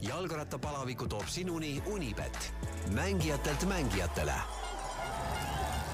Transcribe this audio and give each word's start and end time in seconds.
jalgrattapalaviku 0.00 1.08
toob 1.08 1.26
sinuni 1.26 1.82
Unibet, 1.86 2.54
mängijatelt 2.94 3.62
mängijatele. 3.68 4.34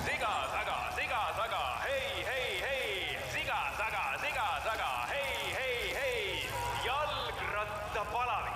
siga 0.05 0.49
taga, 0.53 0.93
siga 0.97 1.35
taga, 1.37 1.79
hei, 1.83 2.25
hei, 2.25 2.61
hei, 2.61 3.19
siga 3.33 3.73
taga, 3.79 4.19
siga 4.21 4.61
taga, 4.65 5.07
hei, 5.09 5.55
hei, 5.55 5.95
hei, 5.95 6.49
jalgrattapalavik. 6.85 8.55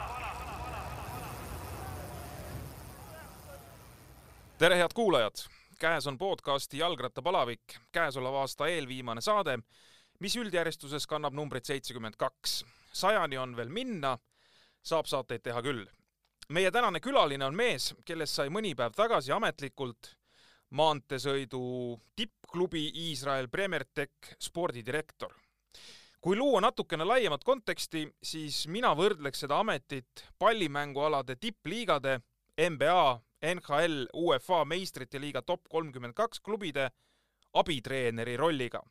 tere, 4.59 4.77
head 4.77 4.93
kuulajad! 4.95 5.59
käes 5.79 6.07
on 6.07 6.19
podcasti 6.19 6.79
Jalgrattapalavik, 6.79 7.63
käesoleva 7.93 8.41
aasta 8.41 8.67
eelviimane 8.67 9.21
saade, 9.21 9.59
mis 10.21 10.37
üldjärjestuses 10.37 11.07
kannab 11.07 11.35
numbrit 11.35 11.65
seitsekümmend 11.65 12.17
kaks. 12.19 12.65
sajani 12.93 13.39
on 13.39 13.57
veel 13.57 13.69
minna, 13.69 14.19
saab 14.83 15.07
saateid 15.07 15.43
teha 15.43 15.63
küll. 15.63 15.87
meie 16.49 16.71
tänane 16.71 17.01
külaline 17.01 17.45
on 17.45 17.55
mees, 17.55 17.95
kellest 18.05 18.35
sai 18.35 18.49
mõni 18.49 18.75
päev 18.75 18.95
tagasi 18.97 19.33
ametlikult 19.33 20.15
maanteesõidu 20.71 21.61
tippklubi 22.17 22.89
Iisrael 23.09 23.49
Bremertech 23.49 24.35
spordidirektor. 24.41 25.35
kui 26.21 26.37
luua 26.37 26.61
natukene 26.61 27.05
laiemat 27.05 27.45
konteksti, 27.45 28.09
siis 28.23 28.67
mina 28.67 28.91
võrdleks 28.95 29.45
seda 29.45 29.61
ametit 29.61 30.25
pallimängualade 30.39 31.37
tippliigade 31.37 32.19
NBA 32.59 33.21
NHL 33.55 34.09
UEFA 34.15 34.65
meistrite 34.65 35.21
liiga 35.21 35.43
top 35.43 35.69
kolmkümmend 35.71 36.15
kaks 36.15 36.41
klubide 36.41 36.91
abitreeneri 37.55 38.37
rolliga. 38.37 38.83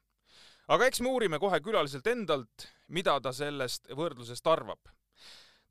aga 0.68 0.86
eks 0.86 1.02
me 1.02 1.10
uurime 1.10 1.40
kohe 1.40 1.60
külaliselt 1.60 2.08
endalt, 2.08 2.68
mida 2.88 3.20
ta 3.22 3.32
sellest 3.32 3.88
võrdlusest 3.92 4.48
arvab. 4.48 4.80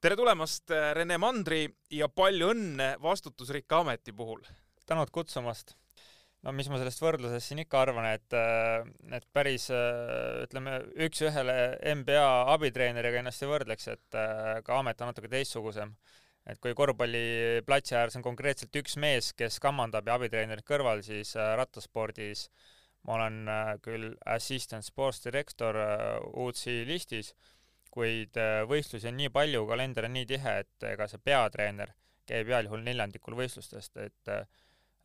Tere 0.07 0.15
tulemast, 0.15 0.71
Rene 0.95 1.17
Mandri 1.19 1.65
ja 1.91 2.07
palju 2.07 2.53
õnne 2.53 2.93
vastutusrikka 3.03 3.81
ameti 3.83 4.13
puhul! 4.15 4.39
tänud 4.87 5.11
kutsumast! 5.11 5.73
no 6.47 6.53
mis 6.55 6.69
ma 6.71 6.79
sellest 6.79 7.03
võrdlusest 7.03 7.51
siin 7.51 7.65
ikka 7.65 7.81
arvan, 7.83 8.07
et, 8.13 8.37
et 9.19 9.27
päris 9.35 9.65
ütleme, 10.45 10.77
üks-ühele 11.09 11.57
NBA 11.99 12.29
abitreeneriga 12.53 13.19
ennast 13.19 13.43
ei 13.43 13.51
võrdleks, 13.51 13.89
et 13.97 14.21
ka 14.69 14.79
amet 14.79 15.03
on 15.03 15.11
natuke 15.11 15.33
teistsugusem 15.33 15.91
et 16.47 16.63
kui 16.63 16.77
korvpalliplatsi 16.79 17.99
ääres 17.99 18.15
on 18.21 18.23
konkreetselt 18.23 18.79
üks 18.79 18.95
mees, 19.03 19.33
kes 19.35 19.59
kammandab 19.59 20.07
ja 20.07 20.21
abitreenerid 20.21 20.67
kõrval, 20.71 21.03
siis 21.03 21.35
äh, 21.35 21.57
rattaspordis 21.59 22.47
ma 23.07 23.19
olen 23.19 23.43
äh, 23.51 23.75
küll 23.83 24.13
assistant 24.37 24.87
sports 24.87 25.25
director 25.27 25.83
äh, 25.83 26.87
listis, 26.87 27.35
kuid 27.97 28.37
võistlusi 28.69 29.09
on 29.09 29.17
nii 29.17 29.33
palju, 29.33 29.65
kalender 29.71 30.09
on 30.09 30.17
nii 30.19 30.29
tihe, 30.29 30.59
et 30.63 30.89
ega 30.93 31.09
see 31.09 31.23
peatreener 31.25 31.95
käib 32.27 32.51
heal 32.51 32.69
juhul 32.69 32.83
neljandikul 32.85 33.37
võistlustest, 33.39 33.97
et 34.03 34.37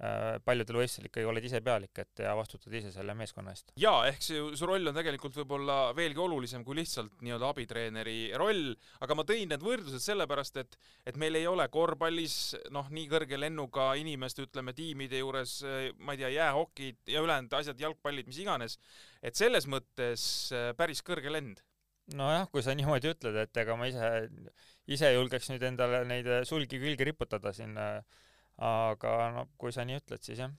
Äh, 0.02 0.40
paljudel 0.42 0.80
võistlustel 0.80 1.12
ikkagi 1.12 1.28
oled 1.30 1.46
ise 1.46 1.60
pealik, 1.62 1.92
et 2.02 2.22
ja 2.24 2.32
vastutad 2.34 2.74
ise 2.74 2.90
selle 2.90 3.14
meeskonna 3.14 3.52
eest. 3.54 3.70
jaa, 3.78 4.08
ehk 4.10 4.24
see, 4.26 4.40
su 4.58 4.66
roll 4.66 4.90
on 4.90 4.96
tegelikult 4.98 5.36
võib-olla 5.38 5.76
veelgi 5.94 6.24
olulisem 6.24 6.64
kui 6.66 6.80
lihtsalt 6.80 7.22
nii-öelda 7.22 7.52
abitreeneri 7.54 8.16
roll, 8.42 8.72
aga 9.06 9.18
ma 9.20 9.28
tõin 9.30 9.54
need 9.54 9.62
võrdlused 9.62 10.02
sellepärast, 10.02 10.58
et 10.58 10.80
et 11.06 11.22
meil 11.22 11.38
ei 11.38 11.46
ole 11.46 11.68
korvpallis 11.70 12.38
noh, 12.74 12.90
nii 12.90 13.06
kõrge 13.14 13.38
lennuga 13.38 13.92
inimeste, 14.02 14.48
ütleme, 14.48 14.74
tiimide 14.74 15.22
juures, 15.22 15.60
ma 16.02 16.18
ei 16.18 16.24
tea, 16.24 16.34
jäähokid 16.34 17.14
ja 17.14 17.22
ülejäänud 17.22 17.54
asjad, 17.62 17.86
jalgpallid, 17.86 18.32
mis 18.32 18.42
iganes, 18.42 18.80
et 19.22 19.38
selles 19.38 19.70
mõttes 19.70 20.24
äh, 20.50 20.72
päris 20.82 21.06
kõrge 21.06 21.30
lend 21.30 21.62
nojah, 22.18 22.48
kui 22.52 22.64
sa 22.66 22.76
niimoodi 22.78 23.12
ütled, 23.14 23.38
et 23.44 23.62
ega 23.64 23.78
ma 23.80 23.88
ise, 23.90 24.10
ise 24.92 25.14
julgeks 25.14 25.52
nüüd 25.52 25.64
endale 25.70 26.04
neid 26.10 26.28
sulgi 26.50 26.82
külge 26.82 27.08
riputada 27.08 27.54
siin 27.56 27.78
äh, 27.80 28.02
aga 28.62 29.16
no 29.36 29.48
kui 29.62 29.74
sa 29.74 29.86
nii 29.88 30.02
ütled, 30.02 30.24
siis 30.26 30.42
jah. 30.44 30.54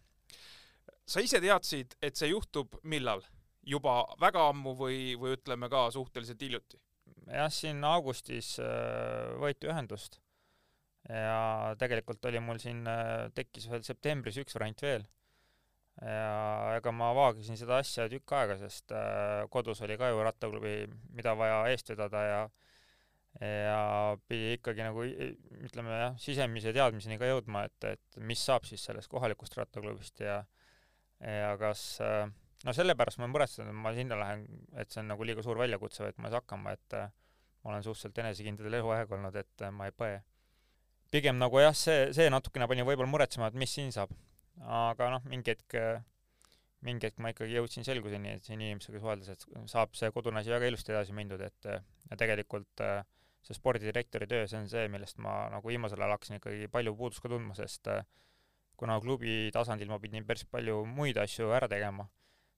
sa 1.07 1.23
ise 1.25 1.43
teadsid, 1.43 1.97
et 2.03 2.19
see 2.19 2.33
juhtub 2.33 2.79
millal? 2.83 3.25
juba 3.63 4.01
väga 4.19 4.49
ammu 4.51 4.73
või, 4.75 5.13
või 5.15 5.37
ütleme 5.37 5.69
ka 5.71 5.85
suhteliselt 5.95 6.41
hiljuti? 6.43 6.81
jah, 7.29 7.51
siin 7.53 7.85
augustis 7.87 8.57
äh, 8.63 9.35
võeti 9.39 9.71
ühendust 9.71 10.19
ja 11.09 11.75
tegelikult 11.79 12.25
oli 12.31 12.41
mul 12.43 12.61
siin, 12.63 12.85
äh, 12.87 13.29
tekkis 13.35 13.69
veel 13.71 13.83
septembris 13.87 14.39
üks 14.43 14.55
variant 14.59 14.83
veel. 14.83 15.07
Ja 16.01 16.77
ega 16.79 16.93
ma 16.95 17.13
vaagisin 17.17 17.59
seda 17.61 17.79
asja 17.83 18.09
tükk 18.11 18.35
aega, 18.39 18.57
sest 18.63 18.95
äh, 18.97 19.45
kodus 19.53 19.83
oli 19.85 19.99
ka 20.01 20.09
ju 20.11 20.23
rattaklubi, 20.25 20.77
mida 21.13 21.37
vaja 21.39 21.65
eest 21.73 21.93
vedada 21.95 22.27
ja 22.27 22.43
ja 23.41 24.17
pidi 24.29 24.59
ikkagi 24.59 24.85
nagu 24.85 25.07
ütleme 25.09 25.95
jah, 25.97 26.17
sisemise 26.21 26.75
teadmiseni 26.77 27.17
ka 27.17 27.31
jõudma, 27.31 27.63
et, 27.65 27.87
et 27.95 28.19
mis 28.21 28.41
saab 28.45 28.67
siis 28.69 28.85
sellest 28.85 29.09
kohalikust 29.09 29.57
rattaklubist 29.57 30.21
ja 30.21 30.43
ja 31.23 31.55
kas 31.57 32.03
no 32.67 32.75
sellepärast 32.77 33.23
ma 33.23 33.29
muretsen, 33.31 33.71
et 33.71 33.79
ma 33.85 33.95
sinna 33.97 34.19
lähen, 34.21 34.45
et 34.77 34.93
see 34.93 35.01
on 35.03 35.09
nagu 35.15 35.25
liiga 35.27 35.45
suur 35.45 35.61
väljakutse, 35.61 36.11
et 36.11 36.19
ma 36.19 36.29
ei 36.29 36.35
saa 36.35 36.43
hakkama, 36.43 36.75
et 36.77 36.99
ma 37.63 37.73
olen 37.73 37.87
suhteliselt 37.87 38.21
enesekindel 38.25 38.79
eluaeg 38.81 39.15
olnud, 39.17 39.39
et 39.39 39.65
ma 39.75 39.89
ei 39.89 39.97
põe. 39.97 40.21
pigem 41.13 41.37
nagu 41.37 41.61
jah, 41.61 41.75
see, 41.77 42.07
see 42.17 42.29
natukene 42.33 42.67
pani 42.69 42.85
võib-olla 42.89 43.11
muretsema, 43.11 43.51
et 43.51 43.59
mis 43.59 43.75
siin 43.75 43.93
saab. 43.93 44.15
Aga 44.61 45.09
noh, 45.17 45.25
mingi 45.31 45.55
hetk, 45.55 45.79
mingi 46.85 47.09
hetk 47.09 47.19
ma 47.23 47.33
ikkagi 47.33 47.57
jõudsin 47.57 47.87
selguseni, 47.87 48.37
et 48.37 48.45
siin 48.45 48.61
inimesega 48.61 49.01
suheldes, 49.01 49.33
et 49.33 49.71
saab 49.71 49.97
see 49.99 50.11
kodune 50.15 50.41
asi 50.41 50.53
väga 50.53 50.69
ilusti 50.71 50.93
edasi 50.95 51.17
mindud, 51.17 51.41
et 51.41 51.71
ja 52.13 52.19
tegelikult 52.19 52.83
äh, 52.85 53.03
see 53.43 53.57
spordidirektori 53.57 54.29
töö, 54.31 54.47
see 54.47 54.61
on 54.61 54.69
see, 54.71 54.89
millest 54.93 55.19
ma 55.23 55.47
nagu 55.53 55.71
viimasel 55.71 56.01
ajal 56.01 56.17
hakkasin 56.17 56.39
ikkagi 56.39 56.69
palju 56.73 56.95
puudust 56.99 57.23
ka 57.25 57.31
tundma, 57.33 57.57
sest 57.59 57.91
äh, 57.91 58.05
kuna 58.79 58.99
klubi 59.03 59.51
tasandil 59.55 59.91
ma 59.91 59.99
pidin 60.03 60.27
päris 60.27 60.45
palju 60.51 60.83
muid 60.89 61.19
asju 61.23 61.51
ära 61.57 61.69
tegema, 61.71 62.07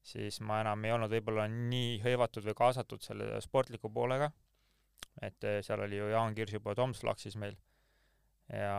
siis 0.04 0.40
ma 0.44 0.60
enam 0.64 0.84
ei 0.84 0.94
olnud 0.94 1.12
võib-olla 1.12 1.46
nii 1.50 2.00
hõivatud 2.04 2.44
või 2.48 2.56
kaasatud 2.58 3.04
selle 3.04 3.40
sportliku 3.44 3.92
poolega, 3.92 4.30
et 5.22 5.48
äh, 5.48 5.60
seal 5.64 5.84
oli 5.86 6.00
ju 6.00 6.10
Jaan 6.12 6.36
Kirsipoe 6.36 6.76
Tom 6.76 6.96
Slaksis 6.96 7.38
meil. 7.40 7.56
Ja, 8.52 8.76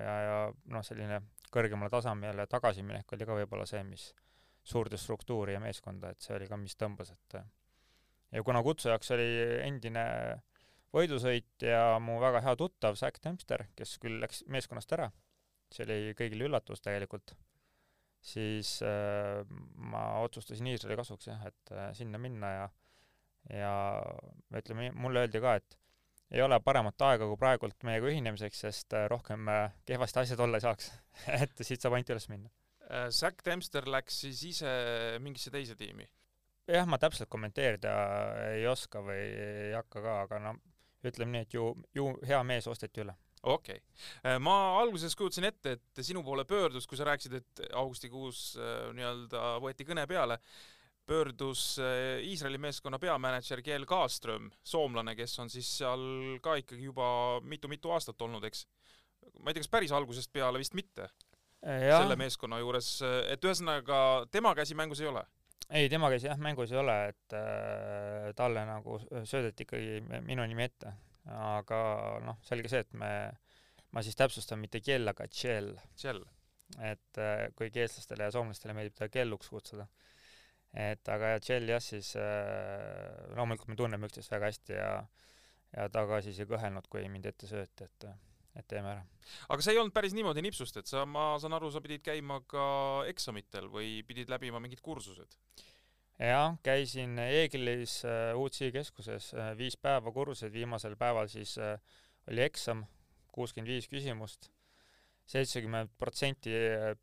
ja, 0.00 0.12
ja 0.24 0.36
noh, 0.72 0.80
selline 0.80 1.18
kõrgemale 1.54 1.92
tasemele 1.92 2.46
tagasiminek 2.50 3.12
oli 3.14 3.28
ka 3.28 3.36
võib-olla 3.38 3.66
see, 3.70 3.82
mis 3.86 4.08
suurde 4.64 4.98
struktuuri 4.98 5.54
ja 5.54 5.60
meeskonda, 5.60 6.10
et 6.10 6.24
see 6.24 6.34
oli 6.36 6.48
ka, 6.50 6.58
mis 6.58 6.74
tõmbas, 6.80 7.12
et 7.14 7.38
ja 8.34 8.42
kuna 8.42 8.62
kutsujaks 8.64 9.12
oli 9.14 9.28
endine 9.62 10.04
äh, 10.04 10.42
võidusõit 10.94 11.66
ja 11.66 11.96
mu 12.02 12.18
väga 12.22 12.42
hea 12.44 12.54
tuttav 12.58 12.98
Zack 12.98 13.22
Dempster, 13.24 13.66
kes 13.78 13.96
küll 14.02 14.20
läks 14.22 14.44
meeskonnast 14.50 14.92
ära, 14.94 15.10
see 15.72 15.86
oli 15.86 16.14
kõigile 16.18 16.48
üllatus 16.48 16.82
tegelikult, 16.84 17.34
siis 18.24 18.76
äh, 18.86 19.42
ma 19.90 20.06
otsustasin 20.24 20.70
Iisraeli 20.70 20.98
kasuks 21.00 21.30
jah, 21.30 21.42
et 21.50 21.74
äh, 21.74 21.90
sinna 21.98 22.20
minna 22.22 22.54
ja 22.54 22.66
ja 23.52 23.72
ütleme, 24.56 24.88
mulle 24.96 25.26
öeldi 25.26 25.40
ka, 25.44 25.58
et 25.60 25.74
ei 26.34 26.42
ole 26.42 26.58
paremat 26.64 27.06
aega 27.08 27.28
kui 27.30 27.38
praegult 27.38 27.86
meiega 27.86 28.10
ühinemiseks, 28.10 28.64
sest 28.66 28.96
äh, 28.96 29.06
rohkem 29.10 29.48
äh, 29.50 29.72
kehvasti 29.86 30.24
asjad 30.24 30.42
olla 30.44 30.58
ei 30.58 30.66
saaks 30.66 30.90
et 31.42 31.62
siit 31.62 31.82
saab 31.84 31.96
ainult 31.96 32.14
üles 32.14 32.28
minna 32.32 32.50
äh,. 32.90 33.08
Zack 33.14 33.44
Dempster 33.46 33.88
läks 33.90 34.22
siis 34.24 34.42
ise 34.50 34.74
mingisse 35.22 35.52
teise 35.54 35.78
tiimi? 35.78 36.08
jah, 36.70 36.86
ma 36.88 36.98
täpselt 36.98 37.30
kommenteerida 37.32 37.92
ei 38.54 38.66
oska 38.66 39.02
või 39.04 39.20
ei 39.20 39.74
hakka 39.76 40.02
ka, 40.04 40.16
aga 40.26 40.40
no 40.48 40.56
ütleme 41.04 41.36
nii, 41.36 41.46
et 41.46 41.54
ju, 41.54 41.68
ju 41.94 42.08
hea 42.24 42.40
mees 42.46 42.66
osteti 42.70 43.04
üle 43.04 43.14
okei 43.44 43.76
okay., 43.76 44.38
ma 44.40 44.54
alguses 44.80 45.14
kujutasin 45.18 45.50
ette, 45.50 45.76
et 45.76 46.04
sinu 46.06 46.22
poole 46.24 46.46
pöördus, 46.48 46.88
kui 46.88 46.96
sa 46.98 47.04
rääkisid, 47.10 47.34
et 47.42 47.66
augustikuus 47.76 48.54
nii-öelda 48.96 49.58
võeti 49.60 49.84
kõne 49.84 50.06
peale, 50.08 50.38
pöördus 51.06 51.78
äh, 51.82 52.22
Iisraeli 52.24 52.58
meeskonna 52.58 52.98
peamänedžer 52.98 53.62
Kiel 53.62 53.86
Kaaström, 53.88 54.50
soomlane, 54.64 55.16
kes 55.18 55.38
on 55.42 55.52
siis 55.52 55.68
seal 55.78 56.38
ka 56.42 56.56
ikkagi 56.60 56.88
juba 56.88 57.40
mitu-mitu 57.44 57.92
aastat 57.94 58.22
olnud, 58.24 58.44
eks? 58.48 58.66
ma 59.40 59.50
ei 59.50 59.56
tea, 59.56 59.64
kas 59.64 59.72
päris 59.72 59.92
algusest 59.92 60.32
peale, 60.32 60.60
vist 60.62 60.76
mitte? 60.76 61.08
selle 61.64 62.16
meeskonna 62.20 62.58
juures, 62.60 62.88
et 63.32 63.44
ühesõnaga 63.44 63.96
tema 64.28 64.50
käsi 64.56 64.76
mängus 64.76 65.00
ei 65.00 65.08
ole? 65.08 65.22
ei, 65.70 65.88
tema 65.88 66.10
käis 66.12 66.26
jah 66.26 66.38
mängus 66.40 66.72
ei 66.72 66.78
ole, 66.80 66.94
et 67.12 67.36
äh, 67.38 68.30
talle 68.36 68.64
nagu 68.68 68.98
söödeti 69.24 69.64
ikkagi 69.66 70.00
minu 70.26 70.44
nimi 70.48 70.66
ette, 70.66 70.92
aga 71.32 71.80
noh, 72.24 72.40
selge 72.44 72.70
see, 72.72 72.84
et 72.84 72.92
me, 73.00 73.10
ma 73.94 74.04
siis 74.04 74.18
täpsustan 74.18 74.60
mitte 74.60 74.82
kell, 74.84 75.08
aga 75.08 75.26
tšell. 75.30 75.74
et 76.80 77.20
äh, 77.20 77.46
kuigi 77.56 77.84
eestlastele 77.84 78.28
ja 78.28 78.34
soomlastele 78.34 78.74
meeldib 78.76 78.96
ta 78.98 79.08
kelluks 79.08 79.48
kutsuda. 79.52 79.86
Et 80.74 81.08
aga 81.08 81.36
tšell 81.38 81.68
jah, 81.70 81.82
siis 81.82 82.14
äh, 82.18 83.34
loomulikult 83.36 83.70
me 83.70 83.78
tunneme 83.78 84.10
üksteist 84.10 84.32
väga 84.34 84.50
hästi 84.50 84.78
ja 84.78 84.92
ja 85.74 85.88
ta 85.90 86.04
ka 86.06 86.20
siis 86.22 86.38
ei 86.38 86.46
kõhelnud, 86.46 86.86
kui 86.90 87.06
mind 87.10 87.26
ette 87.30 87.50
sööti, 87.50 87.88
et 87.88 88.06
et 88.54 88.66
teeme 88.70 88.90
ära. 88.92 89.02
aga 89.50 89.64
see 89.66 89.74
ei 89.74 89.80
olnud 89.82 89.94
päris 89.94 90.14
niimoodi 90.14 90.42
nipsust, 90.44 90.76
et 90.78 90.90
sa, 90.90 91.02
ma 91.06 91.34
saan 91.42 91.56
aru, 91.56 91.70
sa 91.74 91.82
pidid 91.82 92.04
käima 92.06 92.38
ka 92.50 92.66
eksamitel 93.10 93.66
või 93.72 93.96
pidid 94.06 94.30
läbima 94.30 94.60
mingid 94.62 94.82
kursused? 94.84 95.34
jah, 96.18 96.54
käisin 96.62 97.18
Eeglis 97.18 98.00
äh, 98.06 98.32
UCI 98.38 98.70
keskuses 98.74 99.32
äh, 99.34 99.52
viis 99.58 99.76
päeva 99.76 100.12
kursused, 100.14 100.52
viimasel 100.54 100.94
päeval 100.96 101.30
siis 101.32 101.56
äh, 101.58 101.74
oli 102.30 102.44
eksam, 102.46 102.84
kuuskümmend 103.34 103.72
viis 103.72 103.90
küsimust, 103.90 104.52
seitsekümmend 105.26 105.90
protsenti 105.98 106.52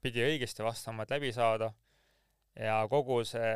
pidi 0.02 0.24
õigesti 0.24 0.64
vastama, 0.64 1.04
et 1.04 1.12
läbi 1.12 1.34
saada 1.36 1.74
ja 2.60 2.82
kogu 2.90 3.22
see 3.28 3.52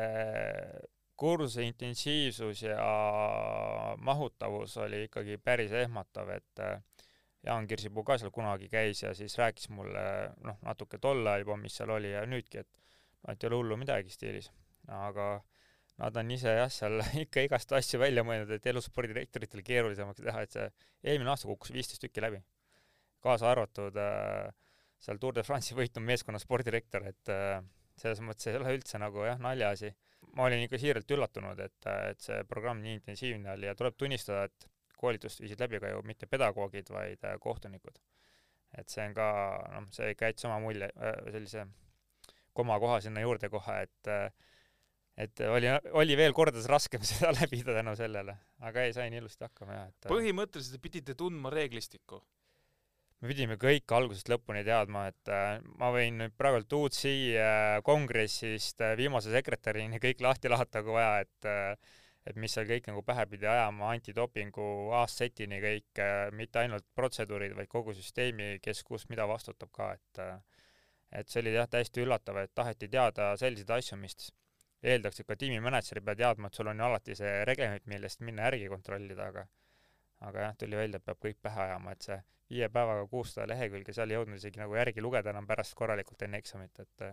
kursuse 1.16 1.64
intensiivsus 1.64 2.62
ja 2.62 3.96
mahutavus 3.98 4.76
oli 4.84 5.06
ikkagi 5.06 5.38
päris 5.38 5.72
ehmatav, 5.72 6.30
et 6.36 6.60
äh, 6.60 6.80
Jaan 7.46 7.66
Kirsipuu 7.70 8.02
ka 8.04 8.18
seal 8.18 8.32
kunagi 8.34 8.68
käis 8.68 9.02
ja 9.02 9.12
siis 9.14 9.36
rääkis 9.38 9.68
mulle 9.70 10.02
noh, 10.44 10.58
natuke 10.66 10.98
tol 10.98 11.22
ajal 11.26 11.44
juba, 11.44 11.56
mis 11.60 11.76
seal 11.78 11.92
oli 11.94 12.10
ja 12.12 12.24
nüüdki, 12.26 12.64
et 12.64 12.70
noh, 13.22 13.32
et 13.32 13.44
ei 13.44 13.50
ole 13.50 13.60
hullu 13.60 13.78
midagi 13.80 14.12
stiilis. 14.12 14.50
aga 14.92 15.28
nad 16.02 16.16
on 16.20 16.30
ise 16.30 16.52
jah, 16.58 16.70
seal 16.72 17.00
ikka 17.24 17.46
igast 17.46 17.72
asju 17.78 18.00
välja 18.02 18.24
mõelnud, 18.26 18.52
et 18.52 18.66
elu 18.66 18.82
spordidirektoritel 18.82 19.64
keerulisemaks 19.64 20.24
teha, 20.26 20.42
et 20.42 20.58
see 20.58 20.68
eelmine 21.12 21.32
aasta 21.32 21.48
kukkus 21.48 21.72
viisteist 21.72 22.02
tükki 22.04 22.24
läbi. 22.24 22.42
kaasa 23.24 23.48
arvatud 23.50 23.96
äh, 23.98 24.52
seal 25.00 25.18
Tour 25.22 25.34
de 25.34 25.42
France'i 25.46 25.78
võitnud 25.78 26.04
meeskonna 26.04 26.38
spordidirektor, 26.42 27.06
et 27.08 27.32
äh, 27.32 27.62
selles 28.00 28.20
mõttes 28.24 28.50
ei 28.50 28.58
ole 28.58 28.74
üldse 28.76 29.00
nagu 29.00 29.24
jah, 29.26 29.38
naljaasi. 29.42 29.92
ma 30.36 30.48
olin 30.48 30.66
ikka 30.66 30.78
siiralt 30.80 31.12
üllatunud, 31.16 31.60
et, 31.64 31.86
et 32.10 32.20
see 32.20 32.42
programm 32.48 32.82
nii 32.84 32.98
intensiivne 32.98 33.54
oli 33.54 33.70
ja 33.70 33.74
tuleb 33.78 33.96
tunnistada, 33.96 34.44
et 34.50 34.66
koolitust 35.00 35.40
viisid 35.40 35.60
läbi 35.60 35.80
ka 35.80 35.92
ju 35.92 36.02
mitte 36.08 36.28
pedagoogid, 36.28 36.90
vaid 36.92 37.24
äh, 37.24 37.38
kohtunikud. 37.40 37.98
et 38.76 38.92
see 38.92 39.06
on 39.08 39.14
ka, 39.16 39.26
noh, 39.72 39.86
see 39.94 40.10
ikka 40.12 40.28
jättis 40.28 40.48
oma 40.48 40.58
mulje, 40.60 40.90
äh, 41.00 41.16
sellise 41.32 41.64
komakoha 42.56 43.00
sinna 43.04 43.22
juurde 43.24 43.48
kohe, 43.52 43.80
et 43.86 44.12
äh, 44.12 44.28
et 45.16 45.40
oli, 45.48 45.70
oli 45.96 46.16
veel 46.16 46.34
kordades 46.36 46.66
raskem 46.68 47.04
seda 47.10 47.32
läbida 47.32 47.76
tänu 47.78 47.96
sellele, 47.96 48.36
aga 48.68 48.84
ei, 48.84 48.92
sain 48.96 49.14
ilusti 49.16 49.46
hakkama 49.48 49.78
jah, 49.78 49.92
et 49.92 50.10
põhimõtteliselt 50.12 50.76
te 50.76 50.82
pidite 50.88 51.16
tundma 51.16 51.52
reeglistikku 51.54 52.20
me 53.20 53.30
pidime 53.32 53.56
kõik 53.60 53.92
algusest 53.96 54.28
lõpuni 54.28 54.62
teadma, 54.66 55.06
et 55.10 55.30
äh, 55.32 55.60
ma 55.80 55.90
võin 55.94 56.18
nüüd 56.20 56.34
praegult 56.36 56.72
UCI 56.78 57.14
äh, 57.40 57.76
kongressist 57.86 58.82
äh, 58.84 58.96
viimase 58.98 59.32
sekretärini 59.32 60.00
kõik 60.02 60.20
lahti 60.26 60.52
lahata, 60.52 60.82
kui 60.84 60.96
vaja, 60.98 61.24
et 61.24 61.50
et 62.26 62.34
mis 62.42 62.50
seal 62.50 62.66
kõik 62.66 62.88
nagu 62.90 63.04
pähe 63.06 63.22
pidi 63.30 63.46
ajama, 63.46 63.92
antidopingu 63.94 64.64
aastsetini 64.98 65.60
kõik, 65.62 66.00
mitte 66.34 66.58
ainult 66.58 66.82
protseduurid, 66.98 67.52
vaid 67.54 67.68
kogu 67.70 67.94
süsteemi, 67.94 68.56
kes 68.64 68.80
kus 68.82 69.04
mida 69.12 69.28
vastutab 69.30 69.70
ka, 69.70 69.92
et 69.94 70.22
et 71.20 71.30
see 71.30 71.44
oli 71.44 71.52
jah, 71.54 71.68
täiesti 71.70 72.02
üllatav, 72.02 72.40
et 72.42 72.50
taheti 72.50 72.88
teada 72.90 73.28
selliseid 73.38 73.70
asju, 73.76 74.00
mis 74.02 74.32
eeldaks, 74.82 75.22
et 75.22 75.28
ka 75.28 75.36
tiimimänedžer 75.38 76.02
peab 76.02 76.18
teadma, 76.18 76.50
et 76.50 76.58
sul 76.58 76.66
on 76.66 76.82
ju 76.82 76.88
alati 76.88 77.14
see 77.14 77.44
reglement, 77.46 77.86
millest 77.86 78.26
minna 78.26 78.50
järgi 78.50 78.72
kontrollida, 78.74 79.30
aga 79.30 79.46
aga 80.24 80.48
jah, 80.48 80.56
tuli 80.58 80.78
välja, 80.78 81.00
et 81.00 81.04
peab 81.04 81.20
kõik 81.22 81.38
pähe 81.42 81.62
ajama, 81.68 81.92
et 81.92 82.08
see 82.08 82.18
viie 82.50 82.68
päevaga 82.72 83.06
kuussada 83.10 83.48
lehekülge, 83.50 83.94
seal 83.94 84.10
ei 84.10 84.18
jõudnud 84.18 84.38
isegi 84.38 84.60
nagu 84.62 84.76
järgi 84.78 85.02
lugeda 85.02 85.32
enam 85.32 85.48
pärast 85.48 85.74
korralikult 85.78 86.22
enne 86.26 86.40
eksamit, 86.42 86.84
et 86.84 87.08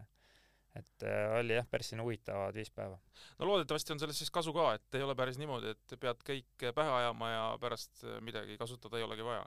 et 0.74 1.06
äh, 1.06 1.36
oli 1.38 1.54
jah, 1.54 1.68
päris 1.70 1.92
selline 1.92 2.06
huvitavad 2.06 2.56
viis 2.58 2.72
päeva. 2.74 2.98
no 3.40 3.46
loodetavasti 3.46 3.94
on 3.94 4.02
sellest 4.02 4.24
siis 4.24 4.34
kasu 4.34 4.54
ka, 4.56 4.72
et 4.80 4.98
ei 4.98 5.06
ole 5.06 5.16
päris 5.16 5.38
niimoodi, 5.38 5.74
et 5.76 5.96
pead 6.02 6.24
kõik 6.26 6.68
pähe 6.74 6.96
ajama 7.00 7.30
ja 7.30 7.44
pärast 7.62 8.06
midagi 8.26 8.58
kasutada 8.58 8.98
ei 8.98 9.06
olegi 9.06 9.26
vaja? 9.26 9.46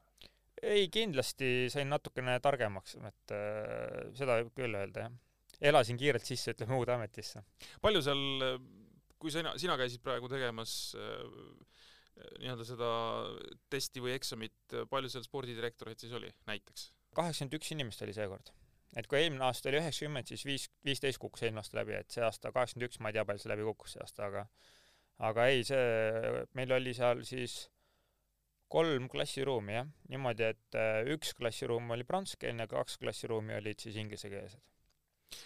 ei, 0.63 0.89
kindlasti 0.93 1.69
sain 1.73 1.91
natukene 1.91 2.39
targemaks, 2.45 2.97
et 3.11 3.35
äh, 3.35 4.07
seda 4.19 4.41
võib 4.41 4.55
küll 4.57 4.79
öelda, 4.79 5.09
jah. 5.09 5.19
elasin 5.73 5.99
kiirelt 5.99 6.27
sisse, 6.27 6.55
ütleme, 6.55 6.79
uude 6.79 6.95
ametisse. 6.95 7.43
palju 7.83 8.05
seal, 8.07 8.23
kui 9.19 9.35
sina, 9.35 9.57
sina 9.59 9.77
käisid 9.81 10.05
praegu 10.07 10.31
tegemas 10.31 10.95
äh, 10.95 11.27
nii-öelda 12.41 12.65
seda 12.69 12.91
testi 13.73 14.03
või 14.05 14.15
eksamit, 14.17 14.77
palju 14.91 15.11
seal 15.13 15.25
spordidirektoreid 15.27 16.01
siis 16.01 16.15
oli 16.17 16.31
näiteks? 16.49 16.91
kaheksakümmend 17.17 17.59
üks 17.59 17.73
inimest 17.73 18.03
oli 18.05 18.15
seekord. 18.17 18.53
et 18.97 19.09
kui 19.11 19.21
eelmine 19.21 19.45
aasta 19.45 19.71
oli 19.71 19.81
üheksakümmend, 19.81 20.29
siis 20.33 20.45
viis, 20.49 20.67
viisteist 20.85 21.21
kukkus 21.23 21.45
eelmine 21.45 21.63
aasta 21.65 21.81
läbi, 21.81 21.97
et 21.99 22.11
see 22.13 22.25
aasta 22.25 22.53
kaheksakümmend 22.53 22.91
üks, 22.91 23.01
ma 23.01 23.13
ei 23.13 23.19
tea, 23.19 23.25
palju 23.29 23.45
see 23.45 23.53
läbi 23.53 23.67
kukkus 23.69 23.97
see 23.97 24.05
aasta, 24.05 24.29
aga 24.31 24.45
aga 25.31 25.49
ei, 25.53 25.65
see, 25.65 26.45
meil 26.59 26.77
oli 26.77 26.93
seal 26.97 27.23
siis 27.25 27.65
kolm 28.73 29.09
klassiruumi, 29.09 29.77
jah, 29.77 29.91
niimoodi, 30.11 30.51
et 30.53 30.79
äh, 30.79 31.01
üks 31.15 31.33
klassiruum 31.39 31.93
oli 31.95 32.07
prantsuskeelne, 32.07 32.67
kaks 32.71 32.99
klassiruumi 33.03 33.55
olid 33.57 33.83
siis 33.83 33.99
inglisekeelsed. 34.03 34.63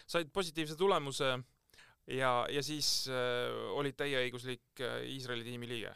said 0.06 0.31
positiivse 0.32 0.76
tulemuse 0.76 1.31
ja, 2.06 2.32
ja 2.50 2.62
siis 2.62 3.08
äh, 3.08 3.50
olid 3.76 3.96
täieõiguslik 4.00 4.82
äh, 4.84 5.02
Iisraeli 5.14 5.44
tiimi 5.44 5.69
liige 5.69 5.94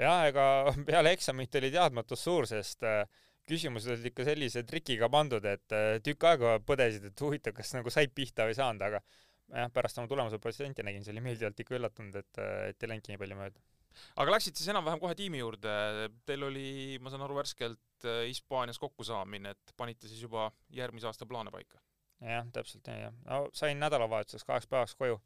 jah, 0.00 0.26
ega 0.30 0.44
peale 0.88 1.14
eksamit 1.16 1.58
oli 1.60 1.72
teadmatus 1.74 2.24
suur, 2.26 2.48
sest 2.50 2.86
äh, 2.88 3.02
küsimused 3.50 3.94
olid 3.94 4.12
ikka 4.12 4.26
sellise 4.28 4.62
trikiga 4.68 5.10
pandud, 5.12 5.44
et 5.48 5.76
äh, 5.76 5.96
tükk 6.04 6.28
aega 6.30 6.54
põdesid, 6.66 7.10
et 7.10 7.26
huvitav, 7.26 7.56
kas 7.56 7.74
nagu 7.76 7.92
said 7.92 8.14
pihta 8.16 8.46
või 8.46 8.54
ei 8.54 8.60
saanud, 8.60 8.86
aga 8.86 9.02
jah, 9.02 9.68
pärast 9.74 10.00
oma 10.00 10.10
tulemuse 10.10 10.40
protsenti 10.42 10.86
nägin, 10.86 11.04
see 11.04 11.14
oli 11.14 11.24
meeldivalt 11.24 11.60
ikka 11.64 11.76
üllatunud, 11.78 12.16
et, 12.22 12.40
äh, 12.40 12.70
et 12.72 12.82
ei 12.82 12.92
läinudki 12.92 13.14
nii 13.14 13.22
palju 13.24 13.38
mööda. 13.40 13.68
aga 14.22 14.36
läksid 14.36 14.56
siis 14.56 14.70
enam-vähem 14.72 15.02
kohe 15.02 15.16
tiimi 15.18 15.42
juurde, 15.42 15.76
teil 16.28 16.46
oli, 16.46 16.98
ma 17.02 17.12
saan 17.12 17.26
aru, 17.26 17.40
värskelt 17.40 18.08
Hispaanias 18.24 18.78
kokkusaamine, 18.80 19.52
et 19.52 19.72
panite 19.76 20.08
siis 20.08 20.22
juba 20.24 20.48
järgmise 20.72 21.10
aasta 21.10 21.26
plaane 21.28 21.52
paika? 21.52 21.82
jah, 22.20 22.46
täpselt 22.52 22.86
nii, 22.88 23.00
jah. 23.06 23.14
no 23.26 23.40
sain 23.56 23.80
nädalavahetuseks 23.80 24.44
kaheks 24.44 24.68
päevaks 24.70 24.94
koju 25.00 25.18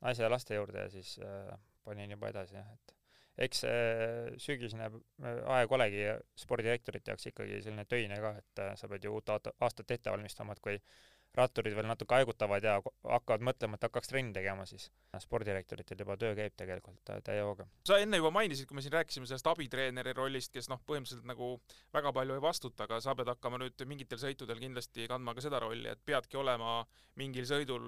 naise 0.00 0.24
ja 0.24 0.30
laste 0.32 0.56
juurde 0.56 0.86
ja 0.86 0.90
siis 0.92 1.18
äh, 1.24 1.58
panin 1.84 2.10
juba 2.16 2.30
edasi, 2.32 2.56
jah, 2.56 2.68
et 2.72 2.94
eks 3.40 3.62
see 3.64 4.34
sügisene 4.44 4.88
äh, 4.90 5.38
aeg 5.56 5.72
olegi 5.72 6.04
spordidirektorite 6.42 7.14
jaoks 7.14 7.30
ikkagi 7.30 7.62
selline 7.64 7.86
töine 7.88 8.20
ka, 8.22 8.34
et 8.42 8.62
äh, 8.64 8.74
sa 8.76 8.90
pead 8.90 9.06
ju 9.06 9.14
uut 9.16 9.32
aastat 9.32 9.96
ette 9.96 10.12
valmistama, 10.12 10.56
et 10.56 10.64
kui 10.64 10.76
ratturid 11.38 11.74
veel 11.76 11.86
natuke 11.86 12.16
haigutavad 12.18 12.64
ja 12.64 12.76
hakkavad 12.82 13.44
mõtlema, 13.46 13.78
et 13.78 13.84
hakkaks 13.86 14.10
trenni 14.10 14.34
tegema, 14.34 14.64
siis 14.66 14.88
spordidirektoritel 15.22 16.02
juba 16.02 16.16
töö 16.18 16.34
käib 16.38 16.56
tegelikult 16.58 17.12
täie 17.26 17.42
hooga. 17.46 17.66
sa 17.86 18.00
enne 18.02 18.18
juba 18.18 18.32
mainisid, 18.34 18.66
kui 18.68 18.78
me 18.78 18.82
siin 18.82 18.96
rääkisime 18.96 19.28
sellest 19.30 19.46
abitreeneri 19.46 20.14
rollist, 20.16 20.52
kes 20.54 20.68
noh, 20.72 20.82
põhimõtteliselt 20.86 21.28
nagu 21.30 21.52
väga 21.94 22.12
palju 22.16 22.34
ei 22.34 22.42
vastuta, 22.42 22.88
aga 22.88 23.00
sa 23.04 23.14
pead 23.14 23.30
hakkama 23.30 23.60
nüüd 23.62 23.86
mingitel 23.86 24.18
sõitudel 24.22 24.58
kindlasti 24.62 25.06
kandma 25.10 25.34
ka 25.36 25.46
seda 25.46 25.62
rolli, 25.62 25.88
et 25.92 26.02
peadki 26.04 26.40
olema 26.40 26.80
mingil 27.20 27.46
sõidul 27.46 27.84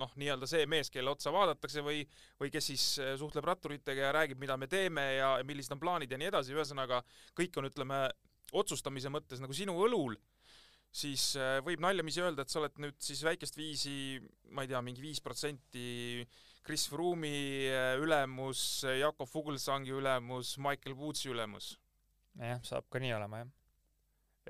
noh, 0.00 0.16
nii-öelda 0.16 0.48
see 0.48 0.64
mees, 0.70 0.92
kelle 0.92 1.12
otsa 1.12 1.32
vaadatakse 1.34 1.84
või, 1.84 2.04
või 2.40 2.52
kes 2.54 2.72
siis 2.72 2.86
äh, 3.02 3.14
suhtleb 3.20 3.44
ratturitega 3.44 4.08
ja 4.08 4.14
räägib, 4.16 4.40
mida 4.40 4.56
me 4.56 4.70
teeme 4.70 5.10
ja 5.18 5.34
millised 5.44 5.76
on 5.76 5.82
plaanid 5.82 6.12
ja 6.12 6.20
nii 6.20 6.32
edasi, 6.32 6.56
ühesõnaga 6.56 7.02
kõik 7.36 7.60
on, 7.60 7.68
ütleme, 7.68 8.06
otsustamise 8.54 9.10
mõttes 9.12 9.40
nagu 9.42 9.52
sinu 9.56 9.74
õlul 9.84 10.16
siis 10.94 11.32
äh, 11.40 11.58
võib 11.66 11.82
naljamisi 11.82 12.22
öelda, 12.22 12.44
et 12.44 12.52
sa 12.52 12.60
oled 12.60 12.76
nüüd 12.82 12.98
siis 13.02 13.22
väikest 13.26 13.58
viisi, 13.58 14.20
ma 14.54 14.64
ei 14.64 14.70
tea, 14.70 14.82
mingi 14.84 15.02
viis 15.02 15.20
protsenti 15.24 16.22
Chris 16.64 16.86
Froome'i 16.90 17.66
äh, 17.70 17.94
ülemus, 18.02 18.84
Jakob 19.00 19.28
Fuglsangi 19.30 19.94
ülemus, 19.94 20.54
Michael 20.62 20.96
Woodsi 20.98 21.32
ülemus. 21.34 21.74
jah, 22.38 22.62
saab 22.66 22.86
ka 22.90 23.02
nii 23.02 23.14
olema, 23.16 23.42
jah. 23.42 23.50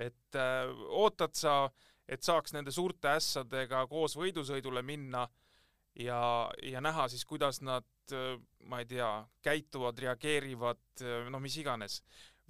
et 0.08 0.40
äh, 0.40 0.68
ootad 1.00 1.36
sa, 1.38 1.56
et 2.08 2.24
saaks 2.24 2.52
nende 2.56 2.74
suurte 2.74 3.14
ässadega 3.16 3.86
koos 3.88 4.16
võidusõidule 4.20 4.84
minna 4.84 5.24
ja, 5.96 6.20
ja 6.62 6.84
näha 6.84 7.08
siis, 7.08 7.24
kuidas 7.24 7.62
nad, 7.64 7.88
äh, 8.12 8.36
ma 8.68 8.84
ei 8.84 8.90
tea, 8.92 9.10
käituvad, 9.44 9.96
reageerivad, 10.04 10.84
no 11.32 11.40
mis 11.40 11.56
iganes 11.60 12.02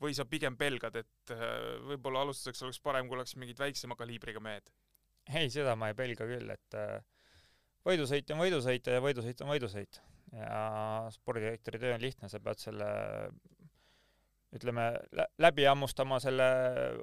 või 0.03 0.15
sa 0.17 0.27
pigem 0.29 0.57
pelgad, 0.59 0.97
et 1.01 1.35
äh, 1.35 1.45
võib-olla 1.91 2.25
alustuseks 2.25 2.65
oleks 2.67 2.81
parem, 2.83 3.09
kui 3.09 3.19
oleks 3.19 3.37
mingid 3.41 3.61
väiksema 3.61 3.97
kaliibriga 3.99 4.43
mehed? 4.43 4.73
ei, 5.33 5.49
seda 5.49 5.73
ma 5.81 5.89
ei 5.89 5.97
pelga 5.97 6.27
küll, 6.29 6.51
et 6.53 6.79
äh, 6.79 6.99
võidusõit 7.87 8.33
on 8.35 8.43
võidusõit 8.43 8.91
ja 8.91 9.01
võidusõit 9.05 9.41
on 9.45 9.53
võidusõit. 9.55 10.01
ja 10.35 10.61
spordidirektori 11.15 11.81
töö 11.81 11.95
on 11.95 12.03
lihtne, 12.03 12.29
sa 12.29 12.41
pead 12.43 12.61
selle 12.61 12.89
ütleme, 14.55 14.85
läbi 15.43 15.65
hammustama 15.67 16.21
selle 16.23 16.47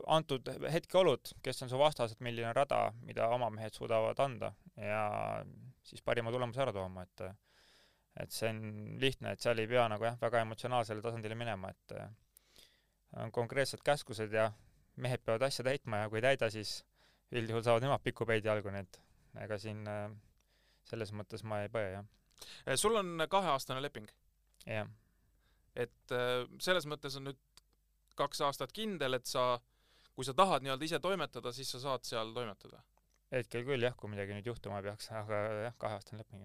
antud 0.07 0.47
hetkeolud, 0.71 1.33
kes 1.43 1.65
on 1.65 1.71
su 1.71 1.79
vastased, 1.79 2.21
milline 2.23 2.53
rada, 2.55 2.85
mida 3.03 3.27
oma 3.35 3.49
mehed 3.51 3.75
suudavad 3.75 4.19
anda 4.23 4.53
ja 4.79 5.03
siis 5.83 6.03
parima 6.05 6.31
tulemuse 6.31 6.61
ära 6.63 6.75
tooma, 6.75 7.07
et 7.07 7.25
et 8.19 8.33
see 8.35 8.49
on 8.51 8.59
lihtne, 8.99 9.31
et 9.31 9.43
seal 9.43 9.59
ei 9.63 9.69
pea 9.71 9.85
nagu 9.87 10.03
jah, 10.03 10.17
väga 10.19 10.41
emotsionaalsele 10.43 11.03
tasandile 11.03 11.35
minema, 11.39 11.69
et 11.71 11.93
on 13.19 13.31
konkreetsed 13.31 13.83
käskused 13.83 14.33
ja 14.33 14.51
mehed 15.01 15.23
peavad 15.25 15.47
asja 15.47 15.65
täitma 15.65 16.03
ja 16.03 16.09
kui 16.09 16.19
ei 16.19 16.25
täida, 16.29 16.49
siis 16.53 16.81
üldjuhul 17.31 17.63
saavad 17.65 17.85
nemad 17.85 18.03
pikupäid 18.03 18.45
jalgu, 18.45 18.71
nii 18.71 18.85
et 18.85 18.99
ega 19.45 19.57
siin 19.59 19.85
äh, 19.87 20.09
selles 20.89 21.13
mõttes 21.15 21.43
ma 21.47 21.61
ei 21.63 21.71
põe, 21.71 21.87
jah. 21.95 22.07
Äh, 22.67 22.75
sul 22.79 22.97
on 22.99 23.25
kaheaastane 23.29 23.83
leping? 23.83 24.09
jah. 24.67 24.87
et 25.75 26.15
äh, 26.15 26.43
selles 26.59 26.87
mõttes 26.89 27.15
on 27.17 27.29
nüüd 27.29 27.39
kaks 28.19 28.41
aastat 28.45 28.73
kindel, 28.75 29.15
et 29.17 29.25
sa, 29.25 29.55
kui 30.15 30.27
sa 30.27 30.35
tahad 30.37 30.63
nii-öelda 30.63 30.87
ise 30.87 30.99
toimetada, 30.99 31.53
siis 31.55 31.71
sa 31.71 31.79
saad 31.83 32.07
seal 32.07 32.33
toimetada? 32.35 32.83
hetkel 33.31 33.63
küll 33.67 33.87
jah, 33.87 33.95
kui 33.97 34.11
midagi 34.11 34.35
nüüd 34.35 34.51
juhtuma 34.51 34.81
peaks, 34.83 35.07
aga 35.15 35.45
jah, 35.67 35.77
kaheaastane 35.79 36.23
leping. 36.23 36.43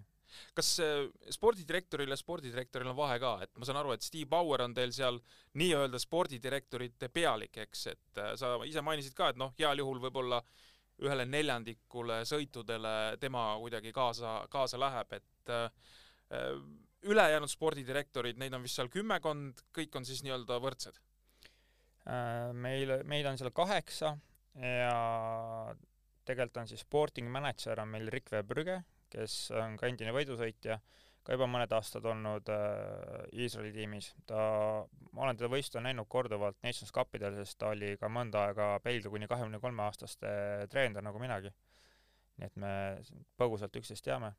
Kas 0.56 0.70
äh, 0.84 1.06
spordidirektoril 1.32 2.10
ja 2.10 2.18
spordidirektoril 2.18 2.90
on 2.90 2.98
vahe 2.98 3.18
ka, 3.22 3.32
et 3.44 3.52
ma 3.58 3.68
saan 3.68 3.80
aru, 3.80 3.94
et 3.94 4.04
Steve 4.04 4.28
Bauer 4.30 4.64
on 4.64 4.74
teil 4.76 4.94
seal 4.94 5.20
nii-öelda 5.60 6.00
spordidirektorite 6.02 7.10
pealik, 7.12 7.60
eks, 7.66 7.86
et 7.92 8.22
äh, 8.22 8.32
sa 8.40 8.56
ise 8.68 8.84
mainisid 8.84 9.16
ka, 9.16 9.30
et 9.32 9.40
noh, 9.40 9.54
heal 9.58 9.82
juhul 9.82 10.02
võib-olla 10.06 10.42
ühele 11.04 11.26
neljandikule 11.28 12.22
sõitudele 12.24 13.16
tema 13.20 13.50
kuidagi 13.60 13.92
kaasa, 13.92 14.38
kaasa 14.52 14.80
läheb, 14.80 15.18
et 15.18 15.52
äh, 15.52 15.66
ülejäänud 17.06 17.52
spordidirektorid, 17.52 18.38
neid 18.40 18.54
on 18.56 18.64
vist 18.64 18.80
seal 18.80 18.90
kümmekond, 18.90 19.60
kõik 19.76 19.98
on 19.98 20.08
siis 20.08 20.24
nii-öelda 20.26 20.60
võrdsed? 20.62 21.02
meil, 22.54 22.92
meid 23.10 23.26
on 23.26 23.34
seal 23.34 23.50
kaheksa 23.50 24.12
ja 24.62 24.92
tegelikult 26.26 26.60
on 26.62 26.68
siis 26.70 26.84
sporting 26.84 27.30
manager 27.32 27.80
on 27.82 27.90
meil 27.92 28.10
Rick 28.12 28.30
Verbrügge, 28.32 28.80
kes 29.12 29.34
on 29.56 29.76
ka 29.80 29.88
endine 29.90 30.14
võidusõitja, 30.14 30.78
ka 31.26 31.34
juba 31.34 31.48
mõned 31.50 31.72
aastad 31.74 32.06
olnud 32.06 32.50
äh, 32.54 33.26
Iisraeli 33.34 33.72
äh, 33.72 33.76
tiimis. 33.80 34.12
ta, 34.28 34.40
ma 35.12 35.24
olen 35.26 35.38
teda 35.38 35.50
võistlustel 35.52 35.84
näinud 35.86 36.08
korduvalt 36.10 36.58
Nations 36.62 36.92
Cupidel, 36.94 37.38
sest 37.40 37.58
ta 37.58 37.72
oli 37.74 37.94
ka 38.00 38.10
mõnda 38.12 38.46
aega 38.48 38.74
Belgia 38.84 39.10
kuni 39.10 39.28
kahekümne 39.30 39.60
kolme 39.62 39.86
aastaste 39.86 40.28
treener 40.70 41.04
nagu 41.04 41.22
minagi. 41.22 41.52
nii 42.36 42.46
et 42.50 42.58
me 42.60 42.72
põgusalt 43.40 43.76
üksteist 43.80 44.04
teame. 44.04 44.34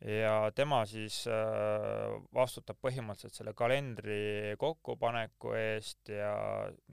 ja 0.00 0.50
tema 0.56 0.80
siis 0.88 1.22
äh, 1.28 2.16
vastutab 2.34 2.80
põhimõtteliselt 2.80 3.36
selle 3.36 3.54
kalendri 3.54 4.56
kokkupaneku 4.58 5.52
eest 5.58 6.08
ja 6.08 6.34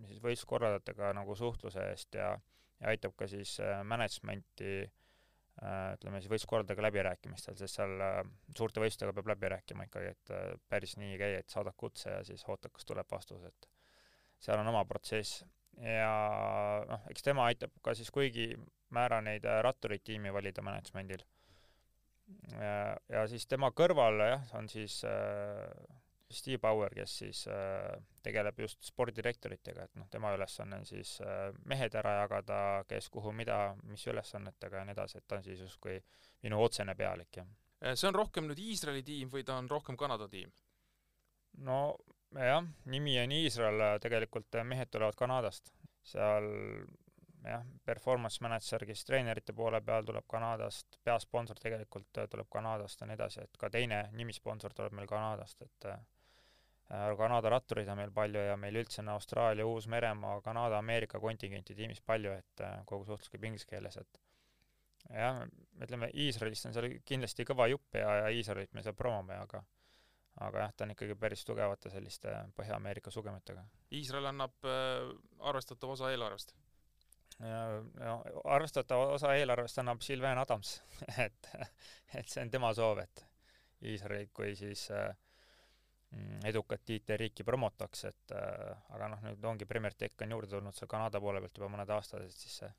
siis 0.05 0.19
võistluskorraldajatega 0.21 1.13
nagu 1.15 1.35
suhtluse 1.35 1.89
eest 1.93 2.19
ja 2.19 2.35
ja 2.81 2.93
aitab 2.93 3.15
ka 3.17 3.27
siis 3.27 3.57
äh, 3.63 3.81
management'i 3.87 4.73
äh, 4.83 4.91
ütleme 5.57 6.21
siis 6.21 6.29
võistluskorraldajaga 6.29 6.85
läbirääkimistel, 6.85 7.55
sest 7.57 7.79
seal 7.79 7.95
äh, 8.03 8.19
suurte 8.57 8.81
võistlustega 8.83 9.15
peab 9.17 9.31
läbi 9.33 9.49
rääkima 9.55 9.87
ikkagi, 9.87 10.13
et 10.13 10.33
päris 10.69 10.97
nii 11.01 11.15
ei 11.15 11.21
käi, 11.21 11.31
et 11.39 11.53
saadad 11.53 11.77
kutse 11.77 12.11
ja 12.13 12.23
siis 12.27 12.45
ootad, 12.47 12.73
kas 12.75 12.85
tuleb 12.85 13.09
vastus, 13.11 13.43
et 13.47 13.69
seal 14.43 14.61
on 14.61 14.69
oma 14.73 14.83
protsess. 14.85 15.43
ja 15.81 16.11
noh, 16.89 17.03
eks 17.09 17.25
tema 17.25 17.45
aitab 17.49 17.73
ka 17.85 17.93
siis 17.97 18.09
kuigi 18.13 18.51
määra 18.93 19.19
neid 19.21 19.45
rattureid 19.65 20.01
tiimi 20.05 20.33
valida 20.33 20.63
management'il. 20.65 21.25
ja 23.09 23.27
siis 23.29 23.47
tema 23.47 23.71
kõrval 23.71 24.21
jah, 24.25 24.45
on 24.57 24.69
siis 24.69 25.03
äh, 25.05 25.69
Steve 26.29 26.59
Bauer, 26.59 26.91
kes 26.91 27.13
siis 27.21 27.45
äh, 27.47 27.93
tegeleb 28.23 28.59
just 28.59 28.83
spordidirektoritega, 28.83 29.85
et 29.87 29.95
noh, 29.95 30.09
tema 30.11 30.33
ülesanne 30.35 30.81
on 30.81 30.85
siis 30.87 31.13
äh, 31.23 31.53
mehed 31.71 31.95
ära 31.95 32.17
jagada, 32.21 32.57
kes 32.89 33.07
kuhu 33.13 33.31
mida, 33.31 33.75
mis 33.87 34.03
ülesannetega 34.11 34.81
ja 34.81 34.87
nii 34.89 34.95
edasi, 34.97 35.21
et 35.21 35.27
ta 35.27 35.39
on 35.39 35.45
siis 35.45 35.61
justkui 35.63 35.95
minu 36.43 36.59
otsene 36.63 36.95
pealik, 36.99 37.31
jah. 37.39 37.47
Äh, 37.79 37.95
see 37.95 38.09
on 38.09 38.17
rohkem 38.17 38.49
nüüd 38.49 38.59
Iisraeli 38.59 39.05
tiim 39.07 39.31
või 39.31 39.45
ta 39.47 39.55
on 39.61 39.69
rohkem 39.71 39.99
Kanada 39.99 40.27
tiim? 40.31 40.51
no 41.63 41.79
jah, 42.35 42.65
nimi 42.91 43.15
on 43.21 43.33
Iisrael, 43.33 43.85
tegelikult 44.03 44.59
mehed 44.67 44.91
tulevad 44.91 45.15
Kanadast. 45.17 45.71
seal 46.07 46.45
jah, 47.47 47.63
performance 47.85 48.43
manager, 48.43 48.83
kes 48.85 49.05
treenerite 49.07 49.55
poole 49.55 49.79
peal 49.81 50.03
tuleb 50.05 50.27
Kanadast, 50.27 50.99
peasponsor 51.07 51.59
tegelikult 51.63 52.11
tuleb 52.29 52.51
Kanadast 52.51 53.01
ja 53.01 53.07
nii 53.07 53.15
edasi, 53.15 53.47
et 53.47 53.57
ka 53.57 53.71
teine 53.71 54.03
nimisponsor 54.11 54.75
tuleb 54.75 54.99
meil 54.99 55.07
Kanadast, 55.07 55.63
et 55.63 55.91
Äh, 55.91 56.16
Kanada 56.87 57.49
rattureid 57.51 57.89
on 57.91 57.99
meil 57.99 58.11
palju 58.15 58.45
ja 58.47 58.55
meil 58.59 58.77
üldse 58.79 59.01
on 59.01 59.09
Austraalia, 59.11 59.65
Uus-Meremaa, 59.67 60.39
Kanada, 60.41 60.77
Ameerika 60.79 61.19
kontingenti 61.19 61.75
tiimis 61.75 61.99
palju, 61.99 62.31
et 62.31 62.63
äh, 62.63 62.77
kogu 62.87 63.03
suhtlus 63.09 63.31
käib 63.33 63.43
inglise 63.49 63.67
keeles, 63.67 63.97
et 63.99 64.21
jah, 65.11 65.41
ütleme 65.83 66.09
Iisraelist 66.13 66.69
on 66.69 66.77
seal 66.77 66.87
kindlasti 67.07 67.43
kõva 67.47 67.67
jupp 67.71 67.99
ja, 67.99 68.13
ja 68.21 68.29
Iisraelit 68.31 68.71
me 68.75 68.85
seal 68.85 68.95
promome, 68.95 69.35
aga 69.35 69.63
aga 70.45 70.63
jah, 70.63 70.73
ta 70.77 70.85
on 70.85 70.93
ikkagi 70.93 71.15
päris 71.17 71.43
tugevate 71.47 71.89
selliste 71.89 72.31
Põhja-Ameerika 72.55 73.11
sugemetega. 73.11 73.63
Iisrael 73.97 74.29
annab 74.31 74.67
äh, 74.69 75.11
arvestatava 75.51 75.97
osa 75.97 76.13
eelarvest? 76.13 76.55
ja 77.37 78.15
arvestatava 78.49 79.11
osa 79.13 79.35
eelarvest 79.37 79.77
annab 79.77 79.99
Sylvain 80.01 80.39
Adams 80.41 80.79
et, 81.25 81.49
et 82.15 82.31
see 82.31 82.41
on 82.41 82.49
tema 82.53 82.71
soov, 82.73 83.03
et 83.03 83.25
Iisraelit 83.91 84.31
kui 84.33 84.55
siis 84.57 84.87
äh, 84.95 85.11
edukat 86.47 86.89
IT-riiki 86.95 87.43
promotaks, 87.43 88.03
et 88.07 88.33
äh, 88.35 88.91
aga 88.95 89.09
noh, 89.11 89.23
nüüd 89.25 89.43
ongi 89.49 89.67
Premier 89.67 89.95
Tech 89.97 90.23
on 90.23 90.35
juurde 90.35 90.55
tulnud 90.55 90.75
seal 90.75 90.89
Kanada 90.89 91.19
poole 91.19 91.41
pealt 91.43 91.59
juba 91.59 91.71
mõned 91.73 91.91
aastad, 91.93 92.23
et 92.23 92.35
siis 92.35 92.61
see 92.61 92.69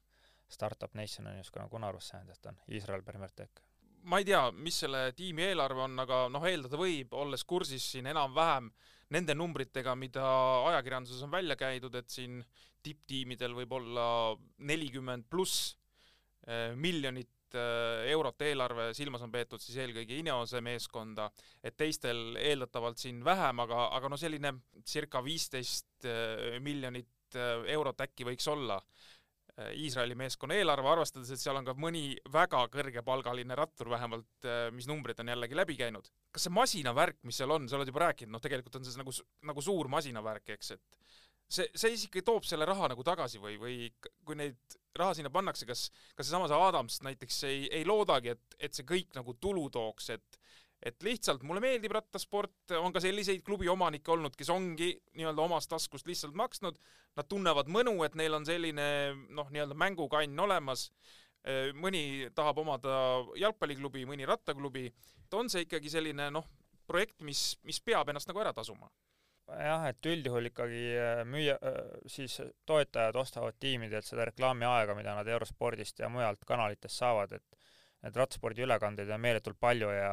startup 0.48 0.94
nation 0.96 1.28
on 1.28 1.36
justkui 1.36 1.60
nagu 1.60 1.76
unarusse 1.76 2.16
jäänud, 2.16 2.32
et 2.32 2.46
on 2.48 2.60
Iisrael 2.72 3.04
Premier 3.04 3.32
Tech. 3.36 3.60
ma 4.08 4.20
ei 4.22 4.24
tea, 4.24 4.40
mis 4.52 4.78
selle 4.80 5.12
tiimi 5.12 5.44
eelarve 5.50 5.82
on, 5.84 5.98
aga 6.00 6.22
noh, 6.32 6.46
eeldada 6.48 6.78
võib, 6.80 7.12
olles 7.12 7.44
kursis 7.44 7.84
siin 7.92 8.06
enam-vähem 8.08 8.70
nende 9.12 9.34
numbritega, 9.36 9.94
mida 9.98 10.24
ajakirjanduses 10.70 11.22
on 11.26 11.32
välja 11.32 11.56
käidud, 11.56 11.94
et 11.98 12.08
siin 12.08 12.40
tipptiimidel 12.84 13.56
võib 13.56 13.74
olla 13.76 14.06
nelikümmend 14.70 15.28
pluss 15.28 15.74
äh, 16.48 16.72
miljonit 17.48 17.54
Äh, 17.54 18.10
eurot 18.12 18.40
eelarve, 18.42 18.94
silmas 18.94 19.22
on 19.22 19.32
peetud 19.32 19.60
siis 19.60 19.76
eelkõige 19.78 20.18
Ineose 20.18 20.60
meeskonda, 20.60 21.30
et 21.62 21.76
teistel 21.76 22.36
eeldatavalt 22.36 22.98
siin 22.98 23.24
vähem, 23.24 23.60
aga, 23.60 23.88
aga 23.96 24.08
no 24.08 24.16
selline 24.16 24.52
circa 24.84 25.22
viisteist 25.22 26.04
äh, 26.04 26.58
miljonit 26.60 27.36
äh, 27.36 27.64
eurot 27.72 28.00
äkki 28.00 28.24
võiks 28.24 28.48
olla 28.48 28.80
Iisraeli 29.74 30.14
meeskonna 30.14 30.54
eelarve, 30.54 30.86
arvestades, 30.86 31.32
et 31.34 31.40
seal 31.42 31.56
on 31.58 31.64
ka 31.66 31.72
mõni 31.74 32.14
väga 32.30 32.60
kõrgepalgaline 32.70 33.56
rattur 33.58 33.88
vähemalt, 33.90 34.46
mis 34.70 34.86
numbrid 34.86 35.18
on 35.18 35.32
jällegi 35.32 35.56
läbi 35.58 35.74
käinud. 35.74 36.06
kas 36.30 36.44
see 36.46 36.52
masinavärk, 36.54 37.16
mis 37.26 37.40
seal 37.40 37.50
on, 37.50 37.66
sa 37.66 37.74
oled 37.74 37.90
juba 37.90 38.04
rääkinud, 38.04 38.36
noh, 38.36 38.42
tegelikult 38.44 38.78
on 38.78 38.86
see 38.86 39.00
nagu, 39.00 39.10
nagu 39.50 39.64
suur 39.66 39.90
masinavärk, 39.90 40.52
eks, 40.54 40.76
et 40.76 41.00
see, 41.48 41.68
see 41.74 41.96
ikkagi 41.96 42.24
toob 42.26 42.46
selle 42.48 42.66
raha 42.68 42.90
nagu 42.92 43.04
tagasi 43.06 43.40
või, 43.42 43.56
või 43.60 43.78
kui 44.26 44.36
neid 44.38 44.78
raha 44.98 45.14
sinna 45.16 45.30
pannakse, 45.32 45.66
kas, 45.68 45.88
kas 46.16 46.28
seesama 46.28 46.48
see 46.50 46.60
Adams 46.68 47.00
näiteks 47.06 47.40
ei, 47.48 47.64
ei 47.80 47.86
loodagi, 47.88 48.34
et, 48.34 48.58
et 48.58 48.76
see 48.76 48.86
kõik 48.88 49.16
nagu 49.18 49.36
tulu 49.40 49.68
tooks, 49.74 50.12
et 50.16 50.44
et 50.78 51.02
lihtsalt 51.02 51.42
mulle 51.42 51.58
meeldib 51.58 51.90
rattasport, 51.90 52.70
on 52.78 52.92
ka 52.94 53.00
selliseid 53.02 53.40
klubi 53.42 53.66
omanikke 53.66 54.12
olnud, 54.14 54.36
kes 54.38 54.46
ongi 54.54 54.92
nii-öelda 55.18 55.42
omast 55.42 55.66
taskust 55.72 56.06
lihtsalt 56.06 56.36
maksnud, 56.38 56.78
nad 57.18 57.26
tunnevad 57.26 57.66
mõnu, 57.66 57.96
et 58.06 58.14
neil 58.14 58.36
on 58.38 58.46
selline 58.46 58.84
noh, 59.34 59.50
nii-öelda 59.50 59.74
mängukann 59.74 60.38
olemas, 60.44 60.84
mõni 61.74 62.28
tahab 62.38 62.62
omada 62.62 62.94
jalgpalliklubi, 63.42 64.06
mõni 64.06 64.28
rattaklubi, 64.30 64.86
et 65.24 65.34
on 65.34 65.50
see 65.50 65.66
ikkagi 65.66 65.90
selline 65.90 66.30
noh, 66.38 66.46
projekt, 66.86 67.18
mis, 67.26 67.56
mis 67.66 67.82
peab 67.82 68.14
ennast 68.14 68.30
nagu 68.30 68.46
ära 68.46 68.54
tasuma 68.54 68.86
jah, 69.56 69.86
et 69.88 70.08
üldjuhul 70.08 70.50
ikkagi 70.50 70.82
äh, 70.98 71.22
müüa, 71.28 71.56
äh, 71.64 71.78
siis 72.10 72.38
toetajad 72.68 73.16
ostavad 73.16 73.56
tiimidelt 73.60 74.06
seda 74.06 74.26
reklaamiaega, 74.28 74.96
mida 74.98 75.14
nad 75.16 75.28
Eurospordist 75.28 76.02
ja 76.02 76.10
mujalt 76.12 76.44
kanalitest 76.48 77.00
saavad, 77.00 77.32
et 77.38 77.58
need 78.04 78.18
rattaspordiülekandeid 78.20 79.10
on 79.14 79.24
meeletult 79.24 79.58
palju 79.60 79.90
ja 79.94 80.12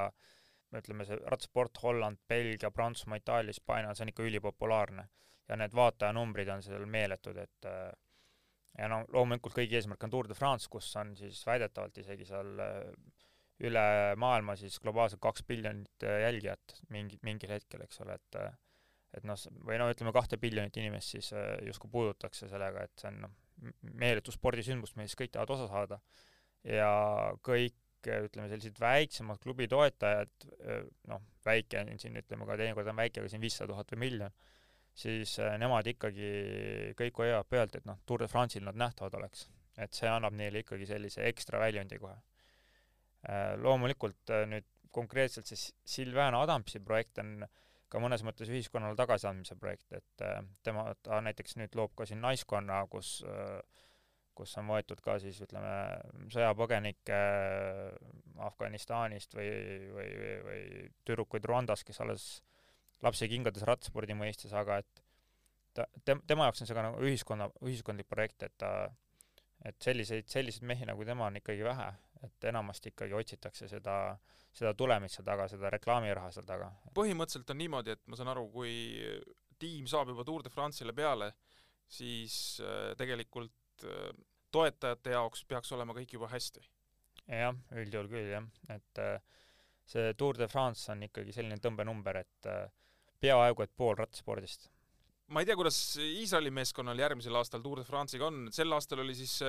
ütleme, 0.75 1.05
see 1.07 1.19
rattasport 1.21 1.77
Holland, 1.83 2.19
Belgia, 2.27 2.71
Prantsusmaa, 2.73 3.19
Itaalia, 3.21 3.53
Hispaania, 3.53 3.93
see 3.95 4.07
on 4.07 4.11
ikka 4.11 4.25
ülipopulaarne. 4.25 5.07
ja 5.45 5.55
need 5.61 5.75
vaatajanumbrid 5.77 6.47
on 6.49 6.63
seal 6.65 6.87
meeletud, 6.89 7.37
et 7.37 7.67
äh, 7.69 7.91
ja 8.79 8.87
no 8.89 9.03
loomulikult 9.13 9.53
kõigi 9.53 9.77
eesmärk 9.77 10.07
on 10.07 10.13
Tour 10.15 10.27
de 10.27 10.33
France, 10.33 10.67
kus 10.71 10.89
on 10.97 11.13
siis 11.15 11.43
väidetavalt 11.45 11.97
isegi 12.01 12.25
seal 12.25 12.57
üle 13.63 13.83
maailma 14.19 14.55
siis 14.59 14.79
globaalselt 14.83 15.21
kaks 15.21 15.45
biljonit 15.47 16.03
jälgijat 16.03 16.81
mingi, 16.89 17.19
mingil 17.23 17.53
hetkel, 17.55 17.85
eks 17.85 18.01
ole, 18.03 18.17
et 18.17 18.39
et 19.15 19.25
noh, 19.27 19.39
või 19.65 19.79
no 19.79 19.87
ütleme, 19.91 20.13
kahte 20.15 20.39
biljonit 20.41 20.77
inimest 20.81 21.15
siis 21.15 21.31
äh, 21.35 21.55
justkui 21.67 21.91
puudutakse 21.91 22.49
sellega, 22.51 22.85
et 22.85 23.01
see 23.01 23.09
on 23.11 23.21
noh, 23.25 23.35
meeletu 23.95 24.33
spordisündmus, 24.35 24.95
millest 24.97 25.17
kõik 25.19 25.33
tahavad 25.33 25.55
osa 25.55 25.67
saada. 25.71 25.99
ja 26.65 26.89
kõik, 27.45 27.77
ütleme, 28.05 28.49
sellised 28.51 28.77
väiksemad 28.81 29.39
klubi 29.41 29.69
toetajad, 29.71 30.47
äh, 30.59 30.83
noh, 31.11 31.23
väike 31.45 31.81
on 31.81 32.01
siin, 32.01 32.19
ütleme 32.21 32.47
ka 32.49 32.59
teinekord 32.59 32.91
on 32.91 33.01
väike, 33.01 33.23
aga 33.23 33.31
siin 33.31 33.43
viissada 33.43 33.71
tuhat 33.71 33.95
või 33.95 34.03
miljon, 34.05 34.37
siis 34.95 35.37
äh, 35.43 35.57
nemad 35.61 35.87
ikkagi 35.89 36.31
kõik 36.99 37.23
hoiavad 37.23 37.51
pealt, 37.51 37.79
et 37.79 37.89
noh, 37.89 37.99
Tour 38.05 38.25
de 38.25 38.31
France'il 38.31 38.65
nad 38.67 38.77
nähtavad 38.79 39.21
oleks. 39.21 39.49
et 39.75 39.91
see 39.91 40.07
annab 40.07 40.31
neile 40.31 40.61
ikkagi 40.61 40.85
sellise 40.87 41.25
ekstra 41.27 41.59
väljundi 41.59 41.97
kohe. 41.99 42.15
loomulikult 43.59 44.31
nüüd 44.47 44.63
konkreetselt 44.95 45.49
see 45.49 45.73
Silvana 45.83 46.39
Adamsi 46.45 46.79
projekt 46.79 47.19
on 47.19 47.43
äh, 47.43 47.64
ka 47.89 48.01
mõnes 48.01 48.23
mõttes 48.25 48.49
ühiskonnale 48.51 48.97
tagasiandmise 48.99 49.57
projekt, 49.61 49.87
et 49.93 50.25
äh, 50.25 50.39
tema, 50.65 50.87
ta 51.05 51.21
näiteks 51.23 51.57
nüüd 51.61 51.75
loob 51.77 51.95
ka 51.97 52.07
siin 52.09 52.23
naiskonna, 52.23 52.83
kus 52.91 53.19
äh, 53.29 53.59
kus 54.35 54.51
on 54.59 54.67
võetud 54.67 54.99
ka 55.03 55.15
siis 55.23 55.37
ütleme, 55.45 55.71
sõjapõgenikke 56.33 57.15
äh, 57.15 58.11
Afganistanist 58.43 59.35
või, 59.37 59.47
või, 59.95 60.09
või, 60.19 60.33
või 60.43 60.61
tüdrukuid 61.07 61.47
Rwandas, 61.47 61.85
kes 61.87 62.01
alles 62.03 62.27
lapsekingades 63.05 63.63
rattaspordi 63.67 64.17
mõistes, 64.17 64.51
aga 64.55 64.81
et 64.83 65.03
ta, 65.77 65.87
tem-, 66.07 66.23
tema 66.27 66.49
jaoks 66.49 66.63
on 66.63 66.69
see 66.69 66.77
ka 66.77 66.83
nagu 66.89 66.99
ühiskonna, 67.07 67.47
ühiskondlik 67.63 68.09
projekt, 68.11 68.43
et 68.43 68.55
ta 68.59 68.73
et 69.65 69.77
selliseid, 69.81 70.27
selliseid 70.29 70.67
mehi 70.67 70.85
nagu 70.85 71.05
tema 71.07 71.29
on 71.29 71.39
ikkagi 71.39 71.63
vähe, 71.65 71.87
et 72.25 72.49
enamasti 72.51 72.91
ikkagi 72.91 73.13
otsitakse 73.13 73.69
seda, 73.69 73.95
seda 74.55 74.73
tulemit 74.77 75.13
seal 75.13 75.25
taga, 75.27 75.47
seda 75.51 75.71
reklaamiraha 75.73 76.31
seal 76.35 76.45
taga. 76.47 76.71
põhimõtteliselt 76.97 77.53
on 77.53 77.61
niimoodi, 77.63 77.95
et 77.95 78.03
ma 78.07 78.19
saan 78.19 78.33
aru, 78.33 78.47
kui 78.53 78.75
tiim 79.61 79.87
saab 79.87 80.11
juba 80.11 80.25
Tour 80.27 80.43
de 80.43 80.51
France'ile 80.53 80.93
peale, 80.95 81.31
siis 81.87 82.61
äh, 82.63 82.93
tegelikult 82.99 83.85
äh, 83.85 84.11
toetajate 84.51 85.15
jaoks 85.15 85.45
peaks 85.49 85.73
olema 85.75 85.95
kõik 85.97 86.15
juba 86.17 86.29
hästi. 86.31 86.63
jah, 87.25 87.57
üldjuhul 87.73 88.09
küll 88.11 88.31
jah, 88.33 88.45
et 88.73 89.01
äh, 89.01 89.17
see 89.85 90.13
Tour 90.17 90.37
de 90.37 90.47
France 90.51 90.91
on 90.93 91.03
ikkagi 91.07 91.33
selline 91.35 91.59
tõmbenumber, 91.61 92.23
et 92.23 92.49
peaaegu 93.21 93.63
et 93.65 93.73
pool 93.77 93.95
rattaspordist. 93.99 94.69
ma 95.27 95.41
ei 95.41 95.49
tea, 95.49 95.57
kuidas 95.57 95.79
Iisraeli 96.01 96.51
meeskonnal 96.53 96.99
järgmisel 96.99 97.37
aastal 97.37 97.63
Tour 97.65 97.81
de 97.81 97.87
France'iga 97.87 98.29
on, 98.29 98.47
sel 98.53 98.73
aastal 98.73 99.03
oli 99.05 99.15
siis 99.17 99.39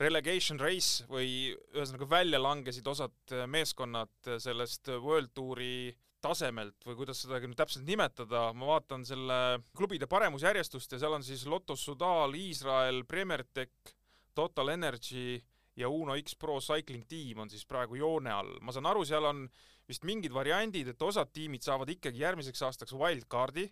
relegation 0.00 0.58
race 0.58 1.04
või 1.10 1.52
ühesõnaga 1.74 2.08
välja 2.10 2.40
langesid 2.42 2.86
osad 2.90 3.34
meeskonnad 3.46 4.32
sellest 4.42 4.90
World 4.98 5.30
Touri 5.34 5.94
tasemelt 6.24 6.86
või 6.86 6.96
kuidas 6.98 7.20
seda 7.22 7.38
nüüd 7.42 7.58
täpselt 7.58 7.84
nimetada, 7.86 8.48
ma 8.56 8.74
vaatan 8.74 9.04
selle 9.06 9.38
klubide 9.76 10.08
paremusjärjestust 10.10 10.96
ja 10.96 11.02
seal 11.02 11.18
on 11.18 11.26
siis 11.26 11.44
Lotto 11.50 11.76
Sudal, 11.76 12.34
Iisrael, 12.38 13.04
Premier 13.08 13.44
Tech, 13.52 13.94
Total 14.34 14.72
Energy 14.74 15.36
ja 15.76 15.90
Uno 15.90 16.16
X 16.20 16.36
Pro 16.38 16.58
Cycling 16.64 17.04
Team 17.10 17.44
on 17.44 17.50
siis 17.50 17.66
praegu 17.66 17.98
joone 18.00 18.32
all. 18.32 18.58
ma 18.62 18.72
saan 18.72 18.88
aru, 18.90 19.04
seal 19.04 19.26
on 19.28 19.44
vist 19.88 20.04
mingid 20.08 20.32
variandid, 20.32 20.88
et 20.94 21.02
osad 21.02 21.32
tiimid 21.34 21.64
saavad 21.66 21.90
ikkagi 21.92 22.22
järgmiseks 22.22 22.62
aastaks 22.62 22.94
wildcardi. 22.96 23.68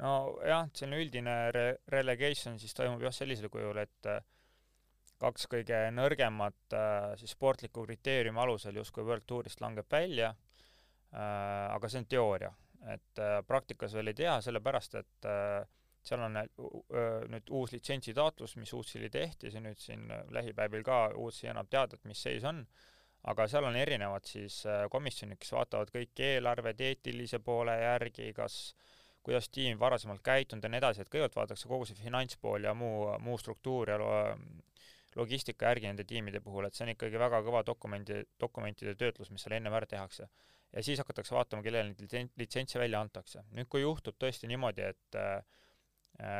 nojah, 0.00 0.70
selline 0.74 1.02
üldine 1.04 1.36
re-, 1.54 1.76
relegation 1.92 2.58
siis 2.58 2.74
toimub 2.74 3.02
jah 3.04 3.14
sellisel 3.14 3.52
kujul, 3.52 3.76
et 3.82 4.08
äh, 4.08 4.22
kaks 5.22 5.46
kõige 5.50 5.84
nõrgemat 5.94 6.74
äh, 6.74 7.12
siis 7.20 7.36
sportliku 7.36 7.86
kriteeriumi 7.86 8.42
alusel 8.42 8.80
justkui 8.80 9.06
World 9.06 9.26
Tourist 9.26 9.62
langeb 9.62 9.86
välja 9.90 10.32
Äh, 11.12 11.68
aga 11.74 11.88
see 11.92 12.00
on 12.00 12.06
teooria, 12.08 12.48
et 12.88 13.20
äh, 13.20 13.38
praktikas 13.44 13.92
veel 13.92 14.08
ei 14.08 14.16
tea, 14.16 14.38
sellepärast 14.40 14.94
et 14.96 15.26
seal 16.02 16.22
on 16.24 16.38
nüüd 17.30 17.50
uus 17.54 17.74
litsentsitaotlus, 17.76 18.56
mis 18.58 18.72
uudselt 18.74 19.12
tehti, 19.12 19.50
see 19.52 19.60
nüüd 19.62 19.78
siin 19.78 20.08
lähipäevil 20.34 20.82
ka 20.86 21.02
uudselt 21.12 21.52
annab 21.52 21.68
teada, 21.70 21.98
et 21.98 22.08
mis 22.08 22.22
seis 22.26 22.46
on, 22.48 22.64
aga 23.28 23.46
seal 23.46 23.68
on 23.68 23.76
erinevad 23.78 24.24
siis 24.26 24.62
komisjonid, 24.90 25.38
kes 25.38 25.52
vaatavad 25.54 25.92
kõiki 25.94 26.26
eelarved 26.30 26.80
eetilise 26.88 27.38
poole 27.44 27.76
järgi, 27.76 28.32
kas 28.34 28.56
kuidas 29.22 29.52
tiim 29.52 29.78
varasemalt 29.78 30.24
käitunud 30.26 30.64
ja 30.64 30.72
nii 30.72 30.80
edasi, 30.82 31.04
et 31.04 31.12
kõigepealt 31.12 31.38
vaadatakse 31.38 31.70
kogu 31.70 31.86
see 31.86 32.00
finantspool 32.00 32.66
ja 32.66 32.72
muu, 32.74 33.12
muu 33.22 33.36
struktuur 33.38 33.92
ja 33.92 34.00
logistika 35.16 35.68
järgi 35.70 35.90
nende 35.90 36.04
tiimide 36.08 36.40
puhul, 36.40 36.66
et 36.66 36.74
see 36.74 36.86
on 36.86 36.94
ikkagi 36.94 37.20
väga 37.20 37.42
kõva 37.44 37.60
dokumendi, 37.66 38.22
dokumentide 38.40 38.94
töötlus, 38.98 39.30
mis 39.30 39.44
seal 39.44 39.58
ennem 39.58 39.74
ära 39.76 39.88
tehakse 39.88 40.28
ja 40.72 40.82
siis 40.82 41.00
hakatakse 41.02 41.34
vaatama, 41.36 41.64
kellele 41.64 41.92
neid 41.92 42.32
litsentse 42.40 42.80
välja 42.80 43.00
antakse. 43.00 43.44
nüüd, 43.56 43.68
kui 43.72 43.82
juhtub 43.84 44.16
tõesti 44.20 44.48
niimoodi, 44.50 44.86
et 44.92 45.18
äh, 45.20 45.42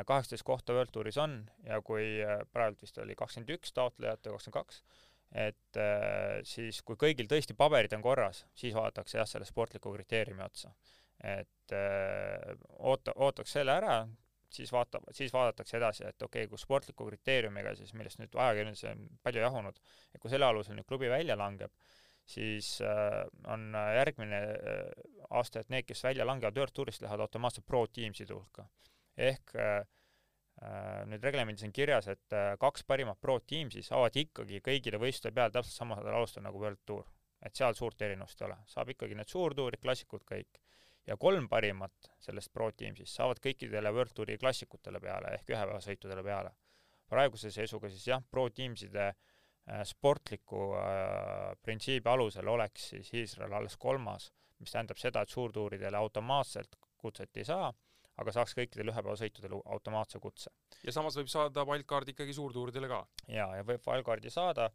kaheksateist 0.09 0.47
kohta 0.47 0.77
World 0.77 0.93
Touris 0.93 1.19
on 1.21 1.43
ja 1.67 1.81
kui 1.85 2.07
äh, 2.25 2.41
praegu 2.53 2.81
vist 2.83 2.99
oli 3.03 3.17
kakskümmend 3.19 3.53
üks 3.57 3.75
taotlejat 3.77 4.25
või 4.27 4.37
kakskümmend 4.39 4.59
kaks, 4.59 4.83
et 5.45 5.81
äh, 5.81 6.41
siis 6.49 6.81
kui 6.87 6.99
kõigil 7.01 7.29
tõesti 7.29 7.57
paberid 7.59 7.95
on 7.97 8.05
korras, 8.05 8.47
siis 8.55 8.75
vaadatakse 8.77 9.21
jah, 9.21 9.29
selle 9.29 9.49
sportliku 9.49 9.93
kriteeriumi 9.97 10.45
otsa. 10.45 10.75
et 11.23 11.73
oota, 12.83 13.13
ootaks 13.15 13.53
selle 13.55 13.73
ära, 13.73 14.01
siis 14.53 14.73
vaata, 14.73 15.01
siis 15.17 15.33
vaadatakse 15.33 15.77
edasi, 15.79 16.05
et 16.09 16.23
okei 16.23 16.45
okay,, 16.45 16.51
kui 16.51 16.61
sportliku 16.61 17.07
kriteeriumiga 17.09 17.75
siis, 17.79 17.95
millest 17.99 18.21
nüüd 18.21 18.35
ajakirjanduses 18.37 18.91
on 18.93 19.09
palju 19.23 19.43
jahunud, 19.45 19.81
et 20.15 20.21
kui 20.23 20.33
selle 20.33 20.49
alusel 20.49 20.77
nüüd 20.79 20.89
klubi 20.89 21.11
välja 21.13 21.37
langeb, 21.39 21.73
siis 22.27 22.81
äh, 22.81 23.25
on 23.45 23.75
äh, 23.75 23.95
järgmine 23.97 24.37
äh, 24.37 24.85
aasta, 25.31 25.63
et 25.63 25.73
need, 25.73 25.87
kes 25.89 26.05
välja 26.05 26.27
langevad 26.27 26.59
World 26.59 26.75
Tourist, 26.75 27.03
lähevad 27.03 27.27
automaatselt 27.27 27.67
Pro 27.67 27.87
Teamside 27.87 28.35
hulka. 28.35 28.69
ehk 29.17 29.53
nüüd 31.11 31.25
reglemendis 31.25 31.65
on 31.67 31.73
kirjas, 31.75 32.07
et 32.09 32.35
kaks 32.61 32.85
parimat 32.89 33.19
Pro 33.21 33.35
Teamsi 33.41 33.83
saavad 33.85 34.15
ikkagi 34.17 34.61
kõigile 34.65 35.01
võistluste 35.01 35.33
peale 35.35 35.53
täpselt 35.53 35.75
samadel 35.75 36.15
alustel 36.17 36.45
nagu 36.45 36.61
World 36.61 36.81
Tour. 36.87 37.05
et 37.43 37.57
seal 37.57 37.75
suurt 37.75 38.03
erinevust 38.03 38.41
ei 38.41 38.47
ole, 38.47 38.57
saab 38.71 38.93
ikkagi 38.95 39.17
need 39.19 39.29
suurtuurid, 39.29 39.81
klassikud 39.83 40.25
kõik. 40.29 40.62
Ja 41.07 41.17
kolm 41.17 41.49
parimat 41.49 42.11
sellest 42.23 42.53
Pro 42.53 42.71
Teamsist 42.77 43.17
saavad 43.17 43.41
kõikidele 43.43 43.93
World 43.95 44.15
Touri 44.15 44.39
klassikutele 44.39 45.01
peale 45.03 45.35
ehk 45.37 45.51
ühepäevasõitudele 45.51 46.25
peale. 46.25 46.53
praeguse 47.13 47.51
seisuga 47.51 47.91
siis 47.91 48.07
jah, 48.07 48.23
Pro 48.31 48.49
Teamside 48.51 49.09
äh, 49.09 49.83
sportliku 49.85 50.73
äh, 50.79 51.57
printsiibi 51.63 52.09
alusel 52.09 52.49
oleks 52.49 52.89
siis 52.95 53.15
Iisrael 53.15 53.53
alles 53.53 53.77
kolmas, 53.77 54.33
mis 54.59 54.71
tähendab 54.71 54.99
seda, 54.99 55.23
et 55.23 55.29
suurtuuridele 55.29 55.97
automaatselt 55.97 56.79
kutset 56.97 57.37
ei 57.37 57.45
saa, 57.45 57.73
aga 58.17 58.33
saaks 58.33 58.55
kõikidel 58.55 58.93
ühepäevasõitudel 58.93 59.59
automaatse 59.65 60.21
kutse. 60.23 60.51
ja 60.87 60.93
samas 60.93 61.17
võib 61.19 61.29
saada 61.29 61.67
wildcard'i 61.67 62.15
ikkagi 62.15 62.35
suurtuuridele 62.35 62.89
ka? 62.89 63.07
jaa, 63.29 63.57
ja 63.57 63.67
võib 63.67 63.83
wildcard'i 63.87 64.31
saada, 64.31 64.71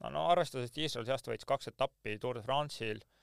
no, 0.00 0.10
no 0.10 0.28
arvestades, 0.28 0.70
et 0.70 0.78
Iisrael 0.84 1.08
see 1.08 1.16
aasta 1.16 1.32
võitis 1.32 1.48
kaks 1.48 1.72
etappi 1.72 2.18
Tour 2.18 2.36
de 2.36 2.44
France'il 2.44 3.00
äh,, 3.00 3.19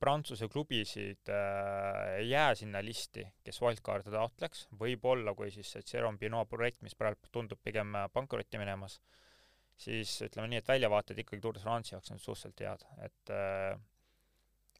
Prantsuse 0.00 0.50
klubisid 0.52 1.30
äh, 1.32 2.18
ei 2.18 2.28
jää 2.28 2.54
sinna 2.60 2.82
listi, 2.84 3.24
kes 3.44 3.60
wildcard'i 3.64 4.12
taotleks, 4.12 4.66
võib-olla 4.78 5.32
kui 5.34 5.48
siis 5.54 5.70
see 5.72 5.86
Jerome 5.94 6.20
Pinot 6.20 6.50
projekt, 6.50 6.82
mis 6.84 6.94
praegu 6.98 7.32
tundub 7.32 7.60
pigem 7.64 7.96
pankrotti 8.12 8.60
minemas 8.60 8.98
äh,, 8.98 9.22
siis 9.82 10.12
ütleme 10.26 10.50
nii, 10.50 10.60
et 10.62 10.68
väljavaated 10.68 11.22
ikkagi 11.22 11.42
Tour 11.42 11.56
de 11.56 11.62
France'i 11.62 11.96
jaoks 11.96 12.12
on 12.14 12.20
suhteliselt 12.22 12.62
head, 12.64 12.84
et 13.06 13.32
äh, 13.34 13.72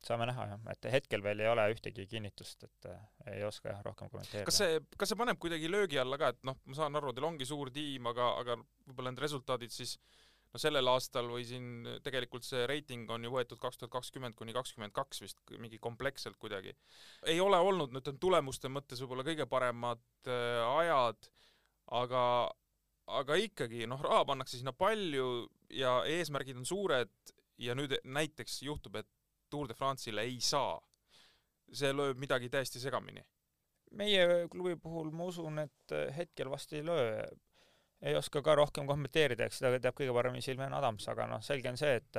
saame 0.02 0.26
näha 0.28 0.48
jah, 0.52 0.66
et 0.74 0.88
hetkel 0.96 1.24
veel 1.24 1.42
ei 1.42 1.50
ole 1.50 1.68
ühtegi 1.74 2.07
kinnitust, 2.11 2.66
et 2.68 2.90
äh, 2.90 3.07
ei 3.37 3.46
oska 3.46 3.72
jah 3.72 3.83
rohkem 3.87 4.11
kommenteerida. 4.12 4.48
kas 4.50 4.61
see, 4.62 4.83
kas 4.98 5.12
see 5.12 5.20
paneb 5.20 5.40
kuidagi 5.42 5.70
löögi 5.70 6.00
alla 6.02 6.18
ka, 6.20 6.33
et 6.35 6.42
noh, 6.48 6.59
ma 6.66 6.78
saan 6.78 7.00
aru, 7.00 7.14
teil 7.16 7.28
ongi 7.31 7.48
suur 7.48 7.72
tiim, 7.74 8.11
aga, 8.12 8.33
aga 8.42 8.59
võib-olla 8.88 9.14
need 9.14 9.24
resultaadid 9.26 9.74
siis 9.74 9.96
no 10.53 10.61
sellel 10.61 10.88
aastal 10.93 11.31
või 11.33 11.45
siin 11.49 11.87
tegelikult 12.05 12.45
see 12.45 12.67
reiting 12.69 13.11
on 13.11 13.25
ju 13.25 13.33
võetud 13.33 13.61
kaks 13.61 13.81
tuhat 13.81 13.93
kakskümmend 13.95 14.37
kuni 14.37 14.55
kakskümmend 14.57 14.93
kaks 14.97 15.23
vist 15.25 15.38
mingi 15.59 15.81
kompleksselt 15.81 16.37
kuidagi. 16.41 16.75
ei 17.27 17.41
ole 17.41 17.59
olnud, 17.59 17.95
ütleme 17.97 18.21
tulemuste 18.21 18.69
mõttes 18.69 19.01
võib-olla 19.03 19.25
kõige 19.27 19.47
paremad 19.49 20.03
äh, 20.29 20.61
ajad, 20.83 21.31
aga, 22.03 22.25
aga 23.21 23.38
ikkagi 23.41 23.87
noh, 23.88 24.03
raha 24.05 24.25
pannakse 24.29 24.59
sinna 24.59 24.75
palju 24.77 25.49
ja 25.73 26.03
eesmärgid 26.09 26.61
on 26.61 26.69
suured 26.69 27.12
ja 27.62 27.77
nüüd 27.79 27.97
näiteks 28.05 28.62
juhtub, 28.67 28.97
et 29.01 29.09
Tour 29.53 29.69
de 29.69 29.77
France'ile 29.77 30.25
ei 30.25 30.41
saa. 30.41 30.81
see 31.73 31.88
lööb 31.93 32.19
midagi 32.21 32.51
täiesti 32.53 32.81
segamini. 32.81 33.23
meie 33.97 34.49
klubi 34.53 34.77
puhul 34.77 35.11
ma 35.12 35.25
usun, 35.29 35.59
et 35.59 35.95
hetkel 36.17 36.51
vast 36.51 36.73
ei 36.73 36.85
löö. 36.85 37.25
Ei 38.03 38.17
oska 38.19 38.43
ka 38.43 38.55
rohkem 38.59 38.87
kommenteerida, 38.87 39.47
eks 39.47 39.61
seda 39.62 39.79
teab 39.79 39.95
kõige 39.99 40.15
paremini 40.17 40.43
Silvan 40.43 40.75
Adams, 40.75 41.07
aga 41.09 41.29
noh, 41.31 41.43
selge 41.45 41.71
on 41.71 41.79
see, 41.79 42.01
et 42.01 42.19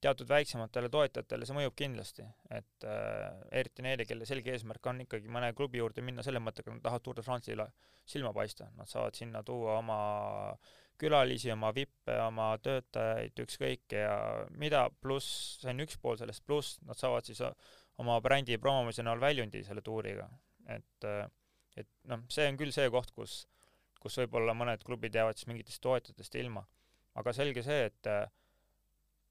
teatud 0.00 0.28
väiksematele 0.30 0.90
toetajatele 0.92 1.46
see 1.46 1.56
mõjub 1.56 1.74
kindlasti, 1.78 2.24
et 2.54 2.86
äh, 2.86 3.38
eriti 3.60 3.82
neile, 3.82 4.06
kelle 4.06 4.26
selge 4.28 4.52
eesmärk 4.54 4.86
on 4.90 5.02
ikkagi 5.04 5.30
mõne 5.32 5.50
klubi 5.58 5.80
juurde 5.80 6.04
minna 6.06 6.22
selle 6.26 6.42
mõttega, 6.42 6.74
nad 6.74 6.84
tahavad 6.84 7.04
Tour 7.04 7.18
de 7.18 7.24
France'ile 7.26 7.66
silma 8.08 8.32
paista, 8.36 8.68
nad 8.78 8.90
saavad 8.90 9.18
sinna 9.18 9.42
tuua 9.46 9.78
oma 9.80 9.98
külalisi, 10.98 11.50
oma 11.54 11.72
vippe, 11.74 12.14
oma 12.22 12.52
töötajaid, 12.62 13.42
ükskõik 13.42 13.98
ja 13.98 14.14
mida, 14.58 14.86
pluss 15.02 15.58
see 15.62 15.74
on 15.74 15.86
üks 15.86 15.98
pool 16.02 16.18
sellest, 16.20 16.46
pluss 16.46 16.78
nad 16.86 16.98
saavad 16.98 17.26
siis 17.26 17.42
oma 17.98 18.20
brändi 18.22 18.58
promomise 18.62 19.02
näol 19.06 19.22
väljundi 19.22 19.64
selle 19.66 19.82
tuuriga. 19.82 20.28
et, 20.68 21.04
äh, 21.04 21.26
et 21.76 21.90
noh, 22.10 22.22
see 22.30 22.46
on 22.50 22.58
küll 22.60 22.74
see 22.74 22.90
koht, 22.92 23.10
kus, 23.16 23.46
kus 24.02 24.18
võib-olla 24.22 24.54
mõned 24.54 24.82
klubid 24.86 25.14
jäävad 25.14 25.38
siis 25.38 25.48
mingitest 25.50 25.82
toetajatest 25.84 26.34
ilma. 26.40 26.64
aga 27.18 27.32
selge 27.34 27.62
see, 27.66 27.86
et 27.90 28.06
äh, 28.06 28.28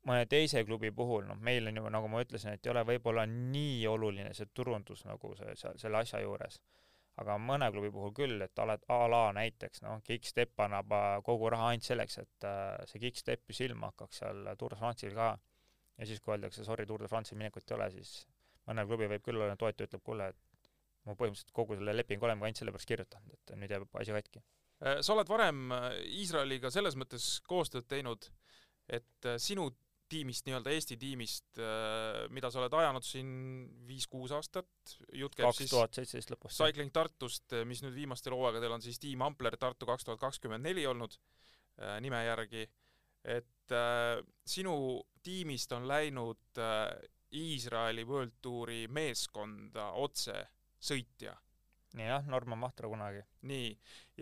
mõne 0.07 0.25
teise 0.29 0.63
klubi 0.67 0.91
puhul, 0.95 1.25
noh, 1.27 1.37
meil 1.43 1.67
on 1.69 1.79
ju, 1.79 1.91
nagu 1.93 2.09
ma 2.11 2.23
ütlesin, 2.23 2.55
et 2.55 2.65
ei 2.65 2.71
ole 2.73 2.83
võib-olla 2.87 3.25
nii 3.29 3.85
oluline 3.87 4.33
see 4.35 4.49
turundus 4.53 5.03
nagu 5.07 5.33
see, 5.39 5.55
selle 5.79 6.03
asja 6.03 6.21
juures. 6.23 6.59
aga 7.17 7.33
mõne 7.41 7.65
klubi 7.73 7.89
puhul 7.89 8.11
küll, 8.13 8.41
et 8.45 8.59
oled 8.61 8.83
a 8.93 8.97
la 9.09 9.21
näiteks, 9.33 9.81
noh, 9.81 10.01
Kickstep 10.05 10.59
annab 10.67 10.91
äh, 10.93 11.05
kogu 11.25 11.49
raha 11.49 11.71
ainult 11.71 11.87
selleks, 11.87 12.19
et 12.21 12.45
äh, 12.45 12.75
see 12.91 13.01
Kickstep 13.01 13.49
ju 13.49 13.57
silma 13.57 13.89
hakkaks 13.91 14.21
seal 14.21 14.51
Tour 14.59 14.75
de 14.75 14.81
France'il 14.81 15.15
ka. 15.17 15.31
ja 15.97 16.05
siis, 16.05 16.21
kui 16.21 16.35
öeldakse, 16.35 16.65
sorry, 16.65 16.85
Tour 16.85 17.01
de 17.01 17.09
France'il 17.09 17.39
minekut 17.39 17.71
ei 17.71 17.77
ole, 17.79 17.89
siis 17.95 18.27
mõne 18.69 18.85
klubi 18.85 19.09
võib 19.09 19.25
küll 19.25 19.41
olla, 19.41 19.55
toetaja 19.57 19.89
ütleb, 19.89 20.03
kuule, 20.05 20.29
et 20.29 20.69
ma 21.07 21.15
põhimõtteliselt 21.15 21.55
kogu 21.55 21.77
selle 21.79 21.95
lepingu 21.95 22.27
olengi 22.27 22.45
ainult 22.45 22.61
sellepärast 22.61 22.91
kirjutanud, 22.91 23.33
et 23.33 23.55
nüüd 23.57 23.73
jääb 23.73 23.99
asi 24.01 24.15
katki. 24.15 24.43
Äh, 24.83 25.01
sa 25.01 25.15
oled 25.15 25.29
varem 25.29 25.71
Iisraeliga 26.05 26.71
selles 26.73 26.97
mõttes 26.99 27.37
koostööd 27.47 27.87
teinud, 27.89 28.29
et 28.87 29.29
sinu 29.41 29.71
tiimist, 30.09 30.45
nii-öelda 30.47 30.71
Eesti 30.71 30.97
tiimist, 30.99 31.59
äh, 31.59 32.25
mida 32.33 32.49
sa 32.51 32.61
oled 32.61 32.75
ajanud 32.79 33.05
siin 33.05 33.29
viis-kuus 33.87 34.31
aastat, 34.35 34.69
jutt 35.15 35.35
käib 35.35 35.51
siis. 35.55 35.71
Cycling 36.55 36.93
Tartust, 36.95 37.47
äh, 37.53 37.65
mis 37.67 37.83
nüüd 37.83 37.95
viimastel 37.95 38.35
hooaegadel 38.35 38.77
on 38.77 38.83
siis 38.83 38.99
tiim 39.03 39.23
Ampler 39.25 39.57
Tartu 39.59 39.89
kaks 39.89 40.07
tuhat 40.07 40.21
kakskümmend 40.21 40.63
neli 40.67 40.85
olnud 40.87 41.17
äh, 41.17 41.97
nime 42.03 42.23
järgi, 42.25 42.63
et 43.27 43.75
äh, 43.75 44.21
sinu 44.47 44.77
tiimist 45.23 45.75
on 45.75 45.87
läinud 45.89 46.63
äh, 46.63 46.93
Iisraeli 47.37 48.05
World 48.07 48.37
Touri 48.41 48.85
meeskonda 48.87 49.91
otse 49.99 50.39
sõitja. 50.79 51.35
jah, 51.97 52.23
Norman 52.31 52.61
Vahtra 52.61 52.87
kunagi. 52.87 53.25
nii, 53.49 53.73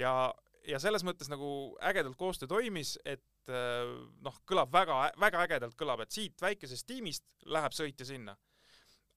ja, 0.02 0.34
ja 0.68 0.80
selles 0.82 1.06
mõttes 1.06 1.30
nagu 1.32 1.48
ägedalt 1.86 2.18
koostöö 2.20 2.50
toimis, 2.52 2.96
et 3.06 3.52
äh, 3.52 3.90
noh, 4.26 4.42
kõlab 4.50 4.74
väga, 4.74 5.00
väga 5.22 5.46
ägedalt 5.46 5.78
kõlab, 5.80 6.06
et 6.06 6.16
siit 6.16 6.42
väikesest 6.42 6.88
tiimist 6.90 7.26
läheb 7.46 7.76
sõitja 7.76 8.08
sinna. 8.08 8.38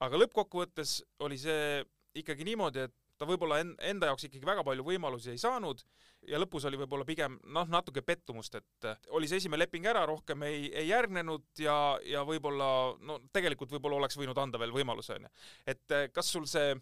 aga 0.01 0.19
lõppkokkuvõttes 0.21 1.03
oli 1.27 1.39
see 1.39 1.85
ikkagi 2.19 2.45
niimoodi, 2.47 2.87
et 2.87 2.95
ta 3.19 3.27
võib-olla 3.27 3.59
en-, 3.63 3.75
enda 3.83 4.11
jaoks 4.11 4.29
ikkagi 4.29 4.47
väga 4.47 4.63
palju 4.67 4.85
võimalusi 4.87 5.33
ei 5.33 5.41
saanud 5.43 5.83
ja 6.29 6.39
lõpus 6.39 6.67
oli 6.69 6.79
võib-olla 6.79 7.07
pigem 7.07 7.39
noh, 7.55 7.67
natuke 7.71 8.03
pettumust, 8.07 8.55
et 8.55 8.89
oli 9.15 9.29
see 9.31 9.41
esimene 9.43 9.65
leping 9.65 9.87
ära, 9.91 10.05
rohkem 10.07 10.43
ei, 10.47 10.69
ei 10.71 10.89
järgnenud 10.91 11.63
ja, 11.63 11.99
ja 12.07 12.23
võib-olla 12.27 12.69
no 13.01 13.19
tegelikult 13.35 13.75
võib-olla 13.75 13.99
oleks 14.03 14.19
võinud 14.19 14.39
anda 14.39 14.61
veel 14.63 14.75
võimaluse, 14.75 15.19
onju. 15.19 15.33
et 15.67 15.99
kas 16.15 16.31
sul 16.35 16.47
see 16.51 16.75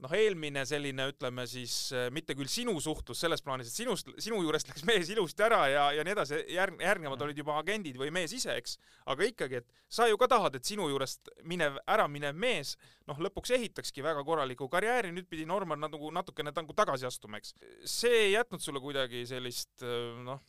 noh, 0.00 0.12
eelmine 0.16 0.62
selline, 0.68 1.06
ütleme 1.12 1.44
siis 1.48 1.74
mitte 2.14 2.34
küll 2.38 2.48
sinu 2.50 2.74
suhtlus 2.82 3.20
selles 3.20 3.42
plaanis, 3.44 3.70
et 3.70 3.76
sinust, 3.82 4.10
sinu 4.22 4.40
juurest 4.44 4.70
läks 4.70 4.84
mees 4.88 5.10
ilusti 5.12 5.44
ära 5.44 5.60
ja, 5.70 5.86
ja 5.96 6.04
nii 6.06 6.14
edasi, 6.14 6.40
järg-, 6.54 6.80
järgnevad 6.84 7.24
olid 7.26 7.40
juba 7.42 7.58
agendid 7.60 7.98
või 8.00 8.12
mees 8.14 8.34
ise, 8.36 8.54
eks, 8.56 8.78
aga 9.12 9.28
ikkagi, 9.28 9.60
et 9.60 9.88
sa 9.92 10.08
ju 10.08 10.18
ka 10.20 10.30
tahad, 10.30 10.56
et 10.56 10.68
sinu 10.68 10.88
juurest 10.90 11.32
minev, 11.48 11.78
ära 11.90 12.06
minev 12.08 12.38
mees 12.38 12.76
noh, 13.10 13.20
lõpuks 13.20 13.52
ehitakski 13.56 14.04
väga 14.06 14.24
korraliku 14.26 14.70
karjääri, 14.72 15.12
nüüd 15.14 15.28
pidi 15.30 15.48
Norman 15.48 15.82
nagu 15.84 16.12
natukene 16.14 16.54
nagu 16.56 16.76
tagasi 16.76 17.08
astuma, 17.08 17.40
eks. 17.40 17.54
see 17.84 18.26
ei 18.26 18.32
jätnud 18.34 18.64
sulle 18.64 18.82
kuidagi 18.82 19.26
sellist 19.28 19.84
noh, 20.24 20.40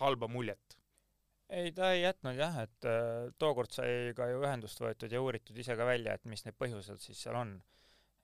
halba 0.00 0.28
muljet? 0.28 0.78
ei, 1.48 1.72
ta 1.72 1.92
ei 1.94 2.02
jätnud 2.02 2.36
jah, 2.36 2.60
et 2.66 2.88
äh, 2.88 3.30
tookord 3.40 3.72
sai 3.72 4.12
ka 4.16 4.28
ju 4.28 4.42
ühendust 4.44 4.80
võetud 4.82 5.12
ja 5.12 5.22
uuritud 5.24 5.56
ise 5.56 5.76
ka 5.78 5.86
välja, 5.88 6.18
et 6.18 6.28
mis 6.28 6.44
need 6.44 6.56
põhjused 6.60 7.00
siis 7.00 7.22
seal 7.24 7.38
on 7.40 7.56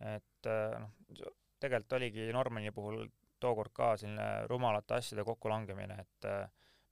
et 0.05 0.49
äh, 0.51 0.77
noh, 0.81 1.35
tegelikult 1.61 1.97
oligi 1.99 2.29
Normani 2.33 2.73
puhul 2.75 3.07
tookord 3.41 3.73
ka 3.77 3.95
selline 4.01 4.47
rumalate 4.51 4.99
asjade 4.99 5.25
kokkulangemine, 5.27 5.97
et 6.01 6.29
äh, 6.29 6.45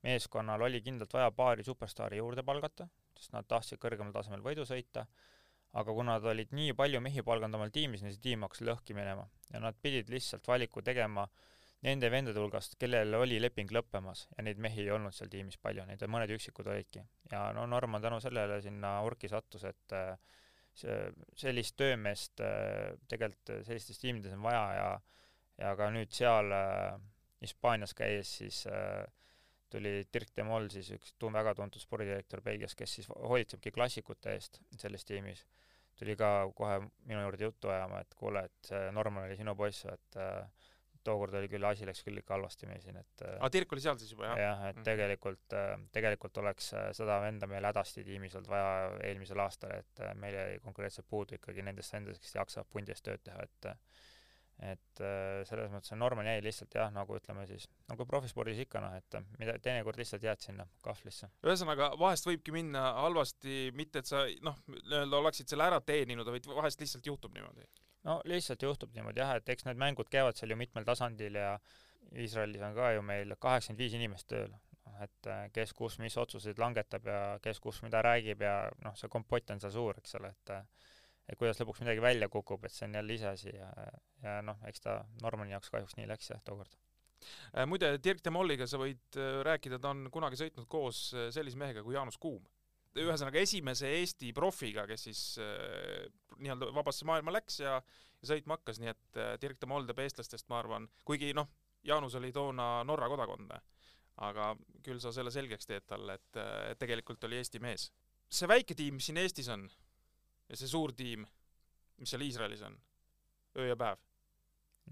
meeskonnal 0.06 0.64
oli 0.68 0.82
kindlalt 0.82 1.12
vaja 1.14 1.30
paari 1.36 1.64
superstaari 1.64 2.18
juurde 2.20 2.44
palgata, 2.46 2.88
sest 3.18 3.34
nad 3.36 3.46
tahtsid 3.48 3.80
kõrgemal 3.82 4.14
tasemel 4.14 4.42
võidu 4.44 4.66
sõita, 4.68 5.06
aga 5.78 5.94
kuna 5.96 6.18
nad 6.18 6.26
olid 6.32 6.52
nii 6.52 6.74
palju 6.76 7.00
mehi 7.00 7.24
palganud 7.24 7.60
omal 7.60 7.72
tiimis, 7.72 8.02
siis 8.04 8.20
tiim 8.20 8.44
hakkas 8.44 8.64
lõhki 8.66 8.96
minema 8.96 9.24
ja 9.52 9.60
nad 9.62 9.78
pidid 9.80 10.10
lihtsalt 10.12 10.48
valiku 10.48 10.82
tegema 10.84 11.26
nende 11.82 12.10
vendade 12.12 12.38
hulgast, 12.38 12.76
kellel 12.78 13.14
oli 13.18 13.40
leping 13.42 13.72
lõppemas 13.74 14.26
ja 14.36 14.44
neid 14.46 14.60
mehi 14.62 14.84
ei 14.84 14.92
olnud 14.94 15.14
seal 15.16 15.30
tiimis 15.32 15.58
palju, 15.62 15.86
neid 15.88 16.04
mõned 16.08 16.30
üksikud 16.36 16.68
olidki. 16.70 17.02
ja 17.32 17.48
no 17.56 17.66
Norman 17.66 18.02
tänu 18.02 18.20
sellele 18.20 18.60
sinna 18.62 19.00
orki 19.06 19.28
sattus, 19.28 19.64
et 19.64 19.96
äh, 19.96 20.14
see, 20.78 20.98
sellist 21.38 21.76
töömeest 21.76 22.40
äh, 22.44 22.92
tegelikult 23.08 23.64
sellistes 23.66 24.00
tiimides 24.02 24.36
on 24.36 24.44
vaja 24.44 24.66
ja 24.76 24.92
ja 25.60 25.74
ka 25.78 25.90
nüüd 25.94 26.12
seal 26.14 26.52
äh, 26.56 27.00
Hispaanias 27.42 27.94
käies 27.98 28.30
siis 28.38 28.62
äh, 28.70 29.04
tuli 29.72 30.06
Dirk 30.12 30.32
de 30.36 30.44
Mol, 30.46 30.68
siis 30.72 30.90
üks 30.94 31.14
tun-, 31.20 31.34
väga 31.34 31.54
tuntud 31.58 31.82
spordidirektor 31.82 32.42
Belgias, 32.44 32.76
kes 32.78 32.98
siis 32.98 33.08
hoolitsebki 33.08 33.72
klassikute 33.74 34.34
eest 34.36 34.60
selles 34.78 35.06
tiimis, 35.08 35.44
tuli 35.98 36.16
ka 36.18 36.32
kohe 36.56 36.80
minu 37.08 37.22
juurde 37.24 37.48
juttu 37.48 37.72
ajama, 37.72 38.02
et 38.04 38.14
kuule, 38.18 38.44
et 38.48 38.72
Norman 38.92 39.28
oli 39.28 39.38
sinu 39.40 39.56
poiss, 39.58 39.86
et 39.88 40.20
äh, 40.20 40.61
tookord 41.06 41.34
oli 41.38 41.50
küll, 41.52 41.66
asi 41.66 41.86
läks 41.88 42.04
küll 42.06 42.20
ikka 42.20 42.36
halvasti 42.36 42.68
meil 42.70 42.80
siin, 42.84 42.98
et 43.00 43.24
aa, 43.32 43.50
Dirk 43.52 43.74
oli 43.74 43.84
seal 43.84 43.98
siis 44.00 44.14
juba, 44.14 44.30
jah? 44.30 44.40
jah, 44.42 44.62
et 44.70 44.78
mm. 44.78 44.86
tegelikult, 44.86 45.56
tegelikult 45.94 46.40
oleks 46.44 46.72
seda 46.98 47.18
venda 47.24 47.48
meil 47.50 47.66
hädasti 47.68 48.06
tiimis 48.06 48.38
olnud 48.38 48.52
vaja 48.52 48.70
eelmisel 49.10 49.42
aastal, 49.44 49.74
et 49.82 50.06
meil 50.20 50.38
jäi 50.38 50.62
konkreetselt 50.64 51.08
puudu 51.10 51.38
ikkagi 51.38 51.66
nendest 51.66 51.94
vendadest, 51.94 52.24
kes 52.24 52.38
jaksavad 52.40 52.72
pundi 52.72 52.94
eest 52.94 53.06
tööd 53.08 53.22
teha, 53.26 53.46
et 53.48 53.74
et 54.62 55.00
selles 55.48 55.70
mõttes 55.72 55.94
Norman 55.98 56.28
jäi 56.28 56.42
lihtsalt 56.44 56.74
jah, 56.76 56.90
nagu 56.94 57.16
ütleme 57.16 57.42
siis, 57.48 57.64
nagu 57.90 58.04
profispordis 58.06 58.60
ikka 58.62 58.82
noh, 58.84 58.92
et 58.94 59.16
mida 59.40 59.56
teinekord 59.64 59.98
lihtsalt 59.98 60.22
jääd 60.22 60.44
sinna 60.44 60.66
kahvlisse. 60.84 61.30
ühesõnaga, 61.42 61.88
vahest 61.98 62.28
võibki 62.28 62.54
minna 62.54 62.84
halvasti, 63.00 63.72
mitte 63.74 64.02
et 64.04 64.10
sa 64.10 64.22
noh, 64.44 64.60
nii-öelda 64.68 65.18
oleksid 65.18 65.50
selle 65.50 65.66
ära 65.66 65.80
teeninud, 65.82 66.28
vaid 66.30 66.46
vahest 66.52 66.84
lihtsalt 66.84 67.08
juhtub 67.10 67.34
niimoodi 67.34 67.66
no 68.08 68.18
lihtsalt 68.24 68.62
juhtub 68.62 68.92
niimoodi 68.96 69.22
jah, 69.22 69.36
et 69.38 69.48
eks 69.54 69.66
need 69.68 69.80
mängud 69.80 70.10
käivad 70.10 70.38
seal 70.38 70.52
ju 70.54 70.58
mitmel 70.58 70.86
tasandil 70.88 71.38
ja 71.38 71.56
Iisraelis 72.12 72.62
on 72.66 72.74
ka 72.76 72.92
ju 72.92 73.02
meil 73.06 73.34
kaheksakümmend 73.40 73.80
viis 73.80 73.94
inimest 73.96 74.28
tööl, 74.28 74.50
noh 74.52 74.72
et 75.02 75.28
äh, 75.30 75.46
kes 75.54 75.72
kus 75.76 75.98
mis 76.02 76.16
otsuseid 76.20 76.58
langetab 76.60 77.06
ja 77.08 77.20
kes 77.42 77.60
kus 77.62 77.80
mida 77.82 78.02
räägib 78.04 78.42
ja 78.44 78.56
noh, 78.84 78.94
see 78.98 79.10
kompott 79.12 79.50
on 79.54 79.62
seal 79.62 79.74
suur, 79.74 79.98
eks 79.98 80.18
ole, 80.20 80.32
et 80.34 80.54
äh, 80.56 80.88
et 81.30 81.38
kuidas 81.38 81.60
lõpuks 81.60 81.84
midagi 81.84 82.02
välja 82.02 82.26
kukub, 82.28 82.64
et 82.66 82.74
see 82.74 82.88
on 82.88 82.96
jälle 82.98 83.14
iseasi 83.14 83.52
ja, 83.54 83.68
ja 84.24 84.40
noh, 84.44 84.58
eks 84.68 84.82
ta 84.84 84.98
Normani 85.22 85.54
jaoks 85.54 85.70
kahjuks 85.70 85.94
nii 85.96 86.08
läks 86.10 86.32
jah, 86.32 86.42
tookord. 86.44 86.74
Äh, 87.54 87.66
muide, 87.70 87.94
Dirk 88.02 88.24
de 88.24 88.32
Molliga 88.34 88.66
sa 88.66 88.80
võid 88.82 89.20
rääkida, 89.46 89.78
ta 89.78 89.94
on 89.94 90.08
kunagi 90.12 90.40
sõitnud 90.40 90.66
koos 90.70 91.04
sellise 91.34 91.58
mehega 91.58 91.84
kui 91.86 91.94
Jaanus 91.94 92.18
Kuum 92.18 92.42
ühesõnaga 93.00 93.40
esimese 93.40 93.88
Eesti 94.00 94.32
profiga, 94.36 94.84
kes 94.88 95.06
siis 95.08 95.22
äh, 95.40 96.04
nii-öelda 96.42 96.72
vabasse 96.76 97.06
maailma 97.08 97.32
läks 97.34 97.60
ja, 97.62 97.78
ja 97.78 98.30
sõitma 98.32 98.58
hakkas, 98.58 98.80
nii 98.82 98.92
et 98.92 99.20
äh, 99.20 99.34
Dirk 99.40 99.60
de 99.62 99.68
Molde 99.70 99.96
eestlastest, 100.04 100.48
ma 100.52 100.60
arvan, 100.60 100.88
kuigi 101.08 101.32
noh, 101.36 101.48
Jaanus 101.86 102.14
oli 102.18 102.30
toona 102.34 102.84
Norra 102.86 103.08
kodakondne, 103.10 103.58
aga 104.22 104.52
küll 104.84 105.00
sa 105.02 105.12
selle 105.14 105.32
selgeks 105.34 105.66
teed 105.66 105.88
talle, 105.88 106.18
et, 106.20 106.40
et 106.70 106.78
tegelikult 106.78 107.24
oli 107.26 107.40
Eesti 107.40 107.62
mees. 107.62 107.88
see 108.32 108.48
väike 108.48 108.76
tiim, 108.76 108.96
mis 109.00 109.08
siin 109.08 109.20
Eestis 109.20 109.48
on 109.52 109.66
ja 110.48 110.56
see 110.56 110.68
suur 110.68 110.92
tiim, 110.96 111.26
mis 111.98 112.12
seal 112.12 112.24
Iisraelis 112.24 112.62
on, 112.68 112.76
öö 113.58 113.72
ja 113.72 113.76
päev? 113.76 114.00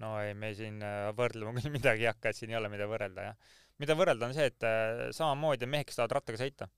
no 0.01 0.17
ei, 0.23 0.35
me 0.35 0.55
siin 0.57 0.81
äh, 0.87 1.11
võrdlema 1.17 1.53
küll 1.59 1.75
midagi 1.79 2.07
ei 2.07 2.13
hakka, 2.15 2.33
et 2.33 2.41
siin 2.41 2.55
ei 2.55 2.59
ole 2.59 2.73
mida 2.73 2.89
võrrelda, 2.89 3.31
jah. 3.31 3.57
mida 3.83 3.97
võrrelda, 3.99 4.31
on 4.31 4.37
see, 4.37 4.49
et 4.49 4.67
äh, 4.67 5.11
samamoodi 5.13 5.69
mehed, 5.69 5.89
kes 5.91 6.01
tahavad 6.01 6.21
rattaga 6.21 6.41
sõita 6.41 6.71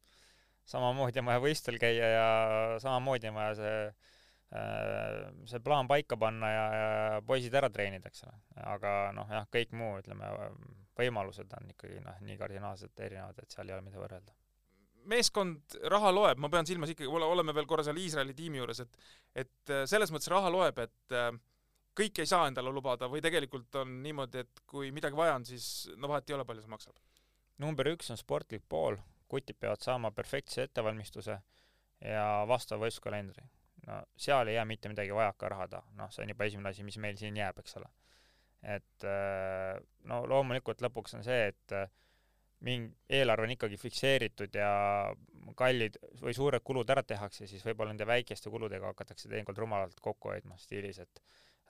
samamoodi 0.68 1.20
on 1.22 1.30
vaja 1.30 1.42
võistlusel 1.42 1.80
käia 1.82 2.08
ja 2.12 2.26
samamoodi 2.82 3.30
on 3.30 3.38
vaja 3.38 3.54
see 3.58 3.76
äh, 3.86 4.12
see 4.52 5.60
plaan 5.64 5.88
paika 5.88 6.16
panna 6.20 6.50
ja, 6.52 6.64
ja 6.76 7.20
poisid 7.26 7.54
ära 7.56 7.70
treenida, 7.72 8.10
eks 8.10 8.24
ole. 8.26 8.38
aga 8.68 8.94
noh, 9.16 9.30
jah, 9.32 9.46
kõik 9.52 9.74
muu, 9.78 9.96
ütleme, 10.02 10.28
võimalused 10.98 11.52
on 11.58 11.70
ikkagi 11.72 12.00
noh, 12.04 12.18
nii 12.26 12.38
kardinaalselt 12.40 13.04
erinevad, 13.06 13.38
et 13.40 13.54
seal 13.54 13.70
ei 13.70 13.76
ole 13.76 13.86
mida 13.86 14.00
võrrelda. 14.00 14.34
meeskond, 15.10 15.78
raha 15.90 16.12
loeb, 16.14 16.38
ma 16.38 16.50
pean 16.52 16.68
silmas 16.68 16.92
ikkagi, 16.92 17.08
oleme 17.10 17.54
veel 17.56 17.66
korra 17.66 17.84
seal 17.86 17.98
Iisraeli 17.98 18.36
tiimi 18.38 18.60
juures, 18.60 18.84
et 18.84 19.00
et 19.44 19.72
äh, 19.72 19.86
selles 19.90 20.12
mõttes 20.12 20.30
raha 20.30 20.52
loeb, 20.52 20.78
et 20.84 21.16
äh, 21.16 21.32
kõike 21.96 22.24
ei 22.24 22.28
saa 22.28 22.46
endale 22.48 22.72
lubada 22.72 23.08
või 23.08 23.24
tegelikult 23.24 23.80
on 23.80 24.02
niimoodi, 24.04 24.44
et 24.44 24.62
kui 24.68 24.92
midagi 24.92 25.16
vaja 25.16 25.38
on, 25.40 25.48
siis 25.48 25.88
no 25.96 26.12
vahet 26.12 26.28
ei 26.28 26.36
ole, 26.36 26.44
palju 26.48 26.64
see 26.64 26.76
maksab? 26.76 27.00
number 27.62 27.86
üks 27.92 28.08
on 28.10 28.18
sportlik 28.18 28.64
pool, 28.68 28.96
kutid 29.32 29.56
peavad 29.60 29.80
saama 29.80 30.12
perfektse 30.12 30.66
ettevalmistuse 30.68 31.38
ja 32.04 32.26
vastava 32.48 32.86
võistluskalendri. 32.86 33.44
no 33.86 33.98
seal 34.26 34.48
ei 34.48 34.56
jää 34.58 34.66
mitte 34.68 34.90
midagi 34.92 35.14
vajaka 35.14 35.48
raha 35.54 35.66
taha, 35.76 35.94
noh, 35.98 36.10
see 36.14 36.22
on 36.24 36.32
juba 36.34 36.46
esimene 36.46 36.70
asi, 36.70 36.84
mis 36.86 36.98
meil 37.02 37.18
siin 37.18 37.38
jääb, 37.38 37.58
eks 37.62 37.78
ole. 37.80 37.90
et 38.76 39.06
äh, 39.08 39.78
no 40.10 40.22
loomulikult 40.30 40.82
lõpuks 40.84 41.16
on 41.18 41.24
see, 41.26 41.48
et 41.50 41.74
äh, 41.78 41.88
mingi 42.62 42.92
eelarve 43.18 43.48
on 43.48 43.54
ikkagi 43.56 43.78
fikseeritud 43.80 44.54
ja 44.54 44.70
kallid 45.58 45.98
või 46.20 46.34
suured 46.36 46.62
kulud 46.62 46.90
ära 46.94 47.02
tehakse, 47.02 47.48
siis 47.50 47.64
võib-olla 47.66 47.90
nende 47.90 48.06
väikeste 48.06 48.50
kuludega 48.54 48.92
hakatakse 48.92 49.30
teinekord 49.30 49.58
rumalalt 49.58 49.98
kokku 50.00 50.30
hoidma 50.30 50.58
stiilis, 50.62 51.00
et 51.02 51.22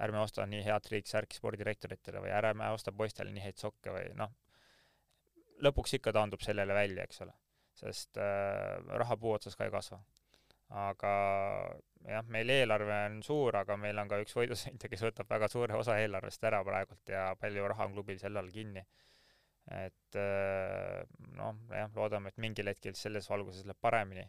ärme 0.04 0.20
osta 0.20 0.44
nii 0.48 0.60
head 0.66 0.84
triiksärki 0.84 1.38
spordirektoritele 1.38 2.20
või 2.26 2.34
ärme 2.36 2.68
osta 2.76 2.92
poistele 2.92 3.32
nii 3.32 3.46
häid 3.46 3.64
sokke 3.64 3.94
või 3.94 4.10
noh, 4.18 4.34
lõpuks 5.64 5.96
ikka 5.96 6.12
taandub 6.12 6.44
sellele 6.44 6.76
välja, 6.76 7.08
eks 7.08 7.24
ole 7.24 7.32
sest 7.82 8.18
äh, 8.20 8.78
raha 9.02 9.16
puu 9.18 9.34
otsas 9.36 9.56
ka 9.58 9.66
ei 9.66 9.74
kasva. 9.74 10.00
aga 10.72 11.12
jah, 12.08 12.24
meil 12.32 12.48
eelarve 12.54 12.98
on 13.06 13.18
suur, 13.26 13.58
aga 13.60 13.76
meil 13.76 13.98
on 14.00 14.08
ka 14.08 14.20
üks 14.22 14.34
võidusõitja, 14.38 14.88
kes 14.88 15.04
võtab 15.04 15.28
väga 15.28 15.48
suure 15.52 15.76
osa 15.76 15.98
eelarvest 16.00 16.44
ära 16.48 16.62
praegult 16.64 17.12
ja 17.12 17.26
palju 17.40 17.66
raha 17.74 17.88
on 17.88 17.96
klubil 17.98 18.20
selle 18.22 18.40
all 18.40 18.50
kinni. 18.54 18.84
et 19.70 20.18
äh, 20.18 21.02
noh, 21.38 21.58
jah, 21.70 21.92
loodame, 21.96 22.32
et 22.32 22.40
mingil 22.42 22.70
hetkel 22.72 22.96
selles 22.98 23.28
valguses 23.30 23.66
läheb 23.68 23.80
paremini. 23.80 24.26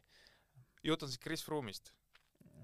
jutt 0.83 1.03
on 1.03 1.13
siis 1.13 1.21
Chris 1.23 1.45
Froome'ist? 1.45 1.93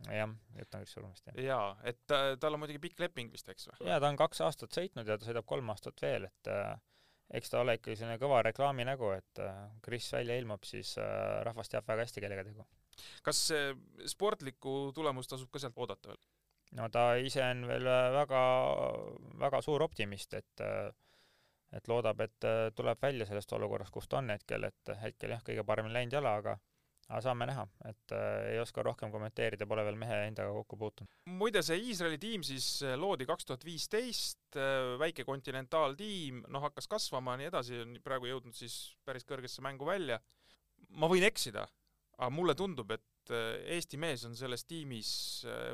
jah, 0.08 0.36
jutt 0.58 0.76
on 0.76 0.84
Chris 0.84 0.98
Froome'ist, 0.98 1.32
jah. 1.32 1.40
jaa, 1.46 1.72
et 1.90 2.04
ta, 2.08 2.22
tal 2.42 2.58
on 2.58 2.64
muidugi 2.66 2.82
pikk 2.84 3.02
leping 3.06 3.32
vist, 3.34 3.50
eks 3.50 3.72
või? 3.72 3.88
jaa, 3.90 4.00
ta 4.02 4.12
on 4.12 4.20
kaks 4.20 4.44
aastat 4.46 4.76
sõitnud 4.76 5.08
ja 5.08 5.18
ta 5.18 5.30
sõidab 5.30 5.48
kolm 5.50 5.72
aastat 5.74 6.04
veel, 6.04 6.30
et 6.30 6.52
äh, 6.52 6.76
eks 7.38 7.52
ta 7.52 7.62
ole 7.64 7.78
ikkagi 7.78 8.00
selline 8.00 8.20
kõva 8.22 8.42
reklaaminägu, 8.48 9.12
et 9.18 9.42
äh, 9.44 9.62
Kris 9.86 10.10
välja 10.14 10.38
ilmub, 10.40 10.66
siis 10.68 10.96
äh, 11.02 11.42
rahvas 11.46 11.70
teab 11.72 11.88
väga 11.90 12.06
hästi, 12.08 12.24
kellega 12.24 12.46
tegu. 12.48 12.66
kas 13.24 13.44
sportlikku 14.12 14.92
tulemust 14.96 15.32
tasub 15.32 15.52
ka 15.52 15.62
sealt 15.62 15.78
oodata 15.78 16.12
veel? 16.12 16.24
no 16.78 16.90
ta 16.94 17.14
ise 17.18 17.44
on 17.46 17.68
veel 17.70 17.88
äh, 17.88 18.10
väga, 18.18 18.42
väga 19.46 19.62
suur 19.66 19.86
optimist, 19.86 20.34
et 20.34 20.66
et 21.70 21.86
loodab, 21.86 22.18
et 22.26 22.46
tuleb 22.74 22.98
välja 23.02 23.28
sellest 23.30 23.52
olukorrast, 23.54 23.94
kus 23.94 24.08
ta 24.10 24.18
on 24.18 24.32
hetkel, 24.34 24.64
et 24.66 24.90
hetkel 25.04 25.36
jah, 25.36 25.44
kõige 25.46 25.62
paremini 25.62 25.94
läinud 25.94 26.16
jala, 26.18 26.32
aga 26.42 26.56
aga 27.10 27.22
saame 27.26 27.48
näha, 27.50 27.66
et 27.90 28.14
äh, 28.14 28.52
ei 28.54 28.60
oska 28.62 28.84
rohkem 28.86 29.12
kommenteerida, 29.14 29.66
pole 29.70 29.84
veel 29.88 29.98
mehe 30.00 30.20
endaga 30.28 30.54
kokku 30.60 30.78
puutunud. 30.78 31.10
muide, 31.40 31.64
see 31.66 31.80
Iisraeli 31.90 32.20
tiim 32.22 32.46
siis 32.46 32.68
äh, 32.86 32.96
loodi 33.00 33.26
kaks 33.30 33.50
tuhat 33.50 33.66
viisteist, 33.66 34.42
äh, 34.54 34.94
väike 35.02 35.26
kontinentaaltiim, 35.28 36.44
noh, 36.54 36.66
hakkas 36.68 36.90
kasvama 36.92 37.36
ja 37.36 37.42
nii 37.42 37.52
edasi, 37.52 37.82
on 37.86 37.98
praegu 38.06 38.30
jõudnud 38.30 38.58
siis 38.58 38.78
päris 39.06 39.26
kõrgesse 39.30 39.66
mängu 39.66 39.90
välja. 39.90 40.20
ma 40.90 41.10
võin 41.10 41.26
eksida, 41.26 41.66
aga 42.18 42.30
mulle 42.34 42.56
tundub, 42.58 42.92
et 42.94 43.34
äh, 43.34 43.58
Eesti 43.78 43.98
mees 43.98 44.26
on 44.30 44.38
selles 44.38 44.66
tiimis 44.70 45.12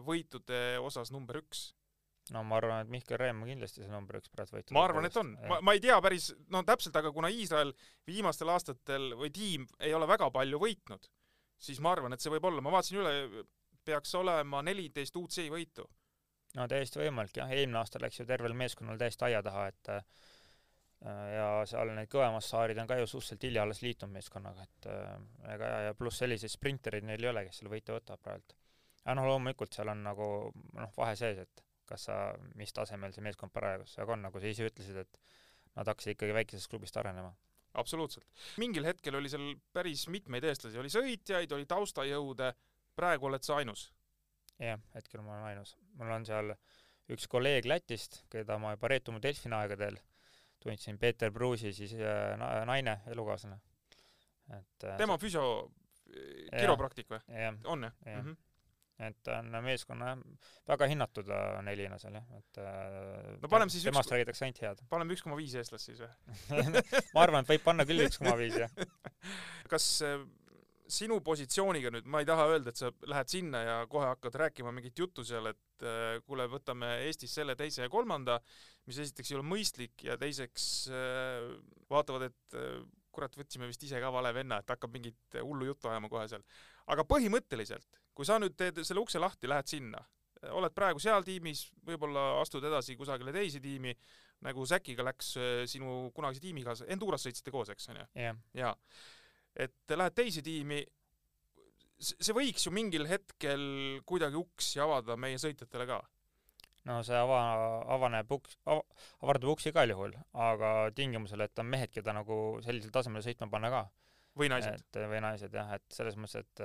võitude 0.08 0.80
osas 0.84 1.12
number 1.12 1.44
üks 1.44 1.74
no 2.34 2.42
ma 2.48 2.58
arvan, 2.58 2.86
et 2.86 2.92
Mihkel 2.94 3.20
Reem 3.22 3.44
on 3.44 3.50
kindlasti 3.52 3.84
see 3.84 3.92
number 3.92 4.18
üks 4.18 4.32
praegu 4.34 4.58
võitud. 4.58 4.74
ma 4.76 4.86
arvan, 4.88 5.06
et 5.10 5.20
on. 5.20 5.36
ma, 5.50 5.60
ma 5.62 5.76
ei 5.76 5.84
tea 5.84 5.98
päris, 6.02 6.32
no 6.54 6.64
täpselt, 6.66 6.96
aga 6.98 7.12
kuna 7.14 7.30
Iisrael 7.34 7.74
viimastel 8.08 8.50
aastatel 8.54 9.12
või 9.20 9.32
tiim 9.36 9.68
ei 9.84 9.94
ole 9.98 10.08
väga 10.10 10.32
palju 10.34 10.62
võitnud, 10.62 11.10
siis 11.58 11.82
ma 11.84 11.94
arvan, 11.96 12.14
et 12.14 12.24
see 12.24 12.34
võib 12.34 12.48
olla, 12.50 12.64
ma 12.64 12.74
vaatasin 12.76 13.02
üle, 13.02 13.44
peaks 13.86 14.16
olema 14.18 14.62
neliteist 14.66 15.16
UCI 15.16 15.50
võitu. 15.54 15.86
no 16.56 16.68
täiesti 16.72 17.02
võimalik 17.02 17.38
jah, 17.42 17.52
eelmine 17.52 17.82
aasta 17.82 18.02
läks 18.02 18.22
ju 18.22 18.26
tervel 18.26 18.56
meeskonnal 18.58 18.98
täiesti 18.98 19.28
aia 19.28 19.44
taha, 19.44 19.68
et 19.72 19.92
äh, 19.94 20.04
ja 21.36 21.48
seal 21.70 21.92
need 21.94 22.10
kõvemad 22.12 22.44
saarid 22.46 22.80
on 22.82 22.90
ka 22.90 22.98
ju 23.02 23.08
suhteliselt 23.10 23.44
hilja 23.44 23.66
alles 23.66 23.82
liitunud 23.86 24.16
meeskonnaga, 24.16 24.64
et 24.64 24.90
äh, 24.92 25.16
ega 25.56 25.72
ja, 25.72 25.82
ja 25.90 25.98
pluss 25.98 26.24
selliseid 26.24 26.54
sprintereid 26.54 27.06
neil 27.08 27.24
ei 27.24 27.32
ole, 27.34 27.46
kes 27.48 27.62
selle 27.62 27.74
võitu 27.76 27.98
võtab 27.98 28.24
praegu. 28.24 28.58
aga 29.04 29.18
noh, 29.20 29.30
loomulikult 29.30 29.76
seal 29.76 29.92
on 29.94 30.04
nagu 30.08 30.30
noh, 30.54 30.94
vahe 30.98 31.16
sees, 31.20 31.44
et 31.46 31.66
kas 31.86 32.08
sa, 32.10 32.20
mis 32.58 32.74
tasemel 32.74 33.14
see 33.14 33.24
meeskond 33.26 33.54
parasjagu 33.54 34.16
on, 34.16 34.24
nagu 34.26 34.42
sa 34.42 34.50
ise 34.50 34.66
ütlesid, 34.70 34.98
et 35.04 35.20
nad 35.76 35.88
hakkasid 35.92 36.16
ikkagi 36.16 36.36
väikesest 36.40 36.72
klubist 36.72 36.98
arenema. 36.98 37.34
Absoluutselt. 37.82 38.26
mingil 38.62 38.88
hetkel 38.88 39.18
oli 39.20 39.32
seal 39.32 39.54
päris 39.74 40.08
mitmeid 40.12 40.48
eestlasi, 40.48 40.80
oli 40.82 40.92
sõitjaid, 40.94 41.52
oli 41.56 41.68
taustajõude, 41.70 42.52
praegu 42.96 43.30
oled 43.30 43.46
sa 43.46 43.60
ainus? 43.62 43.90
jah, 44.62 44.82
hetkel 44.96 45.24
ma 45.24 45.36
olen 45.36 45.52
ainus. 45.52 45.76
mul 46.00 46.16
on 46.16 46.28
seal 46.28 46.56
üks 47.12 47.28
kolleeg 47.30 47.68
Lätist, 47.70 48.24
keda 48.34 48.58
ma 48.62 48.74
juba 48.76 48.92
Reetumu 48.92 49.22
Delfini 49.22 49.58
aegadel 49.58 50.00
tundsin, 50.64 50.98
Peeter 50.98 51.32
Pruusi 51.32 51.74
siis 51.74 51.94
äh, 52.00 52.66
naine, 52.66 53.00
elukaaslane. 53.14 53.60
et 54.58 54.88
tema 54.98 55.18
on 55.18 55.22
füsio, 55.22 55.46
kiropraktik 56.56 57.12
või? 57.12 57.22
on 57.66 57.90
jah 57.90 57.94
ja. 58.06 58.18
mm? 58.18 58.26
-hmm 58.26 58.45
et 59.04 59.18
ta 59.28 59.42
on 59.42 59.52
meeskonna 59.66 60.14
väga 60.70 60.88
hinnatud 60.88 61.28
nelina 61.68 61.98
seal 62.00 62.16
jah, 62.16 62.30
et 62.38 62.62
äh, 62.64 63.34
no 63.42 63.52
paneme 63.52 63.74
siis 63.74 63.84
temast 63.84 64.08
üks... 64.08 64.16
räägitakse 64.16 64.48
ainult 64.48 64.62
head. 64.64 64.86
paneme 64.94 65.18
üks 65.18 65.26
koma 65.26 65.36
viis 65.40 65.56
eestlast 65.60 65.92
siis 65.92 66.00
või 66.00 66.64
ma 67.16 67.26
arvan, 67.26 67.44
et 67.44 67.52
võib 67.56 67.66
panna 67.66 67.88
küll 67.88 68.06
üks 68.06 68.22
koma 68.22 68.38
viis, 68.40 68.56
jah. 68.62 68.72
kas 69.74 69.90
äh, 70.08 70.24
sinu 70.92 71.18
positsiooniga 71.26 71.92
nüüd, 71.94 72.08
ma 72.12 72.22
ei 72.22 72.28
taha 72.30 72.46
öelda, 72.54 72.72
et 72.72 72.80
sa 72.80 72.92
lähed 73.10 73.32
sinna 73.32 73.62
ja 73.64 73.76
kohe 73.92 74.08
hakkad 74.12 74.38
rääkima 74.46 74.74
mingit 74.76 75.00
juttu 75.00 75.26
seal, 75.28 75.50
et 75.52 75.86
äh, 75.86 76.20
kuule, 76.28 76.48
võtame 76.52 76.92
Eestis 77.08 77.34
selle, 77.36 77.58
teise 77.60 77.86
ja 77.86 77.92
kolmanda, 77.92 78.40
mis 78.88 79.00
esiteks 79.02 79.32
ei 79.32 79.40
ole 79.40 79.48
mõistlik 79.50 80.06
ja 80.08 80.16
teiseks 80.22 80.70
äh, 80.94 81.50
vaatavad, 81.92 82.30
et 82.30 82.58
äh, 82.60 82.80
kurat, 83.16 83.36
võtsime 83.40 83.68
vist 83.68 83.84
ise 83.88 84.00
ka 84.00 84.12
vale 84.14 84.32
venna, 84.36 84.60
et 84.62 84.72
hakkab 84.72 84.94
mingit 84.94 85.40
hullu 85.40 85.72
juttu 85.72 85.92
ajama 85.92 86.12
kohe 86.12 86.28
seal. 86.32 86.44
aga 86.92 87.06
põhimõtteliselt 87.08 88.05
kui 88.16 88.28
sa 88.28 88.40
nüüd 88.40 88.56
teed 88.58 88.82
selle 88.84 89.04
ukse 89.04 89.20
lahti, 89.22 89.50
lähed 89.52 89.70
sinna, 89.70 90.02
oled 90.56 90.76
praegu 90.76 91.02
seal 91.02 91.26
tiimis, 91.26 91.66
võib-olla 91.88 92.26
astud 92.42 92.64
edasi 92.68 92.96
kusagile 93.00 93.34
teise 93.36 93.62
tiimi, 93.64 93.94
nagu 94.46 94.66
Säkiga 94.68 95.06
läks 95.08 95.36
äh, 95.40 95.54
sinu 95.70 96.10
kunagise 96.16 96.44
tiimikaasa, 96.44 96.90
Enduras 96.94 97.26
sõitsite 97.26 97.54
koos, 97.54 97.72
eks 97.74 97.90
onju? 97.94 98.08
jah. 98.20 98.42
jaa. 98.56 98.74
et 99.56 99.96
lähed 99.96 100.16
teise 100.18 100.44
tiimi, 100.46 100.82
see 102.00 102.36
võiks 102.36 102.68
ju 102.68 102.74
mingil 102.76 103.08
hetkel 103.10 103.64
kuidagi 104.08 104.40
uksi 104.40 104.84
avada 104.84 105.16
meie 105.20 105.40
sõitjatele 105.42 105.88
ka 105.90 106.02
no 106.86 107.00
see 107.06 107.18
ava, 107.18 107.40
avaneb 107.96 108.32
uks 108.38 108.58
av,, 108.70 108.84
avardab 109.26 109.56
uksi 109.56 109.72
igal 109.72 109.90
juhul, 109.90 110.14
aga 110.48 110.74
tingimusel, 110.98 111.46
et 111.46 111.62
on 111.62 111.70
mehed, 111.72 111.92
keda 111.94 112.14
nagu 112.16 112.60
sellisel 112.66 112.94
tasemel 112.94 113.26
sõitma 113.26 113.50
panna 113.52 113.72
ka. 113.74 113.86
või 114.38 114.52
naised. 114.52 114.86
või 114.94 115.22
naised 115.24 115.54
jah, 115.56 115.72
et 115.80 115.98
selles 115.98 116.18
mõttes, 116.20 116.46
et 116.46 116.64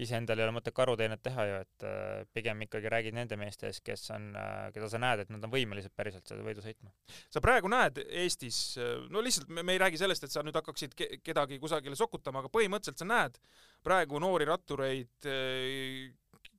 iseendal 0.00 0.40
ei 0.40 0.46
ole 0.46 0.54
mõtet 0.56 0.74
karuteenet 0.76 1.20
teha 1.24 1.44
ju, 1.48 1.58
et 1.66 1.84
äh, 1.84 2.22
pigem 2.32 2.64
ikkagi 2.64 2.88
räägid 2.92 3.16
nende 3.16 3.36
meeste 3.40 3.68
ees, 3.68 3.82
kes 3.84 4.06
on, 4.14 4.30
äh, 4.38 4.70
keda 4.72 4.88
sa 4.88 5.00
näed, 5.02 5.24
et 5.24 5.32
nad 5.34 5.44
on 5.44 5.52
võimelised 5.52 5.92
päriselt 5.96 6.28
seda 6.28 6.44
võidu 6.46 6.64
sõitma. 6.64 6.92
sa 7.32 7.42
praegu 7.44 7.68
näed 7.72 8.00
Eestis, 8.22 8.78
no 9.12 9.20
lihtsalt 9.24 9.52
me, 9.52 9.64
me 9.66 9.76
ei 9.76 9.82
räägi 9.82 10.00
sellest, 10.00 10.24
et 10.24 10.32
sa 10.32 10.44
nüüd 10.44 10.56
hakkaksid 10.56 10.96
ke 10.96 11.10
kedagi 11.24 11.60
kusagile 11.60 11.98
sokutama, 11.98 12.40
aga 12.40 12.52
põhimõtteliselt 12.52 13.04
sa 13.04 13.08
näed 13.08 13.38
praegu 13.84 14.20
noori 14.22 14.48
rattureid, 14.48 15.12
äh, 15.28 16.08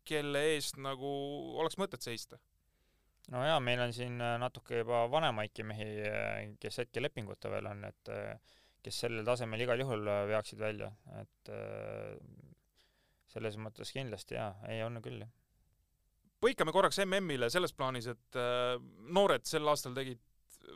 kelle 0.06 0.48
eest 0.54 0.78
nagu 0.84 1.10
oleks 1.64 1.80
mõtet 1.82 2.06
seista? 2.06 2.38
no 3.34 3.42
jaa, 3.48 3.60
meil 3.64 3.82
on 3.82 3.94
siin 3.96 4.18
natuke 4.20 4.84
juba 4.84 5.06
vanemaidki 5.10 5.64
mehi, 5.66 5.94
kes 6.62 6.84
hetkel 6.84 7.08
lepinguta 7.08 7.50
veel 7.50 7.70
on, 7.72 7.86
et 7.88 8.12
kes 8.84 8.98
sellel 9.06 9.24
tasemel 9.24 9.64
igal 9.64 9.80
juhul 9.80 10.10
veaksid 10.28 10.60
välja, 10.60 10.90
et 11.22 11.54
selles 13.34 13.58
mõttes 13.62 13.94
kindlasti 13.94 14.38
jaa, 14.38 14.52
ei 14.70 14.84
on 14.86 15.02
küll, 15.04 15.24
jah. 15.24 15.32
põikame 16.44 16.74
korraks 16.76 17.02
MM-ile 17.06 17.50
selles 17.54 17.74
plaanis, 17.74 18.12
et 18.14 18.40
äh, 18.40 18.78
noored 19.16 19.48
sel 19.50 19.68
aastal 19.70 19.96
tegid 19.98 20.22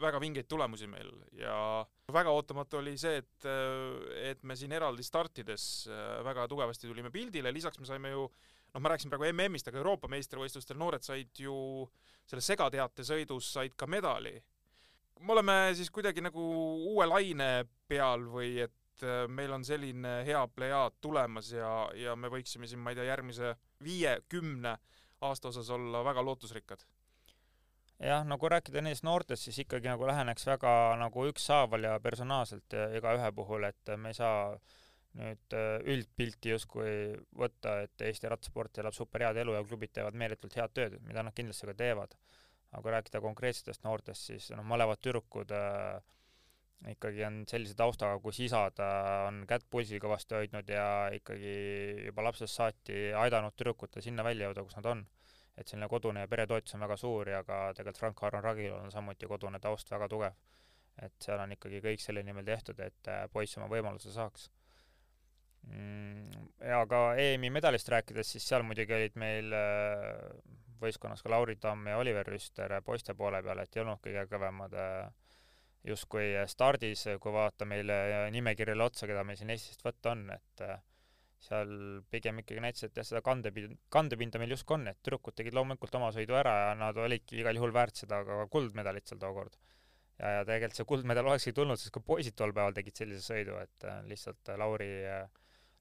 väga 0.02 0.20
vingeid 0.20 0.48
tulemusi 0.52 0.88
meil 0.89 1.10
ja 1.39 1.86
väga 2.13 2.32
ootamatu 2.36 2.82
oli 2.82 2.98
see, 3.00 3.22
et, 3.22 3.48
äh, 3.48 4.32
et 4.32 4.43
me 4.43 4.58
siin 4.60 4.74
eraldi 4.76 5.06
startides 5.06 5.88
äh, 5.91 6.20
väga 6.28 6.48
tugevasti 6.52 6.89
tulime 6.89 7.12
pildile, 7.13 7.54
lisaks 7.54 7.80
me 7.80 7.88
saime 7.89 8.12
ju 8.12 8.28
noh, 8.28 8.82
ma 8.82 8.91
rääkisin 8.91 9.13
praegu 9.13 9.30
MM-ist, 9.32 9.70
aga 9.72 9.82
Euroopa 9.82 10.10
meistrivõistlustel 10.12 10.80
noored 10.80 11.06
said 11.06 11.43
ju 11.43 11.88
selles 12.28 12.50
segateatesõidus 12.52 13.54
said 13.56 13.76
ka 13.80 13.88
medali. 13.88 14.36
me 15.20 15.34
oleme 15.34 15.54
siis 15.74 15.89
kuidagi 15.89 16.22
nagu 16.22 16.43
uue 16.91 17.06
laine 17.08 17.65
peal 17.88 18.28
või 18.30 18.58
et 18.67 18.76
et 18.97 19.07
äh, 19.07 19.23
meil 19.29 19.53
on 19.53 19.65
selline 19.65 20.21
hea 20.27 20.43
plejaad 20.55 20.97
tulemas 21.01 21.51
ja, 21.53 21.71
ja 21.95 22.15
me 22.15 22.31
võiksime 22.33 22.67
siin, 22.67 22.81
ma 22.81 22.93
ei 22.93 22.99
tea, 22.99 23.07
järgmise 23.12 23.55
viie-kümne 23.83 24.77
aasta 25.21 25.51
osas 25.53 25.69
olla 25.73 26.03
väga 26.05 26.23
lootusrikkad? 26.25 26.86
jah, 28.01 28.25
no 28.25 28.38
kui 28.38 28.49
rääkida 28.53 28.81
nendest 28.81 29.05
noortest, 29.05 29.47
siis 29.47 29.63
ikkagi 29.63 29.89
nagu 29.89 30.05
läheneks 30.05 30.45
väga 30.45 30.71
nagu 31.01 31.29
ükshaaval 31.31 31.88
ja 31.88 31.95
personaalselt 31.99 32.75
igaühe 32.97 33.31
puhul, 33.33 33.65
et 33.69 33.95
me 33.97 34.13
ei 34.13 34.17
saa 34.17 34.51
nüüd 35.17 35.55
äh, 35.55 35.77
üldpilti 35.93 36.53
justkui 36.53 36.91
võtta, 37.38 37.81
et 37.88 38.05
Eesti 38.05 38.29
rattasport 38.31 38.81
elab 38.81 38.95
superhead 38.95 39.39
elu 39.41 39.55
ja 39.55 39.63
klubid 39.65 39.93
teevad 39.95 40.17
meeletult 40.19 40.57
head 40.60 40.73
tööd, 40.75 40.99
mida 41.07 41.23
nad 41.25 41.36
kindlasti 41.38 41.69
ka 41.69 41.77
teevad. 41.77 42.17
aga 42.67 42.81
kui 42.83 42.91
rääkida 42.91 43.21
konkreetsetest 43.23 43.83
noortest, 43.86 44.25
siis 44.27 44.49
noh, 44.51 44.65
malevad 44.67 44.99
tüdrukud 45.01 45.53
äh, 45.55 46.01
ikkagi 46.86 47.24
on 47.26 47.40
sellise 47.50 47.76
taustaga, 47.78 48.20
kus 48.22 48.40
isad 48.46 48.80
on 48.84 49.42
kätt 49.50 49.66
pulsil 49.72 50.02
kõvasti 50.02 50.38
hoidnud 50.38 50.70
ja 50.70 50.88
ikkagi 51.16 51.54
juba 52.06 52.28
lapsest 52.28 52.54
saati 52.54 53.08
aidanud 53.18 53.56
tüdrukutel 53.58 54.06
sinna 54.06 54.26
välja 54.28 54.50
jõuda, 54.50 54.66
kus 54.68 54.78
nad 54.78 54.92
on. 54.94 55.08
et 55.58 55.66
selline 55.66 55.88
kodune 55.90 56.22
ja 56.22 56.30
peretoetus 56.30 56.76
on 56.78 56.84
väga 56.86 56.96
suur 57.02 57.30
ja 57.32 57.40
ka 57.44 57.72
tegelikult 57.74 57.98
Frank-Harron 57.98 58.44
Ragil 58.46 58.76
on 58.78 58.92
samuti 58.94 59.26
kodune 59.26 59.60
taust 59.60 59.90
väga 59.92 60.08
tugev. 60.08 60.36
et 61.02 61.13
seal 61.22 61.40
on 61.40 61.52
ikkagi 61.52 61.82
kõik 61.82 62.02
selle 62.02 62.24
nimel 62.24 62.46
tehtud, 62.46 62.80
et 62.80 63.10
äh, 63.10 63.26
poiss 63.34 63.58
oma 63.58 63.68
võimaluse 63.70 64.13
saaks. 64.13 64.50
Mm, 65.68 66.48
ja 66.62 66.86
ka 66.90 67.02
EM-i 67.22 67.50
medalist 67.54 67.90
rääkides, 67.90 68.32
siis 68.32 68.48
seal 68.48 68.63
muidugi 68.63 68.94
olid 68.94 69.18
meil 69.18 69.54
äh, 69.54 70.32
võistkonnas 70.82 71.22
ka 71.22 71.30
Lauri 71.30 71.56
Tamm 71.62 71.90
ja 71.90 71.98
Oliver 71.98 72.26
Rüster 72.26 72.74
poiste 72.86 73.13
poole 73.13 73.42
peal, 73.44 73.60
et 73.62 73.76
ei 73.76 73.84
olnud 73.84 74.02
kõige 74.02 74.26
kõvemad 74.32 74.74
äh, 74.78 75.10
justkui 75.86 76.34
stardis, 76.50 77.06
kui 77.22 77.34
vaadata 77.34 77.68
meile 77.70 77.98
nimekirjale 78.34 78.84
otsa, 78.88 79.08
keda 79.10 79.24
meil 79.28 79.40
siin 79.40 79.54
Eestist 79.54 79.84
võtta 79.86 80.13
on, 80.13 80.26
et 80.34 80.63
äh, 80.66 80.80
seal 81.48 81.72
pigem 82.12 82.42
ikkagi 82.42 82.62
näitasid, 82.63 82.92
et 82.92 83.02
jah, 83.02 83.08
seda 83.12 83.22
kandepind, 83.26 83.78
kandepinda 83.94 84.42
meil 84.42 84.56
justkui 84.56 84.78
on, 84.80 84.88
et 84.92 85.00
tüdrukud 85.06 85.38
tegid 85.38 85.56
loomulikult 85.56 85.98
oma 86.00 86.10
sõidu 86.16 86.38
ära 86.38 86.54
ja 86.63 86.70
nad 86.80 86.98
olidki 86.98 87.40
igal 87.42 87.60
juhul 87.60 87.74
väärt 87.76 88.02
seda 88.04 88.24
ka 88.28 88.46
kuldmedalit 88.54 89.08
seal 89.08 89.22
tookord. 89.22 89.58
ja, 90.18 90.40
ja 90.40 90.46
tegelikult 90.48 90.80
see 90.80 90.90
kuldmedal 90.90 91.30
olekski 91.30 91.54
tulnud, 91.56 91.80
sest 91.80 91.94
ka 91.94 92.02
poisid 92.04 92.36
tol 92.36 92.56
päeval 92.58 92.76
tegid 92.76 92.98
sellise 92.98 93.22
sõidu, 93.22 93.60
et 93.62 93.86
äh, 93.88 94.02
lihtsalt 94.10 94.54
Lauri, 94.58 94.92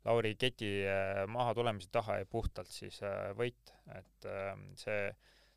Lauri 0.07 0.35
keti 0.39 0.71
äh, 0.85 1.25
maha 1.27 1.57
tulemise 1.57 1.89
taha 1.91 2.21
jäi 2.21 2.31
puhtalt 2.31 2.71
siis 2.71 3.01
võit, 3.39 3.73
et 3.97 4.29
see 4.79 5.09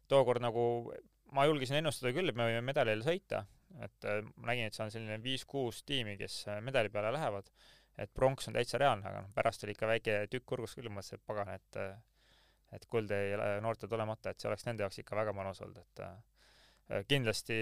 tookord 0.10 0.42
nagu 0.42 0.64
ma 1.36 1.46
julgesin 1.46 1.80
ennustada 1.82 2.14
küll, 2.16 2.32
et 2.32 2.38
me 2.38 2.48
võime 2.48 2.64
medalile 2.66 3.06
sõita, 3.06 3.44
et 3.84 4.08
äh, 4.10 4.22
ma 4.36 4.52
nägin, 4.52 4.70
et 4.70 4.78
see 4.78 4.86
on 4.86 4.94
selline 4.94 5.20
viis-kuus 5.24 5.84
tiimi, 5.88 6.16
kes 6.20 6.42
äh, 6.50 6.62
medali 6.66 6.92
peale 6.94 7.12
lähevad, 7.16 7.52
et 8.00 8.12
pronks 8.16 8.50
on 8.50 8.56
täitsa 8.56 8.80
reaalne, 8.82 9.06
aga 9.08 9.24
noh, 9.26 9.34
pärast 9.36 9.66
oli 9.66 9.76
ikka 9.76 9.90
väike 9.90 10.16
tükk 10.32 10.48
kurgus 10.54 10.76
küll, 10.78 10.90
mõtlesin, 10.94 11.20
et 11.20 11.30
pagan, 11.30 11.54
et 11.56 11.80
äh, 11.82 11.94
et 12.70 12.84
kuld 12.86 13.10
jäi 13.10 13.34
noortel 13.66 13.90
tulemata, 13.90 14.30
et 14.30 14.38
see 14.38 14.46
oleks 14.46 14.68
nende 14.68 14.84
jaoks 14.86 15.00
ikka 15.02 15.16
väga 15.18 15.32
mõnus 15.34 15.58
olnud, 15.66 15.80
et 15.82 17.06
kindlasti 17.10 17.56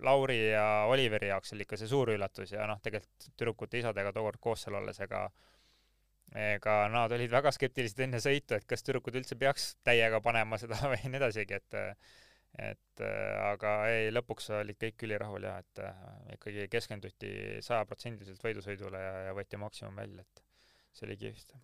Lauri 0.00 0.38
ja 0.54 0.86
Oliveri 0.88 1.28
jaoks 1.28 1.52
oli 1.52 1.66
ikka 1.66 1.76
see 1.76 1.90
suur 1.90 2.08
üllatus 2.14 2.54
ja 2.54 2.64
noh, 2.68 2.80
tegelikult 2.80 3.26
tüdrukute 3.34 3.82
isadega 3.82 4.14
tookord 4.16 4.40
koos 4.40 4.64
seal 4.64 4.78
olles, 4.80 4.96
ega 5.04 5.26
ega 6.36 6.76
nad 6.88 7.12
olid 7.12 7.30
väga 7.32 7.52
skeptilised 7.52 8.00
enne 8.04 8.20
sõitu, 8.22 8.56
et 8.56 8.66
kas 8.68 8.84
tüdrukud 8.86 9.20
üldse 9.20 9.36
peaks 9.36 9.74
täiega 9.84 10.22
panema 10.24 10.58
seda 10.62 10.78
või 10.92 11.02
nii 11.04 11.20
edasigi, 11.20 11.60
et 11.60 11.78
et 12.58 13.02
aga 13.44 13.74
ei, 13.92 14.10
lõpuks 14.10 14.50
olid 14.58 14.78
kõik 14.80 15.06
ülirahul 15.06 15.46
ja 15.46 15.56
et 15.62 15.82
ikkagi 16.34 16.66
keskenduti 16.72 17.32
sajaprotsendiliselt 17.62 18.42
võidusõidule 18.42 19.00
ja, 19.00 19.12
ja 19.28 19.34
võeti 19.38 19.60
maksimum 19.60 20.02
välja, 20.02 20.26
et 20.26 20.42
see 20.90 21.06
oli 21.06 21.18
kihvt. 21.20 21.54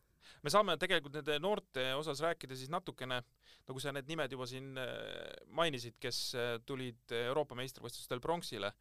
Me 0.44 0.52
saame 0.52 0.76
tegelikult 0.80 1.16
nende 1.18 1.38
noorte 1.42 1.88
osas 1.98 2.20
rääkida 2.24 2.56
siis 2.58 2.70
natukene, 2.72 3.20
nagu 3.66 3.82
sa 3.82 3.92
need 3.94 4.08
nimed 4.10 4.32
juba 4.34 4.46
siin 4.50 4.76
äh, 4.78 4.92
mainisid, 5.58 5.96
kes 6.02 6.20
äh, 6.38 6.52
tulid 6.66 7.14
Euroopa 7.24 7.58
meistrivõistlustel 7.58 8.22
pronksile, 8.22 8.72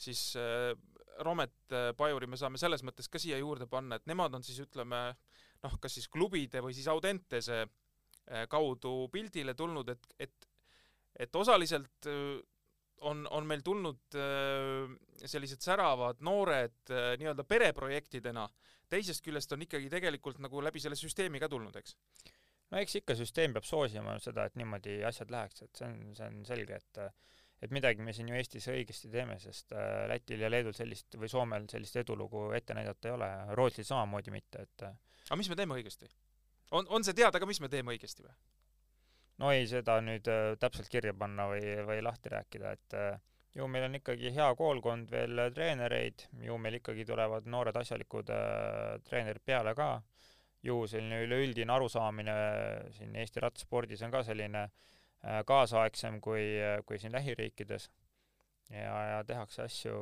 siis 0.00 0.30
äh, 0.40 0.72
Romet 1.20 1.74
Pajuri 1.98 2.30
me 2.30 2.38
saame 2.40 2.56
selles 2.60 2.80
mõttes 2.86 3.10
ka 3.12 3.20
siia 3.20 3.36
juurde 3.42 3.66
panna, 3.68 3.98
et 3.98 4.06
nemad 4.08 4.32
on 4.36 4.44
siis 4.46 4.62
ütleme 4.62 5.02
noh, 5.60 5.74
kas 5.82 5.98
siis 5.98 6.08
klubide 6.08 6.62
või 6.64 6.72
siis 6.72 6.88
Audentese 6.88 7.66
kaudu 8.48 9.10
pildile 9.12 9.52
tulnud, 9.58 9.90
et, 9.92 10.06
et 10.22 10.46
et 11.18 11.36
osaliselt 11.36 12.06
on, 13.00 13.24
on 13.30 13.46
meil 13.48 13.62
tulnud 13.64 14.18
sellised 15.24 15.64
säravad 15.64 16.20
noored 16.24 16.92
nii-öelda 17.20 17.44
pereprojektidena, 17.48 18.44
teisest 18.92 19.24
küljest 19.24 19.52
on 19.56 19.64
ikkagi 19.64 19.88
tegelikult 19.92 20.40
nagu 20.44 20.62
läbi 20.62 20.82
selle 20.82 20.98
süsteemi 20.98 21.40
ka 21.40 21.48
tulnud, 21.48 21.76
eks? 21.80 21.96
no 22.70 22.80
eks 22.80 23.00
ikka 23.00 23.16
süsteem 23.18 23.54
peab 23.56 23.66
soosima 23.66 24.16
seda, 24.22 24.46
et 24.46 24.56
niimoodi 24.60 25.00
asjad 25.06 25.32
läheks, 25.32 25.64
et 25.66 25.80
see 25.80 25.88
on, 25.88 26.00
see 26.16 26.30
on 26.30 26.40
selge, 26.48 26.80
et 26.80 27.04
et 27.60 27.72
midagi 27.76 28.00
me 28.00 28.12
siin 28.16 28.30
ju 28.30 28.36
Eestis 28.38 28.70
õigesti 28.72 29.10
teeme, 29.12 29.36
sest 29.40 29.74
äh, 29.76 30.06
Lätil 30.08 30.40
ja 30.40 30.48
Leedul 30.48 30.72
sellist 30.76 31.16
või 31.20 31.28
Soomel 31.28 31.66
sellist 31.68 31.98
edulugu 32.00 32.46
ette 32.56 32.76
näidata 32.76 33.10
ei 33.10 33.16
ole, 33.16 33.28
Rootsil 33.58 33.84
samamoodi 33.84 34.32
mitte, 34.32 34.64
et 34.64 34.86
aga 34.86 35.36
mis 35.36 35.50
me 35.52 35.58
teeme 35.58 35.76
õigesti? 35.76 36.08
on, 36.78 36.88
on 36.88 37.04
see 37.04 37.16
teada 37.18 37.40
ka, 37.40 37.48
mis 37.50 37.60
me 37.60 37.68
teeme 37.68 37.92
õigesti 37.92 38.24
või? 38.24 38.32
No 39.40 39.50
ei, 39.54 39.66
seda 39.70 39.98
nüüd 40.04 40.28
äh, 40.30 40.52
täpselt 40.60 40.90
kirja 40.92 41.14
panna 41.16 41.48
või, 41.50 41.74
või 41.88 42.00
lahti 42.04 42.32
rääkida, 42.32 42.72
et 42.76 42.96
äh, 42.98 43.18
ju 43.56 43.66
meil 43.68 43.88
on 43.88 43.98
ikkagi 43.98 44.32
hea 44.34 44.48
koolkond 44.58 45.10
veel 45.10 45.46
treenereid, 45.54 46.26
ju 46.44 46.58
meil 46.58 46.78
ikkagi 46.78 47.06
tulevad 47.08 47.48
noored 47.50 47.76
asjalikud 47.80 48.30
äh, 48.34 48.98
treenerid 49.06 49.42
peale 49.46 49.74
ka, 49.78 49.94
ju 50.62 50.82
selline 50.90 51.22
üleüldine 51.24 51.72
arusaamine 51.72 52.34
siin 52.96 53.16
Eesti 53.16 53.40
rattaspordis 53.40 54.02
on 54.04 54.12
ka 54.12 54.22
selline 54.26 54.66
äh, 54.66 55.40
kaasaegsem 55.48 56.20
kui, 56.20 56.44
kui 56.86 57.00
siin 57.00 57.16
lähiriikides. 57.16 57.90
ja, 58.70 58.98
ja 59.10 59.22
tehakse 59.26 59.64
asju, 59.64 59.94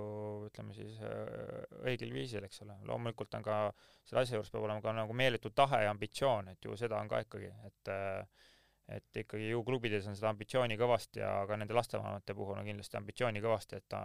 ütleme 0.51 0.75
siis 0.77 0.99
äh, 1.01 1.63
õigel 1.87 2.13
viisil, 2.13 2.45
eks 2.45 2.67
ole. 2.67 2.77
loomulikult 2.91 3.39
on 3.39 3.47
ka, 3.47 3.61
selle 4.05 4.27
asja 4.27 4.37
juures 4.37 4.51
peab 4.53 4.67
olema 4.67 4.85
ka 4.85 4.93
nagu 4.93 5.15
meeletu 5.17 5.55
tahe 5.57 5.85
ja 5.87 5.95
ambitsioon, 5.95 6.53
et 6.53 6.65
ju 6.65 6.77
seda 6.77 6.99
on 7.01 7.09
ka 7.09 7.23
ikkagi, 7.25 7.49
et 7.71 7.93
äh, 7.95 8.51
et 8.89 9.21
ikkagi 9.21 9.51
ju 9.51 9.61
klubides 9.67 10.07
on 10.09 10.17
seda 10.17 10.31
ambitsiooni 10.33 10.79
kõvasti 10.81 11.21
ja 11.21 11.33
ka 11.49 11.59
nende 11.61 11.77
lastevanemate 11.77 12.35
puhul 12.37 12.57
on 12.57 12.69
kindlasti 12.69 12.97
ambitsiooni 12.97 13.43
kõvasti, 13.45 13.81
et 13.83 13.97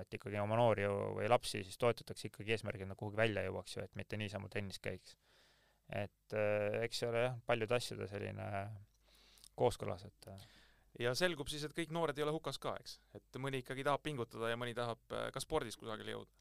et 0.00 0.16
ikkagi 0.16 0.40
oma 0.40 0.56
noori 0.56 0.88
või 0.88 1.28
lapsi 1.28 1.60
siis 1.66 1.76
toetatakse 1.80 2.30
ikkagi 2.30 2.56
eesmärgil, 2.56 2.88
nad 2.88 2.98
kuhugi 2.98 3.20
välja 3.20 3.44
jõuaks 3.44 3.76
ju, 3.76 3.84
et 3.84 4.00
mitte 4.00 4.16
niisama 4.16 4.48
trennis 4.48 4.80
käiks. 4.80 5.16
et 5.92 6.32
äh, 6.38 6.80
eks 6.86 7.02
see 7.02 7.08
ole 7.10 7.26
jah, 7.26 7.38
paljude 7.46 7.76
asjade 7.76 8.08
selline 8.08 8.48
kooskõlas, 9.58 10.06
et 10.08 10.28
äh. 10.32 10.46
ja 11.04 11.12
selgub 11.18 11.50
siis, 11.52 11.66
et 11.68 11.74
kõik 11.76 11.92
noored 11.92 12.16
ei 12.16 12.24
ole 12.24 12.32
hukas 12.32 12.58
ka, 12.62 12.72
eks, 12.80 13.00
et 13.18 13.40
mõni 13.42 13.60
ikkagi 13.60 13.84
tahab 13.84 14.00
pingutada 14.02 14.48
ja 14.48 14.56
mõni 14.56 14.72
tahab 14.78 15.12
äh, 15.12 15.28
ka 15.34 15.44
spordis 15.44 15.76
kusagile 15.76 16.16
jõuda. 16.16 16.32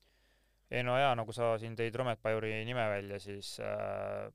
ei 0.72 0.86
no 0.88 0.96
jaa, 0.96 1.12
nagu 1.20 1.36
sa 1.36 1.58
siin 1.60 1.76
tõid 1.76 2.00
Romet 2.00 2.24
Pajuri 2.24 2.54
nime 2.64 2.88
välja, 2.96 3.20
siis 3.20 3.58
äh, 3.60 4.32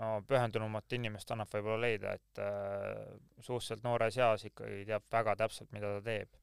no 0.00 0.10
pühendunumat 0.28 0.92
inimest 0.96 1.30
annab 1.34 1.50
võib-olla 1.52 1.80
leida, 1.86 2.14
et 2.16 2.40
äh, 2.42 3.16
suhteliselt 3.38 3.84
noores 3.84 4.16
eas 4.20 4.46
ikkagi 4.48 4.84
teab 4.88 5.08
väga 5.12 5.36
täpselt, 5.42 5.72
mida 5.76 5.96
ta 5.96 6.04
teeb. 6.06 6.38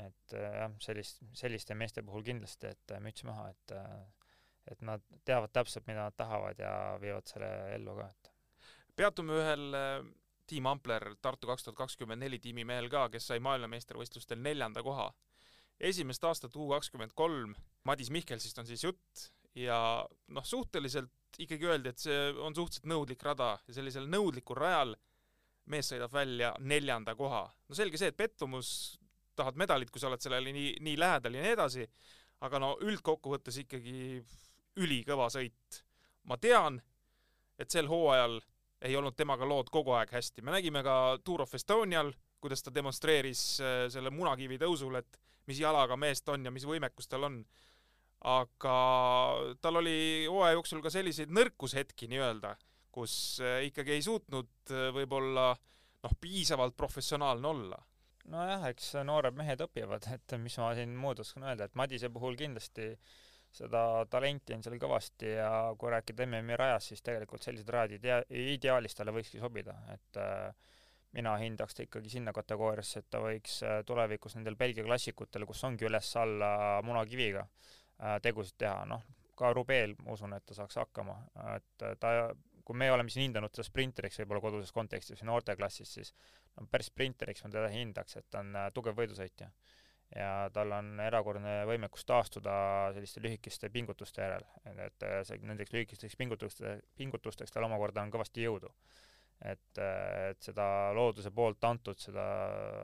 et 0.00 0.34
äh, 0.36 0.50
jah, 0.56 0.74
sellist, 0.80 1.22
selliste 1.36 1.74
meeste 1.76 2.02
puhul 2.02 2.24
kindlasti, 2.24 2.72
et 2.72 2.94
äh, 2.96 3.00
müts 3.04 3.24
maha, 3.28 3.50
et 3.52 3.76
äh, 3.76 4.02
et 4.70 4.82
nad 4.86 5.02
teavad 5.26 5.50
täpselt, 5.50 5.88
mida 5.88 6.04
nad 6.06 6.14
tahavad 6.14 6.58
ja 6.62 6.72
viivad 7.02 7.26
selle 7.26 7.48
ellu 7.74 7.96
ka, 7.98 8.06
et 8.06 8.30
peatume 8.96 9.34
ühel 9.40 9.64
äh, 9.74 10.04
Tiim 10.46 10.66
Ampler, 10.66 11.14
Tartu 11.22 11.48
kaks 11.48 11.64
tuhat 11.64 11.78
kakskümmend 11.78 12.22
neli 12.22 12.38
tiimi 12.42 12.64
mehel 12.68 12.90
ka, 12.92 13.06
kes 13.12 13.30
sai 13.30 13.40
maailmameistrivõistlustel 13.40 14.40
neljanda 14.42 14.82
koha. 14.82 15.12
esimest 15.80 16.24
aastat 16.24 16.56
U 16.56 16.68
kakskümmend 16.70 17.14
kolm, 17.14 17.54
Madis 17.84 18.10
Mihkelsist 18.10 18.58
on 18.58 18.66
siis 18.66 18.84
jutt 18.84 19.26
ja 19.58 19.78
noh, 20.28 20.44
suhteliselt 20.44 21.10
ikkagi 21.38 21.68
öeldi, 21.68 21.92
et 21.92 22.02
see 22.02 22.18
on 22.38 22.54
suhteliselt 22.54 22.88
nõudlik 22.90 23.22
rada 23.24 23.54
ja 23.66 23.74
sellisel 23.76 24.08
nõudlikul 24.10 24.58
rajal 24.58 24.94
mees 25.72 25.88
sõidab 25.92 26.12
välja 26.12 26.52
neljanda 26.60 27.14
koha. 27.14 27.44
no 27.68 27.74
selge 27.78 27.98
see, 27.98 28.10
et 28.12 28.16
pettumus, 28.16 28.98
tahad 29.36 29.56
medalit, 29.56 29.90
kui 29.90 30.00
sa 30.00 30.10
oled 30.10 30.22
sellele 30.22 30.52
nii, 30.52 30.76
nii 30.80 30.98
lähedal 30.98 31.38
ja 31.38 31.44
nii 31.44 31.54
edasi, 31.56 31.86
aga 32.42 32.58
no 32.58 32.74
üldkokkuvõttes 32.82 33.62
ikkagi 33.64 34.22
ülikõva 34.82 35.28
sõit. 35.32 35.82
ma 36.24 36.36
tean, 36.38 36.80
et 37.58 37.70
sel 37.70 37.88
hooajal 37.90 38.40
ei 38.82 38.96
olnud 38.96 39.14
temaga 39.16 39.46
lood 39.46 39.70
kogu 39.70 39.94
aeg 39.94 40.10
hästi, 40.10 40.42
me 40.42 40.54
nägime 40.54 40.82
ka 40.82 41.18
Tour 41.24 41.42
of 41.42 41.54
Estonial, 41.54 42.12
kuidas 42.42 42.62
ta 42.62 42.74
demonstreeris 42.74 43.42
äh, 43.60 43.88
selle 43.90 44.10
munakivi 44.10 44.58
tõusul, 44.58 44.98
et 44.98 45.18
mis 45.46 45.60
jalaga 45.62 45.96
mees 45.96 46.22
ta 46.22 46.34
on 46.34 46.44
ja 46.44 46.50
mis 46.54 46.66
võimekus 46.66 47.08
tal 47.10 47.28
on 47.28 47.42
aga 48.22 48.74
tal 49.60 49.80
oli 49.80 50.26
hooaja 50.30 50.54
jooksul 50.54 50.82
ka 50.82 50.92
selliseid 50.94 51.32
nõrkushetki 51.34 52.08
nii-öelda, 52.12 52.54
kus 52.94 53.14
äh, 53.42 53.64
ikkagi 53.66 53.96
ei 53.96 54.04
suutnud 54.04 54.70
äh, 54.70 54.90
võib-olla 54.94 55.50
noh, 55.52 56.14
piisavalt 56.20 56.76
professionaalne 56.78 57.48
olla. 57.48 57.80
nojah, 58.30 58.68
eks 58.70 58.92
noored 59.02 59.34
mehed 59.34 59.64
õpivad, 59.64 60.06
et 60.14 60.34
mis 60.38 60.54
ma 60.62 60.70
siin 60.78 60.94
muud 60.94 61.18
oskan 61.24 61.48
öelda, 61.48 61.66
et 61.66 61.78
Madise 61.78 62.10
puhul 62.14 62.38
kindlasti 62.38 62.92
seda 63.52 64.06
talenti 64.08 64.54
on 64.54 64.62
seal 64.64 64.78
kõvasti 64.80 65.34
ja 65.34 65.50
kui 65.78 65.90
rääkida 65.92 66.24
MM-i 66.24 66.56
rajast, 66.56 66.92
siis 66.92 67.02
tegelikult 67.04 67.42
sellised 67.42 67.68
rajad 67.68 67.98
idea-, 67.98 68.22
ideaalis 68.30 68.94
talle 68.96 69.12
võikski 69.12 69.42
sobida, 69.42 69.74
et 69.92 70.22
äh, 70.22 70.54
mina 71.18 71.34
hindaks 71.42 71.74
ta 71.74 71.82
ikkagi 71.84 72.14
sinna 72.14 72.32
kategooriasse, 72.32 73.02
et 73.02 73.10
ta 73.10 73.18
võiks 73.20 73.58
tulevikus 73.84 74.38
nendel 74.38 74.54
Belgia 74.56 74.86
klassikutel, 74.86 75.44
kus 75.44 75.60
ongi 75.68 75.90
üles-alla 75.90 76.54
munakiviga 76.86 77.42
tegusid 78.22 78.56
teha, 78.58 78.84
noh, 78.88 79.02
ka 79.38 79.52
Rubeel 79.56 79.94
ma 80.02 80.14
usun, 80.16 80.34
et 80.36 80.44
ta 80.46 80.56
saaks 80.56 80.78
hakkama, 80.80 81.16
et 81.56 81.84
ta, 82.00 82.32
kui 82.64 82.78
me 82.78 82.90
oleme 82.92 83.10
siin 83.10 83.28
hindanud 83.28 83.52
teda 83.52 83.66
sprinteriks 83.66 84.20
võib-olla 84.22 84.42
koduses 84.44 84.72
kontekstis 84.74 85.22
või 85.22 85.32
noorteklassis, 85.32 85.94
siis 85.98 86.12
no 86.56 86.66
päris 86.70 86.90
sprinteriks 86.92 87.44
ma 87.44 87.52
teda 87.52 87.70
hindaks, 87.72 88.18
et 88.20 88.28
ta 88.30 88.42
on 88.42 88.52
äh, 88.58 88.68
tugev 88.74 88.98
võidusõitja. 88.98 89.50
ja 90.12 90.32
tal 90.52 90.72
on 90.76 91.00
erakordne 91.00 91.62
võimekus 91.64 92.04
taastuda 92.04 92.54
selliste 92.92 93.22
lühikeste 93.24 93.70
pingutuste 93.72 94.22
järel, 94.22 94.44
et 94.86 95.06
äh, 95.08 95.22
see, 95.26 95.40
nendeks 95.48 95.72
lühikesteks 95.72 96.18
pingutuste, 96.20 96.78
pingutusteks 96.96 97.54
tal 97.54 97.66
omakorda 97.68 98.04
on 98.04 98.12
kõvasti 98.12 98.44
jõudu. 98.44 98.72
et, 99.42 99.78
et 99.78 100.38
seda 100.44 100.64
looduse 100.94 101.32
poolt 101.34 101.64
antud, 101.64 101.98
seda 101.98 102.24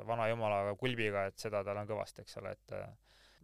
vana 0.07 0.27
jumala 0.29 0.75
kulbiga, 0.81 1.29
et 1.29 1.39
seda 1.39 1.63
tal 1.65 1.79
on 1.79 1.87
kõvasti, 1.87 2.25
eks 2.25 2.41
ole, 2.41 2.57
et 2.57 2.75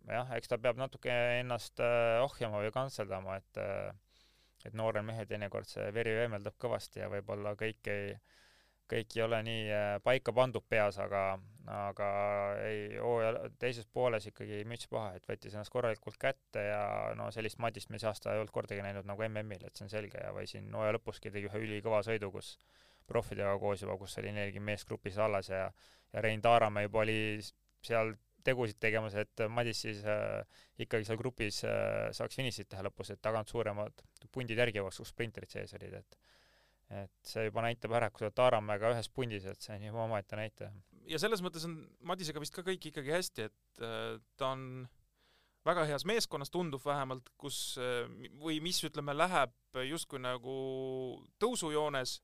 jah, 0.08 0.30
eks 0.36 0.50
ta 0.50 0.58
peab 0.60 0.80
natuke 0.80 1.12
ennast 1.40 1.80
äh, 1.82 2.20
ohjama 2.24 2.62
või 2.64 2.72
kantseldama, 2.74 3.38
et 3.40 3.62
äh, 3.62 3.92
et 4.64 4.76
noorel 4.76 5.04
mehel 5.04 5.26
teinekord 5.28 5.68
see 5.68 5.90
veri 5.92 6.14
veemeldab 6.16 6.56
kõvasti 6.60 7.02
ja 7.02 7.10
võib-olla 7.12 7.52
kõik 7.60 7.88
ei, 7.92 8.14
kõik 8.88 9.16
ei 9.16 9.24
ole 9.24 9.40
nii 9.44 9.64
äh, 9.68 9.88
paika 10.04 10.32
pandud 10.36 10.64
peas, 10.68 10.96
aga, 11.04 11.24
aga 11.68 12.08
ei, 12.64 12.86
hooaja 12.96 13.50
teises 13.60 13.88
pooles 13.92 14.28
ikkagi 14.30 14.62
müts 14.68 14.88
maha, 14.92 15.18
et 15.18 15.28
võttis 15.28 15.56
ennast 15.56 15.72
korralikult 15.72 16.16
kätte 16.20 16.64
ja 16.70 16.84
no 17.18 17.28
sellist 17.34 17.60
Madist 17.60 17.92
me 17.92 18.00
see 18.00 18.08
aasta 18.08 18.32
ei 18.32 18.40
olnud 18.40 18.54
kordagi 18.56 18.84
näinud 18.84 19.08
nagu 19.08 19.26
MM-il, 19.28 19.66
et 19.68 19.76
see 19.76 19.84
on 19.84 19.92
selge. 19.92 20.20
Ja 20.20 20.32
või 20.36 20.48
siin 20.48 20.72
hooaja 20.72 20.96
lõpuski 20.96 21.32
tegi 21.34 21.50
ühe 21.50 21.64
ülikõva 21.66 22.00
sõidu, 22.06 22.32
kus 22.32 22.54
proffidega 23.08 23.58
koos 23.60 23.84
juba, 23.84 23.98
kus 24.00 24.16
oli 24.22 24.32
nelikümmend 24.32 24.72
meest 24.72 24.88
grupis 24.88 25.20
alles 25.20 25.52
ja 25.52 25.68
ja 26.14 26.22
Rein 26.22 26.40
Taaramäe 26.40 26.86
juba 26.86 27.00
oli 27.02 27.18
seal 27.82 28.14
tegusid 28.46 28.78
tegemas, 28.80 29.16
et 29.18 29.44
Madis 29.50 29.82
siis 29.86 30.02
äh, 30.08 30.44
ikkagi 30.84 31.08
seal 31.08 31.20
grupis 31.20 31.62
äh, 31.68 32.10
saaks 32.16 32.38
finišit 32.38 32.70
teha 32.72 32.84
lõpus, 32.86 33.12
et 33.14 33.22
tagant 33.24 33.50
suuremad 33.50 34.04
pundid 34.32 34.60
järgi 34.60 34.80
jõuaks, 34.80 35.00
kus 35.02 35.12
sprinterid 35.14 35.52
sees 35.52 35.76
olid, 35.78 36.00
et 36.02 36.20
et 36.94 37.26
see 37.26 37.46
juba 37.46 37.62
näitab 37.64 37.94
ära, 37.96 38.10
kui 38.12 38.20
sa 38.20 38.28
oled 38.28 38.36
Taaramäega 38.36 38.90
ühes 38.92 39.08
pundis, 39.08 39.46
et 39.48 39.62
see 39.64 39.72
on 39.78 39.86
juba 39.88 40.02
omaette 40.04 40.36
näitaja. 40.38 40.70
ja 41.08 41.20
selles 41.20 41.40
mõttes 41.44 41.64
on 41.68 41.78
Madisega 42.06 42.42
vist 42.42 42.54
ka 42.54 42.64
kõik 42.66 42.90
ikkagi 42.90 43.14
hästi, 43.14 43.48
et 43.48 43.84
äh, 43.84 44.20
ta 44.36 44.52
on 44.52 44.84
väga 45.64 45.86
heas 45.88 46.04
meeskonnas, 46.04 46.52
tundub 46.52 46.84
vähemalt, 46.84 47.30
kus 47.40 47.78
äh, 47.80 48.04
või 48.42 48.60
mis, 48.64 48.82
ütleme, 48.84 49.16
läheb 49.16 49.80
justkui 49.88 50.20
nagu 50.22 50.54
tõusujoones 51.40 52.18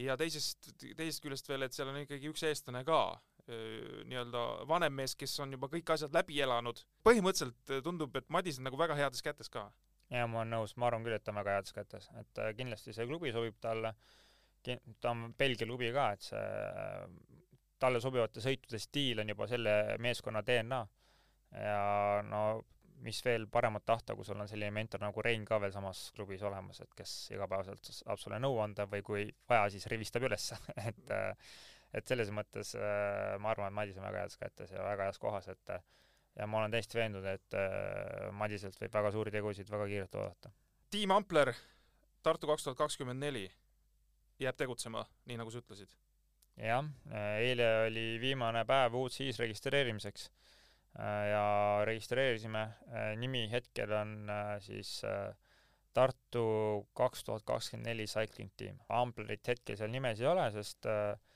ja 0.00 0.16
teisest, 0.18 0.72
teisest 0.80 1.22
küljest 1.22 1.48
veel, 1.48 1.66
et 1.66 1.76
seal 1.76 1.92
on 1.92 2.00
ikkagi 2.02 2.32
üks 2.32 2.42
eestlane 2.48 2.82
ka, 2.88 3.02
nii-öelda 3.48 4.42
vanem 4.68 4.94
mees, 4.96 5.14
kes 5.20 5.34
on 5.44 5.52
juba 5.52 5.68
kõik 5.72 5.90
asjad 5.94 6.14
läbi 6.16 6.40
elanud. 6.40 6.80
põhimõtteliselt 7.04 7.70
äh, 7.70 7.82
tundub, 7.84 8.16
et 8.16 8.28
Madis 8.32 8.58
on 8.58 8.68
nagu 8.68 8.78
väga 8.80 8.96
heades 8.96 9.22
kätes 9.22 9.50
ka. 9.52 9.70
jaa, 10.10 10.26
ma 10.26 10.40
olen 10.42 10.54
nõus, 10.56 10.76
ma 10.76 10.88
arvan 10.88 11.04
küll, 11.04 11.16
et 11.16 11.24
ta 11.24 11.32
on 11.32 11.40
väga 11.42 11.58
heades 11.58 11.76
kätes, 11.76 12.10
et 12.20 12.42
äh, 12.42 12.52
kindlasti 12.56 12.96
see 12.96 13.06
klubi 13.06 13.32
sobib 13.32 13.58
talle, 13.60 13.94
ta 14.64 15.10
on 15.10 15.34
Belgia 15.38 15.68
klubi 15.68 15.92
ka, 15.92 16.10
et 16.16 16.28
see 16.30 16.44
talle 17.80 18.00
sobivate 18.00 18.40
sõitude 18.40 18.80
stiil 18.80 19.20
on 19.20 19.28
juba 19.28 19.48
selle 19.50 19.74
meeskonna 20.00 20.40
DNA. 20.42 20.86
ja 21.54 22.22
no 22.24 22.44
mis 23.04 23.20
veel 23.24 23.44
paremat 23.52 23.84
tahta, 23.84 24.14
kui 24.16 24.24
sul 24.24 24.40
on 24.40 24.48
selline 24.48 24.72
mentor 24.72 25.02
nagu 25.02 25.22
Rein 25.22 25.44
ka 25.44 25.58
veel 25.60 25.72
samas 25.74 26.06
klubis 26.16 26.42
olemas, 26.42 26.80
et 26.80 26.94
kes 26.96 27.12
igapäevaselt 27.34 27.90
saab 27.90 28.18
sulle 28.22 28.38
nõu 28.40 28.56
anda 28.64 28.86
või 28.88 29.02
kui 29.04 29.24
vaja, 29.50 29.68
siis 29.74 29.86
rivistab 29.92 30.24
ülesse 30.24 30.56
et 30.88 31.12
et 31.94 32.08
selles 32.10 32.30
mõttes 32.34 32.74
äh, 32.78 33.34
ma 33.40 33.52
arvan, 33.52 33.70
et 33.70 33.78
Madis 33.80 33.98
on 34.00 34.06
väga 34.08 34.24
heas 34.24 34.38
kätes 34.40 34.72
ja 34.74 34.84
väga 34.84 35.08
heas 35.08 35.20
kohas, 35.22 35.48
et 35.52 35.74
ja 36.34 36.46
ma 36.50 36.60
olen 36.60 36.74
täiesti 36.74 36.98
veendunud, 36.98 37.28
et 37.30 37.58
äh, 37.58 38.30
Madiselt 38.34 38.78
võib 38.80 38.94
väga 38.94 39.12
suuri 39.14 39.34
tegusid 39.34 39.70
väga 39.70 39.90
kiirelt 39.90 40.18
oodata. 40.20 40.54
tiim 40.90 41.14
Ampler, 41.14 41.54
Tartu 42.24 42.48
kaks 42.48 42.64
tuhat 42.64 42.78
kakskümmend 42.78 43.20
neli 43.20 43.44
jääb 44.40 44.56
tegutsema, 44.56 45.04
nii 45.28 45.38
nagu 45.40 45.52
sa 45.52 45.62
ütlesid? 45.62 45.94
jah, 46.58 46.86
eile 47.42 47.66
oli 47.88 48.06
viimane 48.22 48.62
päev 48.66 48.94
uut 48.94 49.12
siis 49.12 49.38
registreerimiseks 49.42 50.28
Äh, 50.94 51.28
ja 51.32 51.82
registreerisime, 51.84 52.60
äh, 52.94 53.16
nimi 53.18 53.48
hetkel 53.50 53.90
on 53.98 54.30
äh, 54.30 54.60
siis 54.62 55.00
Tartu 55.94 56.44
kaks 56.98 57.22
tuhat 57.26 57.44
kakskümmend 57.46 57.86
neli 57.86 58.06
Cycling 58.10 58.50
Team. 58.58 58.80
Amplerit 58.90 59.46
hetkel 59.52 59.78
seal 59.78 59.92
nimes 59.92 60.18
ei 60.20 60.26
ole, 60.26 60.48
sest 60.54 60.88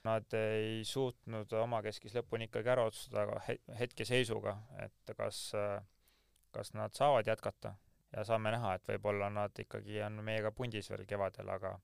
nad 0.03 0.35
ei 0.35 0.81
suutnud 0.87 1.53
omakeskis 1.61 2.17
lõpuni 2.19 2.49
ikkagi 2.49 2.73
ära 2.73 2.83
otsustada 2.89 3.39
hetkeseisuga, 3.79 4.57
et 4.83 5.13
kas, 5.15 5.45
kas 6.55 6.73
nad 6.75 6.95
saavad 6.97 7.31
jätkata 7.31 7.75
ja 8.11 8.25
saame 8.27 8.51
näha, 8.55 8.75
et 8.75 8.91
võib-olla 8.91 9.29
nad 9.31 9.63
ikkagi 9.63 10.01
on 10.03 10.19
meiega 10.25 10.51
pundis 10.55 10.91
veel 10.91 11.05
kevadel, 11.07 11.55
aga 11.55 11.77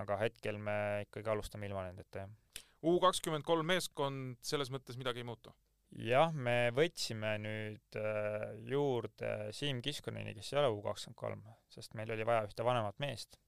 aga 0.00 0.18
hetkel 0.24 0.58
me 0.58 0.76
ikkagi 1.04 1.30
alustame 1.30 1.68
ilma 1.68 1.84
nendeta, 1.86 2.24
jah. 2.24 2.62
U 2.84 2.98
kakskümmend 3.00 3.46
kolm 3.46 3.68
meeskond, 3.70 4.40
selles 4.44 4.70
mõttes 4.74 4.98
midagi 5.00 5.22
ei 5.22 5.28
muutu? 5.28 5.54
Jah, 6.02 6.32
me 6.34 6.70
võtsime 6.74 7.34
nüüd 7.42 7.98
äh, 7.98 8.50
juurde 8.70 9.30
Siim 9.54 9.80
Kiskoneni, 9.84 10.34
kes 10.36 10.52
ei 10.52 10.60
ole 10.60 10.70
U 10.74 10.80
kakskümmend 10.84 11.18
kolm, 11.18 11.44
sest 11.70 11.94
meil 11.98 12.10
oli 12.14 12.26
vaja 12.26 12.44
ühte 12.48 12.66
vanemat 12.66 12.98
meest. 13.02 13.38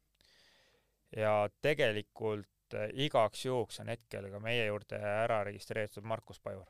ja 1.16 1.48
tegelikult 1.62 2.74
äh, 2.74 2.90
igaks 3.06 3.46
juhuks 3.46 3.80
on 3.82 3.90
hetkel 3.90 4.30
ka 4.30 4.40
meie 4.42 4.66
juurde 4.66 4.98
ära 4.98 5.42
registreeritud 5.46 6.06
Markus 6.06 6.40
Pajur. 6.40 6.68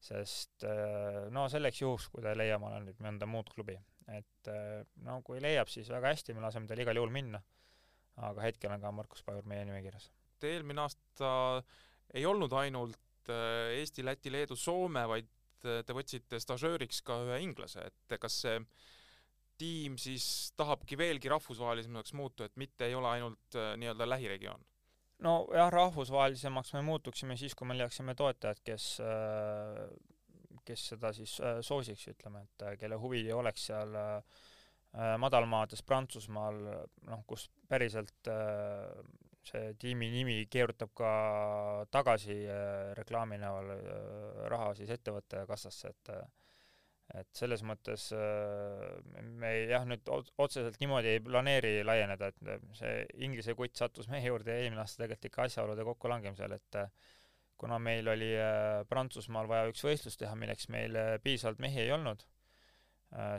sest 0.00 0.64
äh, 0.68 1.28
no 1.32 1.48
selleks 1.48 1.80
juhuks, 1.80 2.08
kui 2.08 2.22
ta 2.22 2.34
ei 2.34 2.42
leia 2.44 2.60
omale 2.60 2.84
nüüd 2.84 3.00
mõnda 3.00 3.28
muud 3.28 3.48
klubi, 3.54 3.78
et 4.10 4.52
no 5.04 5.20
kui 5.24 5.40
leiab, 5.40 5.68
siis 5.68 5.88
väga 5.92 6.12
hästi, 6.12 6.34
me 6.34 6.44
laseme 6.44 6.68
tal 6.68 6.80
igal 6.80 6.96
juhul 6.96 7.12
minna. 7.12 7.42
aga 8.20 8.42
hetkel 8.44 8.72
on 8.72 8.80
ka 8.80 8.90
Markus 8.92 9.22
Pajur 9.24 9.46
meie 9.48 9.64
nimekirjas. 9.64 10.10
eelmine 10.44 10.84
aasta 10.84 11.30
ei 12.14 12.26
olnud 12.26 12.52
ainult 12.52 12.98
Äh, 13.30 13.78
Eesti, 13.80 14.04
Läti, 14.04 14.32
Leedu, 14.32 14.56
Soome, 14.56 15.04
vaid 15.10 15.28
äh, 15.64 15.82
te 15.86 15.96
võtsite 15.96 16.40
stažööriks 16.42 17.02
ka 17.06 17.20
ühe 17.26 17.40
inglase, 17.44 17.86
et 17.90 18.18
kas 18.20 18.40
see 18.44 18.58
tiim 19.60 19.98
siis 20.00 20.24
tahabki 20.56 20.96
veelgi 20.96 21.28
rahvusvahelisemaks 21.32 22.14
muuta, 22.16 22.48
et 22.48 22.60
mitte 22.60 22.88
ei 22.88 22.96
ole 22.96 23.10
ainult 23.14 23.58
äh, 23.58 23.74
nii-öelda 23.80 24.08
lähiregioon? 24.08 24.66
nojah, 25.20 25.68
rahvusvahelisemaks 25.74 26.72
me 26.78 26.80
muutuksime 26.86 27.36
siis, 27.36 27.52
kui 27.52 27.68
me 27.68 27.74
leiaksime 27.76 28.14
toetajad, 28.16 28.62
kes 28.64 28.86
kes 30.64 30.84
seda 30.94 31.10
siis 31.12 31.34
soosiks, 31.66 32.06
ütleme, 32.14 32.40
et 32.46 32.64
kelle 32.80 32.96
huvi 33.00 33.20
oleks 33.36 33.66
seal 33.68 33.92
madalmaades 35.20 35.82
Prantsusmaal, 35.84 36.62
noh, 37.10 37.20
kus 37.28 37.50
päriselt 37.68 38.30
see 39.48 39.72
tiimi 39.80 40.10
nimi 40.12 40.36
keerutab 40.52 40.92
ka 40.96 41.10
tagasi 41.94 42.36
äh, 42.44 42.92
reklaami 42.98 43.38
näol 43.40 43.72
äh, 43.74 44.44
raha 44.52 44.74
siis 44.78 44.92
ettevõtte 44.96 45.46
kassasse, 45.48 45.94
et 45.94 46.12
et 47.10 47.26
selles 47.34 47.64
mõttes 47.66 48.04
äh, 48.14 49.22
me 49.42 49.48
jah, 49.66 49.86
nüüd 49.88 50.06
otseselt 50.12 50.76
niimoodi 50.78 51.16
ei 51.16 51.22
planeeri 51.24 51.72
laieneda, 51.82 52.28
et 52.30 52.68
see 52.78 53.00
Inglise 53.26 53.56
kutt 53.58 53.80
sattus 53.80 54.10
meie 54.12 54.28
juurde 54.28 54.54
eelmine 54.54 54.84
aasta 54.84 55.02
tegelikult 55.02 55.30
ikka 55.30 55.48
asjaolude 55.48 55.86
kokkulangemisel, 55.88 56.54
et 56.54 56.78
kuna 57.60 57.80
meil 57.82 58.06
oli 58.08 58.30
Prantsusmaal 58.88 59.50
vaja 59.50 59.72
üks 59.72 59.82
võistlus 59.84 60.16
teha, 60.20 60.36
milleks 60.38 60.70
meil 60.72 60.94
piisavalt 61.24 61.58
mehi 61.60 61.82
ei 61.82 61.90
olnud 61.96 62.22
Äh, 62.22 62.29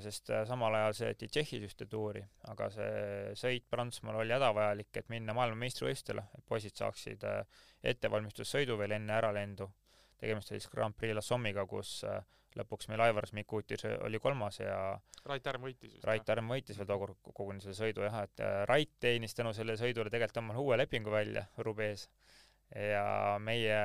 sest 0.03 0.29
äh, 0.33 0.41
samal 0.47 0.75
ajal 0.75 0.95
sõideti 0.97 1.29
Tšehhis 1.31 1.63
ühte 1.69 1.85
tuuri, 1.87 2.21
aga 2.51 2.67
see 2.73 3.35
sõit 3.39 3.69
Prantsusmaal 3.71 4.19
oli 4.19 4.35
hädavajalik, 4.35 4.89
et 4.99 5.11
minna 5.13 5.35
maailmameistrivõistlustele, 5.37 6.25
et 6.35 6.43
poisid 6.47 6.75
saaksid 6.75 7.23
äh, 7.27 7.63
ettevalmistussõidu 7.93 8.75
veel 8.81 8.97
enne 8.97 9.15
äralendu. 9.15 9.69
tegemist 10.19 10.51
oli 10.51 10.59
siis 10.59 10.69
Grand 10.69 10.95
Prix 10.95 11.15
La 11.15 11.21
Sommiga, 11.21 11.65
kus 11.65 12.03
lõpuks 12.59 12.89
meil 12.91 13.01
Aivar 13.01 13.25
Smikutis 13.27 13.85
oli 14.03 14.19
kolmas 14.19 14.59
ja 14.59 14.99
Rait 15.25 15.45
Härm 15.47 15.63
võitis 15.63 15.93
vist? 15.93 16.03
Rait 16.05 16.27
Härm 16.27 16.51
võitis 16.51 16.77
veel 16.77 16.87
tookord 16.87 17.17
koguni 17.33 17.63
selle 17.63 17.77
sõidu 17.79 18.03
jah, 18.03 18.19
et 18.27 18.43
Rait 18.67 18.91
teenis 18.99 19.33
tänu 19.33 19.53
sellele 19.55 19.79
sõidule 19.79 20.11
tegelikult 20.11 20.43
omale 20.43 20.59
uue 20.59 20.77
lepingu 20.77 21.13
välja 21.15 21.45
Rubees 21.57 22.09
ja 22.71 23.35
meie 23.43 23.75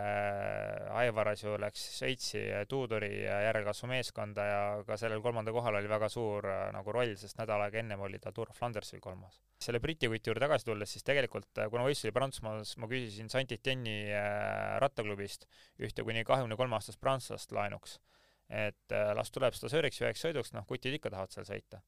Aivar 0.94 1.32
Asju 1.32 1.56
läks 1.58 1.82
Šveitsi 1.96 2.42
tuudori 2.70 3.08
järelkasvu 3.24 3.88
meeskonda 3.90 4.44
ja 4.46 4.60
ka 4.86 4.98
sellel 5.00 5.22
kolmandal 5.24 5.56
kohal 5.56 5.78
oli 5.80 5.90
väga 5.90 6.08
suur 6.12 6.46
äh, 6.46 6.68
nagu 6.74 6.94
roll, 6.94 7.16
sest 7.18 7.40
nädal 7.40 7.64
aega 7.64 7.80
ennem 7.82 8.04
oli 8.06 8.20
ta 8.22 8.30
Tour 8.32 8.52
of 8.52 8.58
Flandersil 8.58 9.02
kolmas. 9.02 9.40
selle 9.58 9.80
Briti 9.82 10.06
kuti 10.12 10.30
juurde 10.30 10.44
tagasi 10.44 10.68
tulles, 10.68 10.92
siis 10.92 11.06
tegelikult 11.06 11.58
äh, 11.58 11.70
kuna 11.72 11.86
võistlus 11.88 12.06
oli 12.06 12.14
Prantsusmaal, 12.18 12.62
siis 12.62 12.78
ma 12.78 12.90
küsisin 12.92 13.32
Saint-Étienne'i 13.32 14.12
äh, 14.14 14.76
rattaklubist 14.82 15.48
ühte 15.82 16.06
kuni 16.06 16.22
kahekümne 16.24 16.56
kolme 16.56 16.78
aastast 16.78 17.00
prantslast 17.02 17.52
laenuks. 17.52 17.98
et 18.46 18.92
las 19.18 19.32
tuleb 19.34 19.56
seda 19.58 19.72
sööriks 19.72 19.98
üheks 19.98 20.20
sõiduks, 20.22 20.52
noh, 20.54 20.62
kutid 20.70 20.94
ikka 20.94 21.10
tahavad 21.10 21.32
seal 21.34 21.48
sõita 21.48 21.80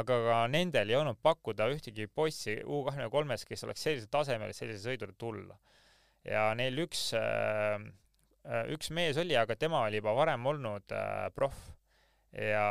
aga 0.00 0.16
ka 0.24 0.38
nendel 0.48 0.88
ei 0.88 0.96
olnud 0.96 1.18
pakkuda 1.20 1.66
ühtegi 1.68 2.06
poissi 2.08 2.54
U 2.64 2.80
kahekümne 2.86 3.10
kolmes, 3.12 3.44
kes 3.44 3.66
oleks 3.66 3.84
sellisel 3.84 4.08
tasemel, 4.08 4.48
et 4.48 4.56
sellisele 4.56 4.94
sõidule 4.94 5.12
tulla 5.20 5.58
ja 6.28 6.46
neil 6.58 6.78
üks, 6.84 7.10
äh, 7.18 7.76
äh, 8.46 8.64
üks 8.74 8.90
mees 8.94 9.18
oli, 9.20 9.36
aga 9.38 9.56
tema 9.58 9.84
oli 9.86 10.00
juba 10.00 10.14
varem 10.16 10.46
olnud 10.46 10.94
äh, 10.96 11.28
proff. 11.34 11.70
ja 12.32 12.64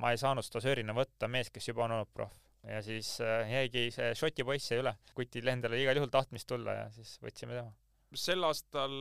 ma 0.00 0.14
ei 0.14 0.16
saanud 0.16 0.46
stažöörina 0.46 0.94
võtta 0.96 1.28
meest, 1.28 1.52
kes 1.52 1.68
juba 1.68 1.84
on 1.84 1.96
olnud 1.98 2.12
proff. 2.14 2.38
ja 2.64 2.80
siis 2.82 3.18
jäigi 3.20 3.90
see 3.92 4.14
Šoti 4.16 4.46
poiss 4.48 4.70
jäi 4.72 4.80
üle. 4.80 4.94
kutil 5.14 5.48
endal 5.52 5.74
oli 5.74 5.84
igal 5.84 6.00
juhul 6.00 6.12
tahtmist 6.12 6.48
tulla 6.48 6.78
ja 6.78 6.86
siis 6.94 7.18
võtsime 7.22 7.58
tema. 7.58 7.74
sel 8.14 8.46
aastal 8.48 8.94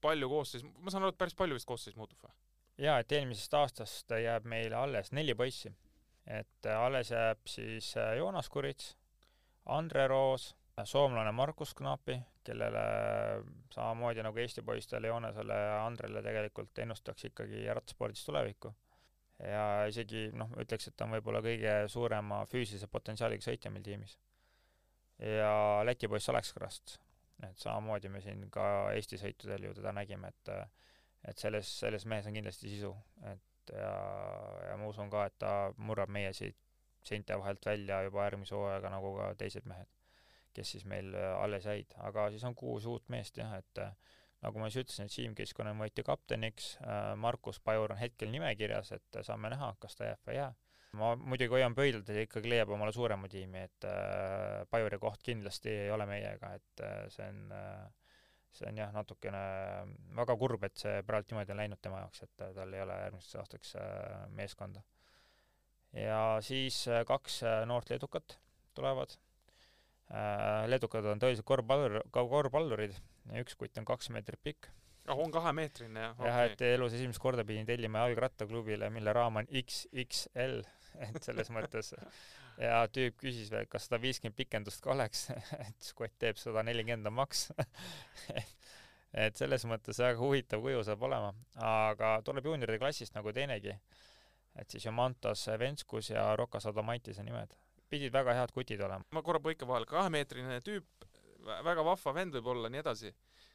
palju 0.00 0.28
koosseis, 0.30 0.62
ma 0.78 0.92
saan 0.92 1.02
aru, 1.02 1.16
et 1.16 1.18
päris 1.18 1.34
palju 1.34 1.58
vist 1.58 1.66
koosseis 1.66 1.96
muutub 1.98 2.22
või? 2.22 2.34
jaa, 2.78 3.00
et 3.02 3.12
eelmisest 3.12 3.58
aastast 3.58 4.14
jääb 4.22 4.46
meile 4.46 4.78
alles 4.78 5.10
neli 5.16 5.34
poissi. 5.34 5.72
et 6.26 6.70
alles 6.76 7.10
jääb 7.10 7.42
siis 7.48 7.94
Joonas 8.18 8.48
Kurits, 8.52 8.94
Andre 9.66 10.06
Roos, 10.06 10.52
soomlane 10.84 11.32
Markus 11.32 11.74
Knapi, 11.74 12.18
kellele 12.44 12.82
samamoodi 13.74 14.22
nagu 14.22 14.38
Eesti 14.38 14.62
poistele 14.62 15.10
Joonesele 15.10 15.54
ja 15.54 15.78
Andrele 15.86 16.22
tegelikult 16.22 16.78
ennustaks 16.78 17.24
ikkagi 17.30 17.64
rattaspordis 17.74 18.24
tulevikku. 18.26 18.74
ja 19.38 19.86
isegi 19.86 20.28
noh, 20.34 20.50
ütleks, 20.58 20.88
et 20.88 20.96
ta 20.98 21.06
on 21.06 21.12
võib-olla 21.14 21.38
kõige 21.44 21.74
suurema 21.88 22.40
füüsilise 22.50 22.88
potentsiaaliga 22.90 23.44
sõitja 23.44 23.70
meil 23.70 23.84
tiimis. 23.86 24.18
ja 25.18 25.82
Läti 25.84 26.08
poiss 26.08 26.28
Alex 26.28 26.52
Krast, 26.52 26.98
et 27.46 27.58
samamoodi 27.58 28.08
me 28.08 28.20
siin 28.20 28.48
ka 28.50 28.92
Eesti 28.94 29.18
sõitudel 29.18 29.68
ju 29.68 29.74
teda 29.78 29.92
nägime, 29.92 30.28
et 30.28 30.54
et 31.28 31.38
selles, 31.38 31.70
selles 31.80 32.06
mehes 32.06 32.26
on 32.26 32.34
kindlasti 32.34 32.70
sisu, 32.70 32.94
et 33.26 33.72
ja, 33.74 33.92
ja 34.70 34.76
ma 34.78 34.86
usun 34.86 35.10
ka, 35.10 35.26
et 35.26 35.38
ta 35.38 35.52
murrab 35.76 36.08
meie 36.14 36.32
siit 36.32 36.56
seinte 37.02 37.36
vahelt 37.38 37.66
välja 37.66 38.02
juba 38.06 38.24
järgmise 38.24 38.54
hooajaga, 38.54 38.90
nagu 38.90 39.14
ka 39.16 39.32
teised 39.38 39.66
mehed 39.66 39.97
kes 40.58 40.74
siis 40.74 40.86
meil 40.88 41.12
äh, 41.16 41.32
alles 41.38 41.66
jäid, 41.68 41.92
aga 42.04 42.28
siis 42.34 42.44
on 42.48 42.56
kuus 42.58 42.86
uut 42.90 43.06
meest 43.12 43.38
jah, 43.38 43.54
et 43.58 43.82
äh, 43.82 43.92
nagu 44.44 44.60
ma 44.60 44.70
siis 44.70 44.84
ütlesin, 44.84 45.08
et 45.08 45.14
Siim 45.14 45.36
Kiskonen 45.38 45.78
võeti 45.78 46.04
kapteniks, 46.06 46.72
äh, 46.82 47.12
Markus 47.20 47.60
Pajur 47.64 47.94
on 47.94 48.00
hetkel 48.00 48.32
nimekirjas, 48.34 48.92
et 48.98 49.20
saame 49.26 49.52
näha, 49.54 49.74
kas 49.82 49.98
ta 49.98 50.10
jääb 50.10 50.24
või 50.26 50.36
ei 50.36 50.40
jää. 50.42 50.50
ma 50.98 51.12
muidugi 51.20 51.52
hoian 51.52 51.76
pöidlalt, 51.76 52.10
et 52.10 52.24
ikkagi 52.24 52.50
leiab 52.50 52.72
omale 52.74 52.92
suurema 52.96 53.28
tiimi, 53.28 53.66
et 53.68 53.86
Pajuri 54.70 54.98
koht 54.98 55.22
kindlasti 55.22 55.70
ei 55.84 55.90
ole 55.92 56.06
meiega, 56.08 56.54
et 56.56 56.84
see 57.12 57.28
on 57.28 57.42
see 58.58 58.64
on 58.70 58.78
jah, 58.80 58.88
natukene 58.90 59.42
väga 60.16 60.34
kurb, 60.40 60.64
et 60.64 60.80
see 60.80 61.02
praegu 61.06 61.28
niimoodi 61.30 61.52
on 61.52 61.60
läinud 61.60 61.82
tema 61.84 62.00
jaoks, 62.00 62.24
et 62.24 62.46
tal 62.56 62.72
ei 62.72 62.80
ole 62.82 62.96
järgmiseks 63.04 63.36
aastaks 63.42 63.74
meeskonda. 64.40 64.82
ja 65.92 66.38
siis 66.42 66.80
kaks 67.06 67.42
noort 67.68 67.92
leedukat 67.92 68.38
tulevad 68.74 69.12
Äh, 69.12 69.27
leedukad 70.72 71.04
on 71.10 71.20
tõelised 71.20 71.44
korvpallur, 71.44 72.00
korvpallurid, 72.14 72.94
üks 73.42 73.58
kutt 73.60 73.76
on 73.80 73.84
kaks 73.88 74.08
meetrit 74.14 74.40
pikk. 74.42 74.70
ah, 75.08 75.18
on 75.18 75.32
kahemeetrine 75.32 76.00
jah 76.00 76.22
jah, 76.24 76.42
et 76.48 76.64
elus 76.70 76.96
esimest 76.96 77.20
korda 77.20 77.44
pidin 77.44 77.68
tellima 77.68 78.06
jalgrattaklubile, 78.06 78.88
mille 78.92 79.12
raam 79.12 79.40
on 79.42 79.48
XXL, 79.52 80.62
et 81.08 81.22
selles 81.24 81.52
mõttes 81.52 81.92
ja 82.58 82.80
tüüp 82.92 83.18
küsis 83.22 83.50
veel, 83.52 83.68
kas 83.70 83.86
sada 83.86 84.00
viiskümmend 84.02 84.36
pikendust 84.38 84.82
ka 84.84 84.92
oleks, 84.94 85.28
et 85.66 85.90
skott 85.90 86.16
teeb 86.20 86.40
sada 86.40 86.64
nelikümmend 86.66 87.10
on 87.10 87.16
maks. 87.20 87.48
et 89.24 89.38
selles 89.38 89.64
mõttes 89.68 90.00
väga 90.02 90.18
huvitav 90.20 90.62
kuju 90.64 90.82
saab 90.86 91.06
olema, 91.08 91.32
aga 91.64 92.18
tuleb 92.26 92.50
juunioride 92.50 92.80
klassist 92.82 93.16
nagu 93.16 93.32
teinegi. 93.32 93.76
et 94.58 94.70
siis 94.70 94.84
Jomantos, 94.84 95.46
Venskus 95.58 96.10
ja 96.10 96.34
Rokas 96.36 96.66
Adomaitis 96.66 97.18
on 97.22 97.28
nimed. 97.30 97.54
Pidid 97.90 98.14
väga 98.14 98.34
head 98.38 98.54
kutid 98.54 98.82
olema. 98.84 99.04
ma 99.14 99.22
korra 99.26 99.40
põikan 99.44 99.68
vahele, 99.70 99.88
kahemeetrine 99.90 100.60
tüüp, 100.66 101.06
väga 101.66 101.84
vahva 101.86 102.14
vend 102.16 102.36
võib-olla, 102.38 102.70
nii 102.72 102.82
edasi. 102.82 103.14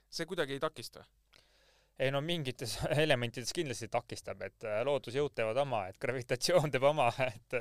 see 0.10 0.30
kuidagi 0.30 0.58
ei 0.58 0.64
takista. 0.64 1.06
ei 2.00 2.12
no 2.12 2.22
mingites 2.26 2.78
elementides 3.06 3.54
kindlasti 3.54 3.90
takistab, 3.94 4.42
et 4.42 4.68
äh, 4.68 4.82
loodusjõud 4.88 5.36
teevad 5.38 5.62
oma, 5.66 5.86
et 5.88 6.00
gravitatsioon 6.02 6.74
teeb 6.74 6.90
oma, 6.90 7.10
et 7.32 7.58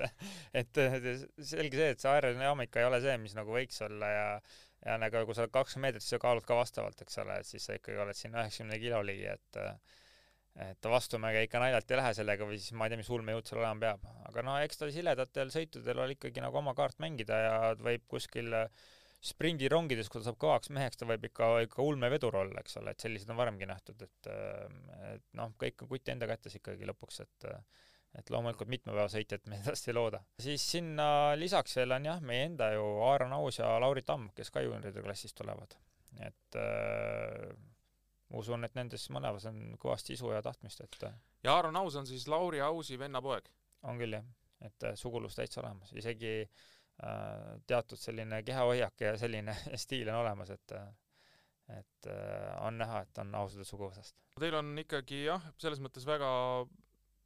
et 0.62 0.82
selge 0.82 1.78
see, 1.78 1.88
et 1.94 2.04
see 2.04 2.12
aerodünaamika 2.12 2.80
ei 2.80 2.90
ole 2.90 3.00
see, 3.04 3.16
mis 3.22 3.36
nagu 3.38 3.54
võiks 3.54 3.82
olla 3.88 4.12
ja 4.16 4.28
ja 4.82 4.96
nagu 4.98 5.20
kui 5.26 5.36
sa 5.36 5.44
oled 5.44 5.52
kakskümmend 5.54 5.92
meetrit, 5.92 6.02
siis 6.02 6.16
sa 6.16 6.22
kaalud 6.22 6.46
ka 6.46 6.56
vastavalt, 6.58 7.02
eks 7.04 7.20
ole, 7.22 7.36
et 7.38 7.46
siis 7.46 7.68
sa 7.68 7.76
ikkagi 7.76 8.00
oled 8.02 8.18
siin 8.18 8.34
üheksakümne 8.34 8.78
kilo 8.82 9.02
ligi, 9.06 9.28
et 9.30 9.58
äh, 9.62 10.00
et 10.60 10.88
vastumäge 10.92 11.46
ikka 11.46 11.60
naljalt 11.62 11.90
ei 11.90 11.96
lähe 11.96 12.14
sellega 12.16 12.48
või 12.48 12.58
siis 12.60 12.74
ma 12.76 12.86
ei 12.86 12.92
tea, 12.92 13.00
mis 13.00 13.12
ulmejõud 13.12 13.46
seal 13.48 13.62
olema 13.62 13.80
peab. 13.80 14.08
aga 14.28 14.42
no 14.44 14.56
eks 14.60 14.82
ta 14.82 14.90
siledatel 14.92 15.52
sõitudel 15.54 16.02
oli 16.04 16.18
ikkagi 16.18 16.44
nagu 16.44 16.60
oma 16.60 16.74
kaart 16.76 17.00
mängida 17.00 17.38
ja 17.40 17.54
võib 17.80 18.04
kuskil 18.10 18.52
äh, 18.58 18.82
sprindirongides, 19.22 20.10
kui 20.10 20.20
ta 20.20 20.28
saab 20.28 20.38
kõvaks 20.42 20.72
meheks, 20.74 20.98
ta 20.98 21.06
võib 21.06 21.28
ikka, 21.28 21.48
ikka 21.68 21.84
ulmevedur 21.86 22.36
olla, 22.40 22.62
eks 22.62 22.80
ole, 22.80 22.94
et 22.94 23.04
selliseid 23.04 23.30
on 23.30 23.38
varemgi 23.38 23.68
nähtud, 23.70 24.02
et 24.02 24.30
et 25.12 25.26
noh, 25.38 25.54
kõik 25.60 25.84
on 25.84 25.90
kuti 25.92 26.14
enda 26.14 26.26
kätes 26.30 26.58
ikkagi 26.58 26.88
lõpuks, 26.90 27.22
et 27.26 27.48
et 28.18 28.28
loomulikult 28.28 28.68
mitmepäevasõitjat 28.68 29.46
me 29.48 29.56
edasi 29.62 29.88
ei 29.88 29.96
looda. 29.96 30.20
siis 30.42 30.64
sinna 30.74 31.06
lisaks 31.38 31.78
veel 31.78 31.94
on 31.96 32.10
jah, 32.10 32.20
meie 32.20 32.48
enda 32.50 32.72
ju 32.74 32.84
Aaron 33.06 33.32
Aus 33.38 33.60
ja 33.62 33.70
Lauri 33.80 34.02
Tamm, 34.04 34.28
kes 34.36 34.50
ka 34.52 34.64
juunioride 34.64 35.04
klassist 35.06 35.38
tulevad. 35.38 35.78
et 36.20 36.58
äh, 36.60 37.54
ma 38.32 38.40
usun, 38.40 38.64
et 38.64 38.76
nendes 38.78 39.04
mõlemas 39.12 39.46
on 39.50 39.58
kõvasti 39.80 40.16
isu 40.16 40.32
ja 40.32 40.42
tahtmist, 40.44 40.80
et 40.84 41.08
äh, 41.08 41.18
ja 41.44 41.56
Aaron 41.56 41.76
Aus 41.76 41.96
on 42.00 42.08
siis 42.08 42.26
Lauri 42.28 42.62
Ausi 42.64 42.98
vennapoeg. 42.98 43.50
on 43.82 43.98
küll 43.98 44.16
jah, 44.16 44.26
et 44.60 44.88
äh, 44.88 44.96
sugulus 44.96 45.36
täitsa 45.36 45.60
olemas, 45.60 45.92
isegi 45.92 46.34
äh, 46.42 47.60
teatud 47.66 47.98
selline 47.98 48.42
kehahoiak 48.42 49.00
ja 49.00 49.16
selline 49.18 49.56
stiil 49.84 50.08
on 50.08 50.22
olemas, 50.24 50.50
et 50.50 50.76
äh, 50.78 50.88
et 51.78 52.06
äh, 52.10 52.66
on 52.66 52.78
näha, 52.78 53.04
et 53.04 53.18
on 53.22 53.34
ausalt 53.38 53.68
suguvõsast. 53.68 54.16
Teil 54.40 54.56
on 54.58 54.74
ikkagi 54.82 55.22
jah, 55.24 55.44
selles 55.62 55.80
mõttes 55.80 56.04
väga, 56.08 56.28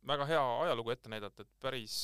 väga 0.06 0.26
hea 0.28 0.44
ajalugu 0.66 0.92
ette 0.92 1.10
näidata, 1.10 1.42
et 1.42 1.52
päris 1.62 1.96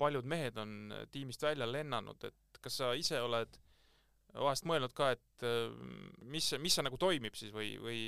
paljud 0.00 0.26
mehed 0.28 0.58
on 0.60 0.94
tiimist 1.12 1.42
välja 1.44 1.68
lennanud, 1.68 2.24
et 2.24 2.60
kas 2.60 2.80
sa 2.80 2.92
ise 2.96 3.20
oled 3.20 3.58
vahest 4.34 4.66
mõelnud 4.68 4.94
ka, 4.96 5.12
et 5.16 5.46
äh, 5.46 5.70
mis 6.30 6.52
mis 6.62 6.76
see 6.76 6.86
nagu 6.86 6.98
toimib 7.00 7.38
siis 7.38 7.54
või, 7.54 7.72
või 7.82 8.02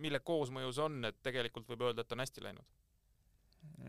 mille 0.00 0.22
koosmõju 0.24 0.72
see 0.76 0.86
on, 0.86 1.02
et 1.10 1.18
tegelikult 1.24 1.68
võib 1.70 1.88
öelda, 1.88 2.04
et 2.06 2.16
on 2.16 2.24
hästi 2.24 2.46
läinud? 2.46 2.78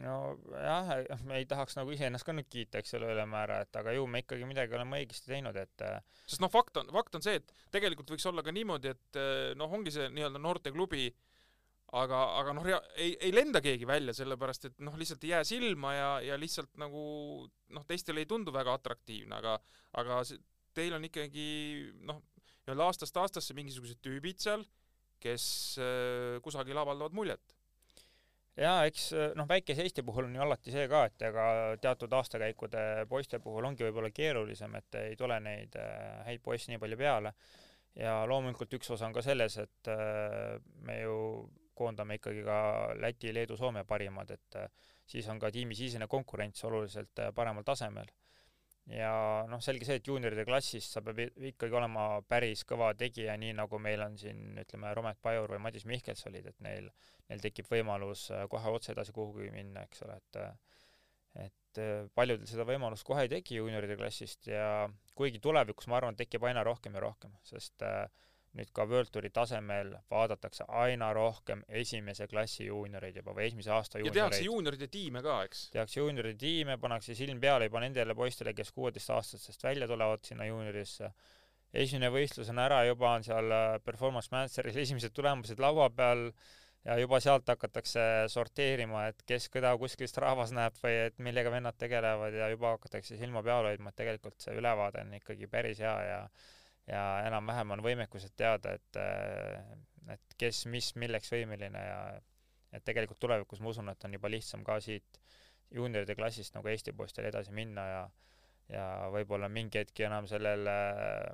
nojah, 0.01 0.89
me 1.28 1.38
ei 1.39 1.45
tahaks 1.47 1.76
nagu 1.78 1.91
iseennast 1.93 2.26
ka 2.28 2.34
nüüd 2.36 2.47
kiita, 2.51 2.80
eks 2.82 2.95
ole, 2.97 3.11
ülemäära, 3.13 3.61
et 3.65 3.76
aga 3.80 3.93
ju 3.95 4.05
me 4.09 4.22
ikkagi 4.24 4.47
midagi 4.47 4.76
oleme 4.76 5.01
õigesti 5.01 5.32
teinud, 5.32 5.57
et 5.59 5.84
äh, 5.88 5.99
sest 6.26 6.43
noh, 6.43 6.51
fakt 6.51 6.80
on, 6.82 6.91
fakt 6.95 7.15
on 7.15 7.24
see, 7.24 7.39
et 7.39 7.53
tegelikult 7.76 8.11
võiks 8.13 8.28
olla 8.28 8.43
ka 8.43 8.53
niimoodi, 8.55 8.91
et 8.91 9.19
eh, 9.19 9.51
noh, 9.59 9.72
ongi 9.72 9.93
see 9.93 10.07
nii-öelda 10.15 10.41
noorteklubi, 10.43 11.09
aga, 12.01 12.22
aga 12.39 12.55
noh, 12.55 12.69
ei, 12.95 13.15
ei 13.19 13.34
lenda 13.36 13.61
keegi 13.63 13.88
välja, 13.88 14.15
sellepärast 14.15 14.69
et 14.69 14.80
noh, 14.84 14.95
lihtsalt 14.99 15.24
ei 15.28 15.34
jää 15.34 15.43
silma 15.47 15.93
ja, 15.95 16.11
ja 16.32 16.39
lihtsalt 16.39 16.72
nagu 16.82 17.03
noh, 17.76 17.88
teistele 17.88 18.24
ei 18.24 18.30
tundu 18.30 18.53
väga 18.55 18.78
atraktiivne, 18.80 19.39
aga, 19.41 19.57
aga 19.99 20.22
see, 20.28 20.39
teil 20.78 20.93
on 20.97 21.07
ikkagi 21.07 21.47
noh, 22.07 22.22
nii-öelda 22.65 22.88
aastast 22.89 23.17
aastasse 23.17 23.55
mingisugused 23.57 24.01
tüübid 24.03 24.41
seal, 24.43 24.65
kes 25.22 25.45
eh, 25.82 26.38
kusagil 26.43 26.78
avaldavad 26.82 27.17
muljet. 27.17 27.57
jaa, 28.57 28.86
eks 28.89 29.11
noh, 29.39 29.47
väikese 29.47 29.84
Eesti 29.86 30.03
puhul 30.05 30.28
on 30.28 30.36
ju 30.36 30.43
alati 30.43 30.74
see 30.74 30.88
ka, 30.91 31.05
et 31.07 31.28
ega 31.30 31.45
teatud 31.82 32.13
aastakäikude 32.13 32.86
poiste 33.09 33.39
puhul 33.39 33.65
ongi 33.69 33.88
võib-olla 33.88 34.11
keerulisem, 34.13 34.76
et 34.76 35.01
ei 35.01 35.15
tule 35.19 35.39
neid 35.39 35.76
äh, 35.80 36.24
häid 36.28 36.43
poisse 36.43 36.72
nii 36.72 36.82
palju 36.82 36.99
peale 36.99 37.36
ja 37.99 38.22
loomulikult 38.28 38.78
üks 38.78 38.91
osa 38.93 39.07
on 39.07 39.15
ka 39.15 39.24
selles, 39.26 39.57
et 39.61 39.91
äh, 39.91 40.55
me 40.88 41.01
ju 41.01 41.17
koondame 41.76 42.19
ikkagi 42.19 42.43
ka 42.45 42.57
Läti, 42.99 43.34
Leedu, 43.34 43.57
Soome 43.57 43.84
parimad, 43.88 44.32
et 44.32 44.59
äh, 44.59 44.69
siis 45.07 45.28
on 45.32 45.39
ka 45.39 45.51
tiimisisene 45.51 46.07
konkurents 46.11 46.63
oluliselt 46.67 47.19
äh, 47.19 47.32
paremal 47.36 47.65
tasemel. 47.67 48.11
Ja 48.92 49.12
noh, 49.50 49.62
selge 49.64 49.88
see, 49.88 50.00
et 50.02 50.08
juunioride 50.08 50.46
klassis 50.48 50.89
sa 50.94 51.04
pead 51.06 51.32
ikkagi 51.52 51.78
olema 51.78 52.06
päris 52.28 52.66
kõva 52.68 52.92
tegija, 52.98 53.38
nii 53.39 53.56
nagu 53.58 53.80
meil 53.80 54.04
on 54.06 54.18
siin 54.20 54.60
ütleme, 54.62 54.94
Romet 54.98 55.22
Pajur 55.24 55.56
või 55.56 55.64
Madis 55.64 55.88
Mihkels 55.89 56.28
olid, 56.30 56.52
et 56.52 56.60
neil 56.66 56.92
neil 57.32 57.44
tekib 57.44 57.70
võimalus 57.72 58.28
äh, 58.36 58.46
kohe 58.52 58.76
otse 58.76 58.92
edasi 58.96 59.16
kuhugi 59.16 59.52
minna, 59.56 59.86
eks 59.88 60.04
ole, 60.08 60.20
et 60.20 60.42
et 61.42 61.80
äh, 61.80 62.10
paljudel 62.16 62.50
seda 62.50 62.66
võimalust 62.68 63.08
kohe 63.08 63.24
ei 63.24 63.32
teki 63.32 63.62
juunioride 63.62 63.96
klassist 64.00 64.50
ja 64.52 64.89
kuigi 65.16 65.39
tulevikus 65.39 65.88
ma 65.88 66.02
arvan, 66.02 66.18
tekib 66.20 66.44
aina 66.44 66.66
rohkem 66.68 66.98
ja 66.98 67.04
rohkem, 67.06 67.38
sest 67.48 67.86
äh, 67.88 68.04
nüüd 68.58 68.72
ka 68.76 68.84
World 68.84 69.12
Touri 69.16 69.30
tasemel 69.32 69.93
vaadatakse 70.12 70.66
aina 70.84 71.12
rohkem 71.16 71.64
esimese 71.82 72.28
klassi 72.28 72.66
juunioreid 72.68 73.22
juba 73.22 73.36
või 73.38 73.47
esimese 73.47 73.72
aasta 73.72 73.99
ja 74.02 74.12
tehakse 74.12 74.41
juunioreid. 74.43 74.47
juunioride 74.49 74.89
tiime 74.91 75.22
ka, 75.24 75.38
eks. 75.47 75.62
tehakse 75.76 76.02
juunioride 76.02 76.39
tiime, 76.39 76.78
pannakse 76.82 77.16
silm 77.16 77.39
peale 77.43 77.70
juba 77.70 77.84
nendele 77.86 78.16
poistele, 78.16 78.54
kes 78.58 78.74
kuueteistaastastest 78.76 79.64
välja 79.64 79.88
tulevad 79.88 80.28
sinna 80.28 80.49
juuniorisse. 80.49 81.12
esimene 81.74 82.12
võistlus 82.12 82.49
on 82.52 82.60
ära, 82.60 82.84
juba 82.89 83.14
on 83.16 83.24
seal 83.24 83.56
äh, 83.56 83.78
Performance 83.86 84.28
Masteris 84.32 84.76
esimesed 84.76 85.16
tulemused 85.16 85.60
laua 85.60 85.88
peal 85.89 86.28
ja 86.86 86.97
juba 86.99 87.20
sealt 87.24 87.47
hakatakse 87.47 88.02
sorteerima, 88.28 89.06
et 89.08 89.24
kes 89.28 89.47
keda 89.54 89.72
kuskil 89.80 90.10
Stravas 90.12 90.52
näeb 90.52 90.76
või 90.84 90.97
et 91.08 91.20
millega 91.24 91.54
vennad 91.54 91.78
tegelevad 91.80 92.36
ja 92.36 92.49
juba 92.52 92.76
hakatakse 92.76 93.16
silma 93.16 93.43
peal 93.45 93.70
hoidma, 93.70 93.93
et 93.93 94.04
tegelikult 94.04 94.43
see 94.43 94.58
ülevaade 94.60 95.06
on 95.06 95.14
ikkagi 95.22 95.47
päris 95.47 95.80
hea 95.80 95.99
ja 96.10 96.26
ja 96.92 97.04
enam-vähem 97.28 97.78
on 97.78 97.84
võimekused 97.86 98.36
teada, 98.38 98.76
et 98.76 99.00
et 100.12 100.36
kes, 100.38 100.66
mis, 100.68 100.92
milleks 101.00 101.32
võimeline 101.32 101.82
ja 101.86 102.00
et 102.76 102.84
tegelikult 102.88 103.20
tulevikus 103.22 103.62
ma 103.62 103.72
usun, 103.72 103.92
et 103.92 104.08
on 104.08 104.18
juba 104.18 104.32
lihtsam 104.32 104.64
ka 104.68 104.80
siit 104.84 105.22
juunioride 105.72 106.16
klassist 106.20 106.56
nagu 106.56 106.68
Eesti 106.68 106.94
poistel 106.98 107.30
edasi 107.30 107.54
minna 107.56 107.88
ja 107.88 108.02
ja 108.72 108.86
võib-olla 109.12 109.50
mingi 109.52 109.82
hetk 109.82 110.00
enam 110.06 110.28
sellel 110.32 110.68
äh, 110.72 111.32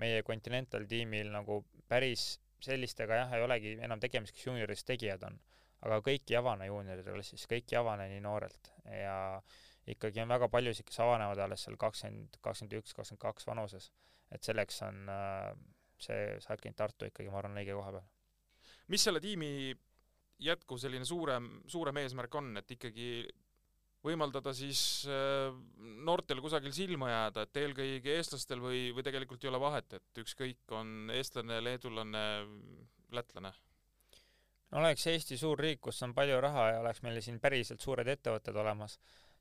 meie 0.00 0.22
Continental 0.26 0.84
tiimil 0.88 1.30
nagu 1.32 1.62
päris 1.88 2.34
sellistega 2.64 3.20
jah, 3.22 3.34
ei 3.36 3.44
olegi 3.44 3.74
enam 3.84 4.00
tegemist, 4.00 4.34
kes 4.36 4.48
juuniorides 4.48 4.84
tegijad 4.88 5.24
on. 5.28 5.38
aga 5.84 6.00
kõik 6.04 6.30
ei 6.32 6.36
avane 6.40 6.66
juunioride 6.68 7.12
klassis, 7.12 7.44
kõik 7.48 7.72
ei 7.72 7.78
avane 7.80 8.08
nii 8.08 8.20
noorelt 8.24 8.70
ja 8.88 9.16
ikkagi 9.92 10.22
on 10.22 10.30
väga 10.32 10.48
paljusid, 10.48 10.86
kes 10.88 11.00
avanevad 11.04 11.42
alles 11.44 11.66
seal 11.66 11.76
kakskümmend, 11.80 12.38
kakskümmend 12.44 12.78
üks, 12.80 12.94
kakskümmend 12.96 13.20
kaks 13.20 13.46
vanuses. 13.46 13.90
Et 14.34 14.42
selleks 14.42 14.82
on 14.86 15.08
äh, 15.12 15.54
see 16.00 16.34
Cycling 16.42 16.76
Tartu 16.76 17.08
ikkagi, 17.08 17.30
ma 17.30 17.40
arvan, 17.40 17.60
õige 17.62 17.76
koha 17.76 17.94
peal. 17.96 18.06
mis 18.92 19.06
selle 19.06 19.22
tiimi 19.22 19.72
jätkuv 20.44 20.80
selline 20.82 21.06
suurem, 21.08 21.48
suurem 21.70 22.02
eesmärk 22.02 22.34
on, 22.40 22.52
et 22.60 22.76
ikkagi 22.76 23.08
võimaldada 24.04 24.52
siis 24.56 25.04
äh, 25.08 25.52
noortel 26.04 26.42
kusagil 26.44 26.74
silma 26.76 27.10
jääda, 27.10 27.46
et 27.46 27.60
eelkõige 27.62 28.18
eestlastel 28.18 28.60
või, 28.60 28.88
või 28.96 29.04
tegelikult 29.06 29.44
ei 29.44 29.52
ole 29.52 29.60
vahet, 29.62 29.96
et 29.96 30.24
ükskõik, 30.24 30.64
on 30.76 31.12
eestlane, 31.14 31.60
leedulane, 31.64 32.24
lätlane? 33.14 33.54
oleks 34.74 35.06
Eesti 35.06 35.36
suur 35.38 35.60
riik, 35.60 35.80
kus 35.86 36.02
on 36.02 36.12
palju 36.16 36.40
raha 36.42 36.64
ja 36.72 36.78
oleks 36.80 37.04
meil 37.04 37.20
siin 37.22 37.38
päriselt 37.40 37.82
suured 37.84 38.08
ettevõtted 38.10 38.56
olemas, 38.58 38.96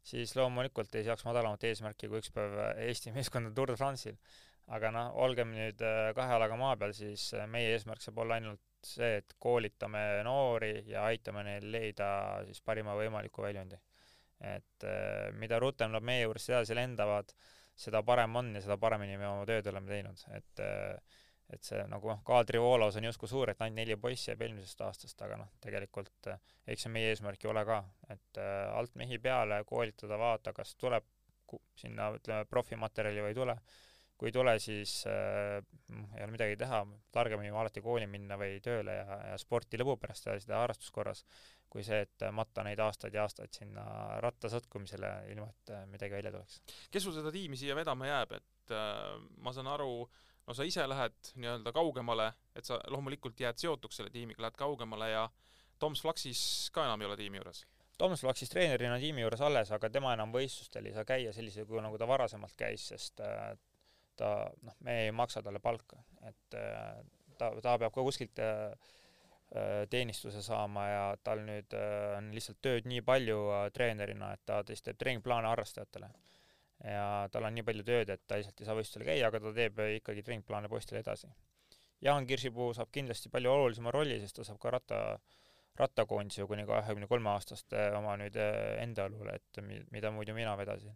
siis 0.06 0.36
loomulikult 0.38 0.94
ei 0.96 1.08
seaks 1.08 1.26
madalamat 1.26 1.64
eesmärki 1.72 2.10
kui 2.12 2.22
üks 2.22 2.30
päev 2.36 2.54
Eesti 2.86 3.14
meeskond 3.16 3.50
on 3.50 3.56
Tour 3.58 3.74
de 3.74 3.78
France'il. 3.80 4.20
Aga 4.72 4.92
noh, 4.96 5.16
olgem 5.26 5.52
nüüd 5.56 5.82
äh, 5.84 6.12
kahe 6.16 6.38
jalaga 6.38 6.58
maa 6.60 6.76
peal, 6.80 6.94
siis 6.96 7.30
äh, 7.36 7.48
meie 7.52 7.74
eesmärk 7.74 8.04
saab 8.04 8.22
olla 8.24 8.38
ainult 8.40 8.62
see, 8.84 9.18
et 9.22 9.36
koolitame 9.40 10.24
noori 10.28 10.76
ja 10.88 11.06
aitame 11.10 11.44
neil 11.48 11.68
leida 11.72 12.08
siis 12.48 12.62
parima 12.64 12.96
võimaliku 13.00 13.44
väljundi. 13.44 13.80
et 14.44 14.84
äh, 14.88 15.32
mida 15.40 15.60
rutem 15.60 15.92
nad 15.92 16.04
meie 16.04 16.24
juurest 16.24 16.50
edasi 16.50 16.76
lendavad, 16.76 17.30
seda 17.76 18.04
parem 18.04 18.36
on 18.36 18.56
ja 18.56 18.62
seda 18.62 18.78
paremini 18.78 19.18
me 19.18 19.28
oma 19.28 19.46
tööd 19.48 19.68
oleme 19.72 19.92
teinud, 19.92 20.26
et 20.38 20.66
et 21.54 21.62
see 21.68 21.84
nagu 21.86 22.08
noh, 22.10 22.22
kaadrivoolavus 22.26 22.96
on 22.98 23.06
justkui 23.06 23.30
suur, 23.30 23.50
et 23.52 23.60
ainult 23.62 23.78
neli 23.78 23.96
poissi 24.00 24.32
jääb 24.32 24.42
eelmisest 24.42 24.80
aastast, 24.82 25.20
aga 25.22 25.38
noh, 25.38 25.52
tegelikult 25.62 26.30
eks 26.66 26.86
see 26.88 26.92
meie 26.92 27.12
eesmärk 27.12 27.44
ju 27.44 27.52
ole 27.52 27.62
ka, 27.68 27.84
et 28.10 28.40
alt 28.42 28.96
mehi 28.98 29.20
peale 29.22 29.60
koolitada, 29.70 30.18
vaadata, 30.18 30.54
kas 30.56 30.74
tuleb 30.82 31.06
sinna 31.78 32.10
ütleme 32.16 32.46
profimaterjali 32.50 33.22
või 33.22 33.34
ei 33.34 33.38
tule. 33.38 33.56
Kui 34.24 34.30
ei 34.32 34.36
tule, 34.38 34.54
siis 34.64 35.02
äh, 35.12 35.58
ei 36.16 36.24
ole 36.24 36.32
midagi 36.32 36.56
teha, 36.56 36.78
targem 37.12 37.42
on 37.42 37.48
ju 37.50 37.58
alati 37.60 37.82
kooli 37.84 38.06
minna 38.08 38.38
või 38.40 38.62
tööle 38.64 38.94
ja, 38.96 39.18
ja 39.34 39.40
sporti 39.42 39.76
lõbu 39.82 39.98
pärast 40.00 40.24
teha, 40.24 40.38
seda 40.40 40.62
harrastuskorras, 40.62 41.26
kui 41.68 41.84
see, 41.84 42.06
et 42.06 42.24
matta 42.32 42.64
neid 42.64 42.80
aastaid 42.80 43.18
ja 43.18 43.26
aastaid 43.28 43.52
sinna 43.52 43.84
ratta 44.24 44.48
sõtkumisele, 44.54 45.10
ilma 45.34 45.50
et 45.52 45.74
äh, 45.76 45.82
midagi 45.92 46.16
välja 46.16 46.32
tuleks. 46.32 46.62
kes 46.94 47.04
sul 47.04 47.18
seda 47.18 47.34
tiimi 47.36 47.60
siia 47.60 47.76
vedama 47.76 48.08
jääb, 48.08 48.32
et 48.40 48.72
äh, 48.78 49.02
ma 49.44 49.52
saan 49.52 49.68
aru, 49.74 50.08
no 50.48 50.56
sa 50.56 50.64
ise 50.64 50.88
lähed 50.88 51.34
nii-öelda 51.36 51.76
kaugemale, 51.76 52.30
et 52.56 52.64
sa 52.64 52.80
loomulikult 52.96 53.44
jääd 53.44 53.60
seotuks 53.60 54.00
selle 54.00 54.14
tiimiga, 54.14 54.46
lähed 54.48 54.56
kaugemale 54.64 55.12
ja 55.12 55.28
Toms 55.84 56.00
Flaxis 56.00 56.72
ka 56.72 56.88
enam 56.88 57.04
ei 57.04 57.12
ole 57.12 57.20
tiimi 57.20 57.42
juures? 57.42 57.66
Toomas 58.00 58.24
Flaxis 58.24 58.50
treenerina 58.50 58.96
tiimi 59.04 59.22
juures 59.22 59.44
alles, 59.44 59.70
aga 59.76 59.92
tema 59.92 60.16
enam 60.16 60.32
võistlustel 60.32 60.88
ei 60.88 60.96
saa 60.96 61.04
käia 61.06 61.36
sellisel 61.36 61.68
kujul, 61.68 61.84
nagu 61.84 62.00
ta 62.00 62.08
varasemalt 62.08 62.56
käis, 62.58 62.88
sest 62.94 63.20
äh, 63.20 63.52
ta, 64.20 64.34
noh, 64.66 64.76
me 64.86 64.98
ei 65.06 65.14
maksa 65.16 65.44
talle 65.46 65.62
palka, 65.64 66.00
et 66.28 66.58
äh, 66.60 67.00
ta, 67.38 67.52
ta 67.62 67.78
peab 67.82 67.94
ka 67.94 68.06
kuskilt 68.06 68.42
äh, 68.44 68.92
teenistuse 69.90 70.42
saama 70.42 70.84
ja 70.90 71.02
tal 71.22 71.44
nüüd 71.46 71.76
on 71.78 72.32
lihtsalt 72.34 72.58
tööd 72.66 72.88
nii 72.90 73.04
palju 73.06 73.38
treenerina, 73.76 74.32
et 74.34 74.42
ta 74.50 74.64
tõesti 74.66 74.88
teeb 74.88 74.98
treeningplaane 75.04 75.52
harrastajatele. 75.52 76.10
ja 76.90 77.04
tal 77.32 77.46
on 77.46 77.54
nii 77.54 77.66
palju 77.68 77.86
tööd, 77.86 78.10
et 78.10 78.24
ta 78.26 78.40
lihtsalt 78.40 78.64
ei 78.64 78.66
saa 78.66 78.78
võistlustel 78.80 79.06
käia, 79.12 79.28
aga 79.28 79.44
ta 79.44 79.54
teeb 79.54 79.84
ikkagi 80.00 80.24
treeningplaane 80.26 80.72
poistele 80.74 81.04
edasi. 81.04 81.30
Jaan 82.02 82.26
Kirsipuu 82.26 82.74
saab 82.74 82.90
kindlasti 82.92 83.30
palju 83.30 83.52
olulisema 83.52 83.94
rolli, 83.94 84.18
sest 84.24 84.40
ta 84.40 84.48
saab 84.48 84.58
ka 84.64 84.74
ratta 84.74 85.04
äh, 85.12 85.38
rattakoondise 85.80 86.46
kuni 86.46 86.66
kahekümne 86.70 87.08
kolme 87.08 87.32
aastaste 87.34 87.88
oma 87.98 88.16
nüüd 88.22 88.38
enda 88.38 89.08
õlule, 89.10 89.38
et 89.40 89.62
mida 89.92 90.12
muidu 90.14 90.36
mina 90.38 90.56
vedasin. 90.58 90.94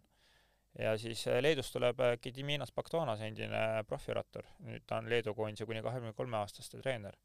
Ja 0.78 0.94
siis 0.98 1.26
eh, 1.26 1.40
Leedust 1.42 1.74
tuleb 1.74 2.00
eh, 2.00 2.14
Gediminas 2.22 2.72
Baktonas, 2.74 3.22
endine 3.26 3.84
profirattur, 3.88 4.46
nüüd 4.66 4.86
ta 4.86 5.00
on 5.02 5.10
Leedu 5.10 5.34
koondise 5.34 5.66
kuni 5.66 5.82
kahekümne 5.84 6.14
kolme 6.16 6.38
aastaste 6.40 6.80
treener. 6.82 7.18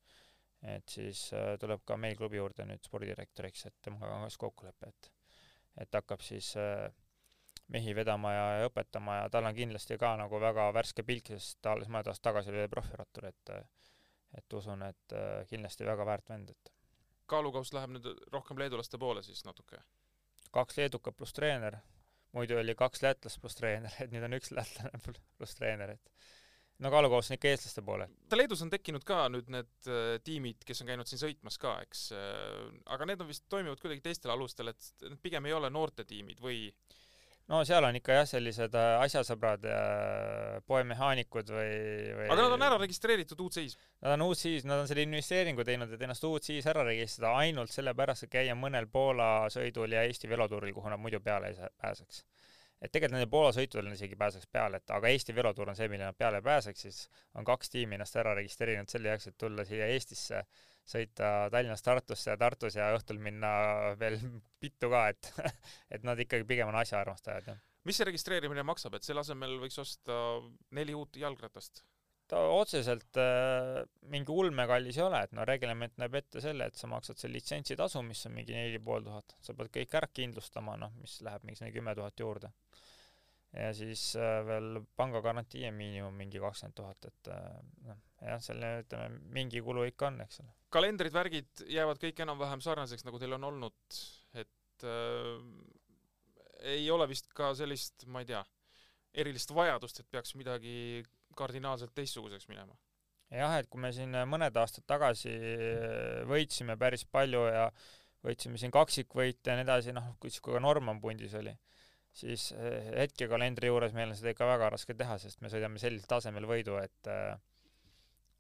et 0.64 0.88
siis 0.88 1.26
tuleb 1.60 1.82
ka 1.84 1.98
meil 2.00 2.14
klubi 2.16 2.38
juurde 2.38 2.64
nüüd 2.64 2.86
spordidirektoriks, 2.88 3.66
et 3.68 3.74
temaga 3.84 4.14
on 4.16 4.30
siis 4.30 4.40
kokkulepe, 4.40 4.88
et 4.88 5.10
et 5.84 5.96
hakkab 5.98 6.22
siis 6.22 6.54
mehi 7.74 7.96
vedama 7.96 8.32
ja, 8.32 8.46
ja 8.60 8.70
õpetama 8.70 9.18
ja 9.18 9.26
tal 9.34 9.50
on 9.50 9.56
kindlasti 9.58 9.98
ka 10.00 10.14
nagu 10.16 10.40
väga 10.40 10.70
värske 10.72 11.04
pilk, 11.04 11.34
sest 11.34 11.58
ta 11.62 11.74
alles 11.74 11.90
mõned 11.92 12.08
aastad 12.08 12.30
tagasi 12.30 12.54
oli 12.54 12.70
profirattur, 12.72 13.28
et 13.28 13.54
et 14.38 14.54
usun, 14.54 14.82
et 14.88 15.16
kindlasti 15.50 15.86
väga 15.86 16.06
väärt 16.08 16.30
vend, 16.30 16.56
et 16.56 16.72
kaalukauss 17.28 17.74
läheb 17.76 17.98
nüüd 17.98 18.08
rohkem 18.32 18.58
leedulaste 18.62 18.98
poole 19.02 19.24
siis 19.26 19.44
natuke? 19.46 19.82
kaks 20.54 20.78
leedukat 20.78 21.18
pluss 21.18 21.34
treener, 21.34 21.80
muidu 22.34 22.58
oli 22.60 22.76
kaks 22.78 23.04
lätlast 23.06 23.42
pluss 23.42 23.58
treener, 23.60 23.94
et 24.02 24.14
nüüd 24.14 24.26
on 24.28 24.38
üks 24.40 24.54
lätlane 24.56 25.02
pluss 25.04 25.58
treener, 25.58 25.96
et 25.96 26.14
no 26.84 26.92
kaalukauss 26.94 27.32
on 27.32 27.38
ikka 27.38 27.52
eestlaste 27.52 27.84
poole. 27.86 28.08
Leedus 28.34 28.64
on 28.66 28.72
tekkinud 28.74 29.06
ka 29.08 29.28
nüüd 29.32 29.52
need 29.54 29.90
äh, 29.92 30.18
tiimid, 30.26 30.66
kes 30.68 30.84
on 30.84 30.90
käinud 30.90 31.10
siin 31.10 31.22
sõitmas 31.22 31.60
ka, 31.62 31.78
eks 31.86 32.08
äh,, 32.18 32.60
aga 32.96 33.08
need 33.10 33.24
on 33.24 33.30
vist, 33.30 33.46
toimivad 33.52 33.82
kuidagi 33.82 34.04
teistel 34.06 34.34
alustel, 34.34 34.74
et 34.74 34.92
need 35.06 35.22
pigem 35.24 35.50
ei 35.50 35.56
ole 35.58 35.72
noortetiimid 35.74 36.42
või 36.44 36.66
no 37.52 37.62
seal 37.68 37.84
on 37.88 37.98
ikka 38.00 38.18
jah, 38.20 38.28
sellised 38.30 38.76
äh, 38.80 38.90
asjasõbrad 39.04 39.66
ja 39.68 39.80
poemehaanikud 40.70 41.52
või, 41.54 41.72
või 42.18 42.28
aga 42.30 42.40
nad 42.42 42.56
on 42.58 42.68
ära 42.70 42.80
registreeritud 42.82 43.42
UCI-s? 43.46 43.78
Nad 44.04 44.16
on 44.16 44.26
UCI-s, 44.30 44.68
nad 44.70 44.84
on 44.84 44.90
selle 44.90 45.06
investeeringu 45.08 45.66
teinud, 45.68 45.92
et 45.92 46.06
ennast 46.08 46.24
UCI-s 46.28 46.70
ära 46.72 46.86
registrida 46.88 47.34
ainult 47.42 47.74
sellepärast, 47.74 48.28
et 48.28 48.36
käia 48.38 48.56
mõnel 48.60 48.88
Poola 48.92 49.50
sõidul 49.54 49.96
ja 49.96 50.06
Eesti 50.08 50.32
velotuuril, 50.32 50.76
kuhu 50.76 50.92
nad 50.94 51.02
muidu 51.02 51.20
peale 51.24 51.52
ei 51.52 51.74
pääseks. 51.82 52.24
Et 52.84 52.92
tegelikult 52.92 53.16
nendel 53.16 53.32
Poola 53.32 53.54
sõitudel 53.56 53.94
isegi 53.94 54.18
pääseks 54.20 54.50
peale, 54.52 54.82
et 54.82 54.92
aga 54.92 55.12
Eesti 55.14 55.36
velotuur 55.36 55.72
on 55.72 55.78
see, 55.78 55.88
millele 55.92 56.12
nad 56.12 56.20
peale 56.20 56.42
pääseks, 56.44 56.86
siis 56.86 57.00
on 57.40 57.48
kaks 57.48 57.72
tiimi 57.72 57.96
ennast 57.96 58.18
ära 58.20 58.36
registreerinud 58.36 58.92
selle 58.92 59.14
jaoks, 59.14 59.30
et 59.32 59.38
tulla 59.40 59.66
siia 59.68 59.88
Eestisse 59.94 60.44
sõita 60.84 61.30
Tallinnast 61.54 61.86
Tartusse 61.88 62.34
ja 62.34 62.38
Tartus 62.40 62.76
ja 62.76 62.90
õhtul 62.98 63.22
minna 63.24 63.54
veel 64.00 64.20
pittu 64.64 64.92
ka, 64.92 65.08
et 65.14 65.32
et 65.96 66.04
nad 66.04 66.20
ikkagi 66.20 66.48
pigem 66.50 66.74
on 66.74 66.80
asjaarmastajad, 66.82 67.54
jah. 67.54 67.64
mis 67.88 68.00
see 68.00 68.10
registreerimine 68.12 68.68
maksab, 68.68 69.00
et 69.00 69.08
selle 69.08 69.24
asemel 69.24 69.58
võiks 69.64 69.80
osta 69.80 70.20
neli 70.76 70.96
uut 70.98 71.20
jalgratast? 71.24 71.86
Ta 72.30 72.40
otseselt 72.56 73.20
äh, 73.20 73.84
mingi 74.14 74.32
ulmekallis 74.32 74.98
ei 74.98 75.06
ole, 75.06 75.24
et 75.28 75.34
no 75.36 75.46
reglement 75.48 75.98
näeb 76.02 76.16
ette 76.22 76.42
selle, 76.44 76.70
et 76.70 76.80
sa 76.80 76.90
maksad 76.92 77.20
selle 77.20 77.38
litsentsitasu, 77.38 78.02
mis 78.08 78.24
on 78.30 78.38
mingi 78.38 78.56
neli 78.56 78.80
pool 78.84 79.06
tuhat, 79.06 79.36
sa 79.44 79.56
pead 79.58 79.72
kõik 79.78 79.98
ära 80.00 80.10
kindlustama, 80.14 80.78
noh, 80.80 80.96
mis 81.02 81.20
läheb 81.26 81.46
mingi 81.48 81.72
kümme 81.76 81.96
tuhat 82.00 82.26
juurde 82.26 82.54
ja 83.54 83.70
siis 83.78 84.14
äh, 84.18 84.40
veel 84.48 84.82
pangagarantii 84.98 85.68
on 85.70 85.78
miinimum 85.78 86.16
mingi 86.18 86.42
kakskümmend 86.42 86.78
tuhat, 86.78 87.10
et 87.10 87.30
äh, 87.34 87.60
noh, 87.88 88.00
jah, 88.22 88.42
selle 88.42 88.72
ütleme, 88.82 89.22
mingi 89.36 89.62
kulu 89.66 89.86
ikka 89.92 90.10
on, 90.10 90.20
eks 90.26 90.42
ole. 90.44 90.54
kalendrid, 90.74 91.14
värgid 91.14 91.66
jäävad 91.70 92.02
kõik 92.02 92.24
enam-vähem 92.26 92.64
sarnaseks, 92.66 93.06
nagu 93.06 93.22
teil 93.22 93.38
on 93.38 93.48
olnud, 93.52 94.00
et 94.42 94.88
äh, 94.90 95.38
ei 96.74 96.90
ole 96.92 97.08
vist 97.12 97.30
ka 97.38 97.52
sellist, 97.58 98.08
ma 98.10 98.24
ei 98.24 98.32
tea, 98.32 98.42
erilist 99.14 99.54
vajadust, 99.54 100.02
et 100.02 100.10
peaks 100.10 100.34
midagi 100.40 101.04
kardinaalselt 101.38 101.94
teistsuguseks 101.96 102.50
minema? 102.52 102.78
jah, 103.34 103.58
et 103.58 103.70
kui 103.72 103.82
me 103.82 103.92
siin 103.96 104.14
mõned 104.30 104.58
aastad 104.62 104.86
tagasi 104.90 105.34
võitsime 106.30 106.78
päris 106.78 107.06
palju 107.10 107.46
ja 107.50 107.68
võitsime 108.24 108.60
siin 108.62 108.72
kaksikvõite 108.72 109.52
ja 109.52 109.58
nii 109.58 109.66
edasi, 109.66 109.96
noh, 109.96 110.14
kui 110.22 110.32
ka 110.44 110.62
Norman 110.62 111.02
pundis 111.02 111.34
oli 111.40 111.56
siis 112.14 112.52
eh, 112.54 112.92
hetkekalendri 113.04 113.70
juures 113.72 113.94
meil 113.98 114.12
on 114.12 114.18
seda 114.18 114.34
ikka 114.34 114.48
väga 114.48 114.70
raske 114.76 114.96
teha, 114.98 115.18
sest 115.22 115.42
me 115.42 115.50
sõidame 115.52 115.82
sellisel 115.82 116.10
tasemel 116.10 116.48
võidu, 116.50 116.78
et 116.82 117.12
eh, 117.12 117.34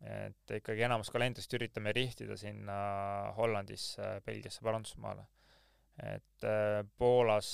et 0.03 0.51
ikkagi 0.57 0.83
enamus 0.83 1.07
kalendrist 1.13 1.53
üritame 1.55 1.93
rihtida 1.95 2.35
sinna 2.35 2.75
Hollandisse, 3.37 4.17
Belgiasse, 4.25 4.59
Prantsusmaale. 4.65 5.23
et 6.03 6.47
eh, 6.49 6.81
Poolas 6.99 7.49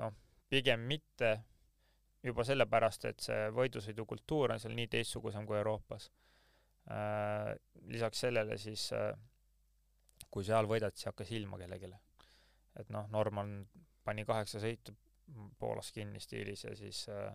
noh, 0.00 0.14
pigem 0.48 0.86
mitte, 0.88 1.34
juba 2.30 2.44
sellepärast, 2.46 3.08
et 3.10 3.24
see 3.24 3.48
võidusõidukultuur 3.56 4.54
on 4.54 4.62
seal 4.62 4.76
nii 4.76 4.88
teistsugusem 4.92 5.46
kui 5.46 5.58
Euroopas. 5.58 6.10
lisaks 7.92 8.20
sellele 8.24 8.56
siis, 8.56 8.86
kui 10.30 10.44
seal 10.44 10.66
võidad, 10.70 10.94
siis 10.96 11.10
hakka 11.10 11.24
silma 11.28 11.58
kellelegi. 11.58 11.92
et 12.80 12.88
noh, 12.94 13.08
Norman 13.10 13.66
pani 14.04 14.24
kaheksa 14.24 14.60
sõitu 14.62 14.94
Poolas 15.58 15.92
kinni 15.92 16.20
stiilis 16.20 16.64
ja 16.64 16.74
siis 16.76 17.02
äh, 17.12 17.34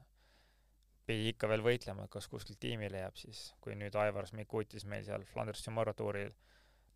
pidi 1.06 1.30
ikka 1.34 1.50
veel 1.52 1.64
võitlema, 1.66 2.06
et 2.06 2.14
kas 2.14 2.28
kuskilt 2.32 2.60
tiimile 2.64 3.04
jääb 3.04 3.20
siis, 3.20 3.44
kui 3.62 3.76
nüüd 3.78 3.96
Aivar 4.00 4.28
Smikutis 4.30 4.86
meil 4.90 5.06
seal 5.06 5.26
Flanders 5.30 5.62
Tomorrow 5.66 5.96
tuuril 5.98 6.32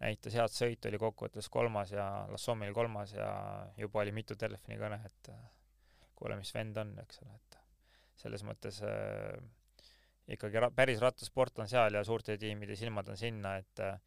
näitas 0.01 0.37
head 0.37 0.53
sõitu, 0.53 0.89
oli 0.89 1.01
kokkuvõttes 1.01 1.49
kolmas 1.53 1.91
ja 1.93 2.07
Lassomil 2.31 2.73
kolmas 2.73 3.13
ja 3.13 3.29
juba 3.77 4.01
oli 4.03 4.13
mitu 4.15 4.37
telefonikõne, 4.39 4.99
et 5.05 5.31
äh, 5.33 5.45
kuule, 6.17 6.37
mis 6.39 6.53
vend 6.55 6.77
on, 6.81 6.95
eks 7.03 7.21
ole, 7.25 7.37
et 7.37 7.46
selles 8.17 8.43
mõttes 8.47 8.81
äh, 8.85 9.37
ikkagi 10.33 10.59
ra-, 10.59 10.73
päris 10.75 11.01
rattasport 11.03 11.59
on 11.63 11.69
seal 11.71 11.95
ja 11.95 12.03
suurte 12.03 12.37
tiimide 12.37 12.75
silmad 12.75 13.09
on 13.13 13.19
sinna, 13.19 13.57
et 13.61 13.83
äh, 13.83 13.97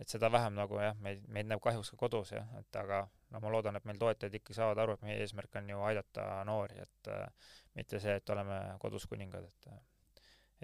et 0.00 0.12
seda 0.12 0.28
vähem 0.32 0.56
nagu 0.56 0.78
jah, 0.80 0.96
meid, 1.00 1.22
meid 1.32 1.48
näeb 1.48 1.62
kahjuks 1.64 1.90
ka 1.94 1.98
kodus 2.00 2.34
jah, 2.34 2.46
et 2.60 2.78
aga 2.80 3.00
no 3.32 3.40
ma 3.40 3.52
loodan, 3.52 3.78
et 3.78 3.86
meil 3.88 3.98
toetajad 4.00 4.34
ikkagi 4.38 4.56
saavad 4.58 4.80
aru, 4.82 4.96
et 4.96 5.04
meie 5.06 5.18
eesmärk 5.24 5.56
on 5.60 5.70
ju 5.72 5.82
aidata 5.88 6.26
noori, 6.48 6.78
et 6.84 7.12
äh, 7.12 7.52
mitte 7.78 8.00
see, 8.02 8.16
et 8.20 8.32
oleme 8.34 8.58
kodus 8.82 9.08
kuningad, 9.10 9.48
et 9.48 9.70
äh, 9.72 9.84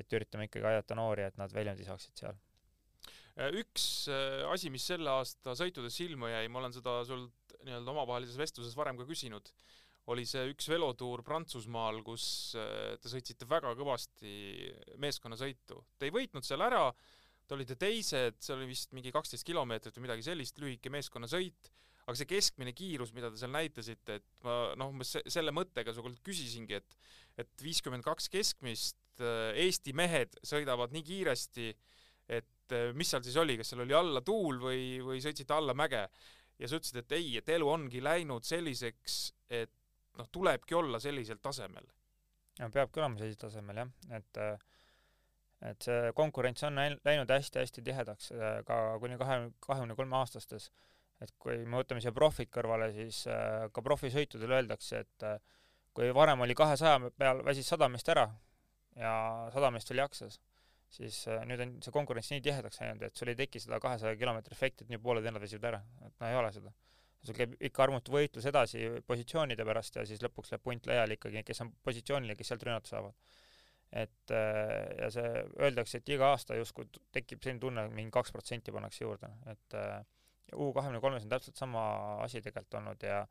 et 0.00 0.14
üritame 0.16 0.46
ikkagi 0.48 0.64
aidata 0.64 0.96
noori, 0.96 1.26
et 1.28 1.36
nad 1.40 1.52
väljundi 1.52 1.84
saaksid 1.84 2.22
seal. 2.22 2.38
Äh, 3.36 3.52
üks 3.60 3.86
asi, 4.52 4.72
mis 4.72 4.86
selle 4.88 5.10
aasta 5.12 5.56
sõitudes 5.56 5.96
silma 5.96 6.32
jäi, 6.32 6.46
ma 6.52 6.60
olen 6.62 6.76
seda 6.76 7.00
sult 7.08 7.56
nii-öelda 7.62 7.92
omavahelises 7.92 8.38
vestluses 8.40 8.76
varem 8.76 8.98
ka 9.00 9.06
küsinud, 9.08 9.52
oli 10.10 10.24
see 10.26 10.48
üks 10.50 10.66
velotuur 10.72 11.22
Prantsusmaal, 11.22 12.02
kus 12.02 12.24
äh, 12.58 12.94
te 12.98 13.12
sõitsite 13.12 13.46
väga 13.48 13.74
kõvasti 13.78 14.32
meeskonnasõitu. 15.02 15.78
Te 15.98 16.08
ei 16.08 16.14
võitnud 16.14 16.46
seal 16.46 16.64
ära 16.66 16.88
te 17.52 17.58
olite 17.58 17.76
teised, 17.76 18.38
see 18.40 18.54
oli 18.56 18.70
vist 18.70 18.94
mingi 18.96 19.12
kaksteist 19.12 19.44
kilomeetrit 19.44 19.96
või 19.98 20.06
midagi 20.06 20.24
sellist, 20.24 20.58
lühike 20.62 20.92
meeskonnasõit, 20.92 21.70
aga 22.06 22.14
see 22.18 22.28
keskmine 22.30 22.72
kiirus, 22.76 23.12
mida 23.14 23.30
te 23.30 23.40
seal 23.40 23.52
näitasite, 23.52 24.18
et 24.20 24.46
ma 24.46 24.56
noh, 24.78 24.92
umbes 24.94 25.18
selle 25.30 25.54
mõttega 25.54 25.94
sult 25.96 26.22
küsisingi, 26.24 26.80
et 26.80 26.98
et 27.40 27.62
viiskümmend 27.64 28.04
kaks 28.04 28.26
keskmist, 28.28 28.98
äh, 29.24 29.54
Eesti 29.62 29.94
mehed 29.96 30.34
sõidavad 30.44 30.92
nii 30.92 31.04
kiiresti, 31.06 31.70
et 32.28 32.74
äh, 32.76 32.90
mis 32.96 33.08
seal 33.08 33.22
siis 33.24 33.38
oli, 33.40 33.56
kas 33.56 33.72
seal 33.72 33.86
oli 33.86 33.96
alla 33.96 34.20
tuul 34.24 34.60
või, 34.60 34.82
või 35.04 35.22
sõitsite 35.24 35.56
alla 35.56 35.76
mäge? 35.76 36.06
ja 36.60 36.68
sa 36.68 36.76
ütlesid, 36.76 37.00
et 37.00 37.14
ei, 37.16 37.30
et 37.40 37.48
elu 37.50 37.66
ongi 37.66 38.02
läinud 38.04 38.44
selliseks, 38.46 39.16
et 39.50 39.72
noh, 40.18 40.28
tulebki 40.32 40.74
olla 40.74 41.00
sellisel 41.00 41.40
tasemel. 41.42 41.88
peabki 42.60 43.00
olema 43.00 43.18
sellisel 43.18 43.40
tasemel 43.46 43.82
jah, 43.82 43.90
et 44.18 44.40
äh, 44.42 44.68
et 45.62 45.84
see 45.86 46.12
konkurents 46.18 46.64
on 46.66 46.74
läinud 46.74 47.30
hästi-hästi 47.30 47.84
tihedaks 47.86 48.32
äh, 48.34 48.56
ka 48.66 48.78
kuni 49.02 49.18
kahe, 49.18 49.36
kahekümne 49.62 49.94
kolme 49.98 50.16
aastastes. 50.18 50.70
et 51.22 51.30
kui 51.38 51.60
me 51.64 51.78
võtame 51.78 52.02
siia 52.02 52.10
profid 52.12 52.50
kõrvale, 52.50 52.90
siis 52.96 53.26
äh, 53.30 53.68
ka 53.72 53.82
profisõitudel 53.82 54.56
öeldakse, 54.58 55.04
et 55.04 55.26
kui 55.94 56.08
varem 56.14 56.40
oli 56.42 56.54
kahesaja 56.58 57.12
peal 57.16 57.44
väsis 57.46 57.68
sada 57.68 57.86
meest 57.88 58.08
ära, 58.08 58.26
ja 58.98 59.12
sada 59.54 59.70
meest 59.70 59.90
veel 59.92 60.02
jaksas, 60.02 60.40
siis 60.90 61.20
nüüd 61.46 61.62
on 61.62 61.76
see 61.84 61.94
konkurents 61.94 62.32
nii 62.32 62.42
tihedaks 62.42 62.80
läinud, 62.80 63.04
et 63.06 63.16
sul 63.16 63.30
ei 63.30 63.38
teki 63.38 63.62
seda 63.62 63.78
kahesaja 63.80 64.18
kilomeetri 64.18 64.56
efekti, 64.56 64.84
et 64.84 64.90
nii 64.90 65.00
pooled 65.04 65.22
vennad 65.24 65.44
väsivad 65.44 65.68
ära, 65.70 65.82
et 66.08 66.16
no 66.18 66.32
ei 66.32 66.40
ole 66.40 66.50
seda. 66.56 66.74
Sul 67.26 67.36
käib 67.36 67.54
ikka 67.60 67.84
armutu 67.86 68.14
võitlus 68.14 68.46
edasi 68.50 68.88
positsioonide 69.06 69.66
pärast 69.66 69.98
ja 69.98 70.04
siis 70.08 70.22
lõpuks 70.24 70.52
läheb 70.52 70.64
punt 70.66 70.88
laiali 70.90 71.18
ikkagi, 71.18 71.44
kes 71.46 71.62
on 71.64 71.72
positsioonil 71.86 72.34
ja 72.34 72.38
kes 72.38 72.52
sealt 72.52 72.66
rünnata 72.66 72.90
saavad. 72.90 73.14
et 73.92 74.32
äh, 74.32 74.88
ja 74.98 75.10
see, 75.12 75.44
öeldakse, 75.60 76.00
et 76.00 76.08
iga 76.08 76.30
aasta 76.32 76.56
justkui 76.56 76.88
tekib 77.12 77.42
selline 77.42 77.60
tunne, 77.60 77.86
mingi 77.92 78.10
kaks 78.14 78.32
protsenti 78.32 78.72
pannakse 78.72 79.04
juurde, 79.04 79.28
et 79.52 79.78
äh, 79.78 80.02
U 80.52 80.72
kahekümne 80.76 81.00
kolmes 81.00 81.24
on 81.24 81.30
täpselt 81.32 81.56
sama 81.56 81.82
asi 82.20 82.42
tegelikult 82.44 82.74
olnud 82.80 83.04
ja 83.06 83.22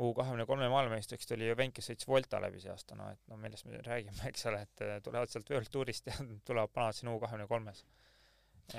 U 0.00 0.12
kahekümne 0.16 0.46
kolme 0.48 0.68
maailmameistriks 0.72 1.28
tuli 1.28 1.48
ju 1.50 1.56
vend, 1.56 1.74
kes 1.76 1.90
sõitis 1.90 2.08
Volta 2.08 2.40
läbi 2.40 2.60
see 2.62 2.70
aasta, 2.72 2.96
no 2.96 3.10
et 3.12 3.20
no 3.28 3.36
millest 3.40 3.66
me 3.68 3.80
räägime, 3.84 4.28
eks 4.30 4.46
ole, 4.48 4.62
et 4.64 4.84
äh, 4.86 4.94
tulevad 5.04 5.32
sealt 5.32 5.50
World 5.52 5.72
Tourist 5.72 6.08
ja 6.08 6.16
tulevad 6.48 6.72
panevad 6.72 6.96
sinna 6.96 7.16
U 7.16 7.20
kahekümne 7.20 7.48
kolmes. 7.50 7.84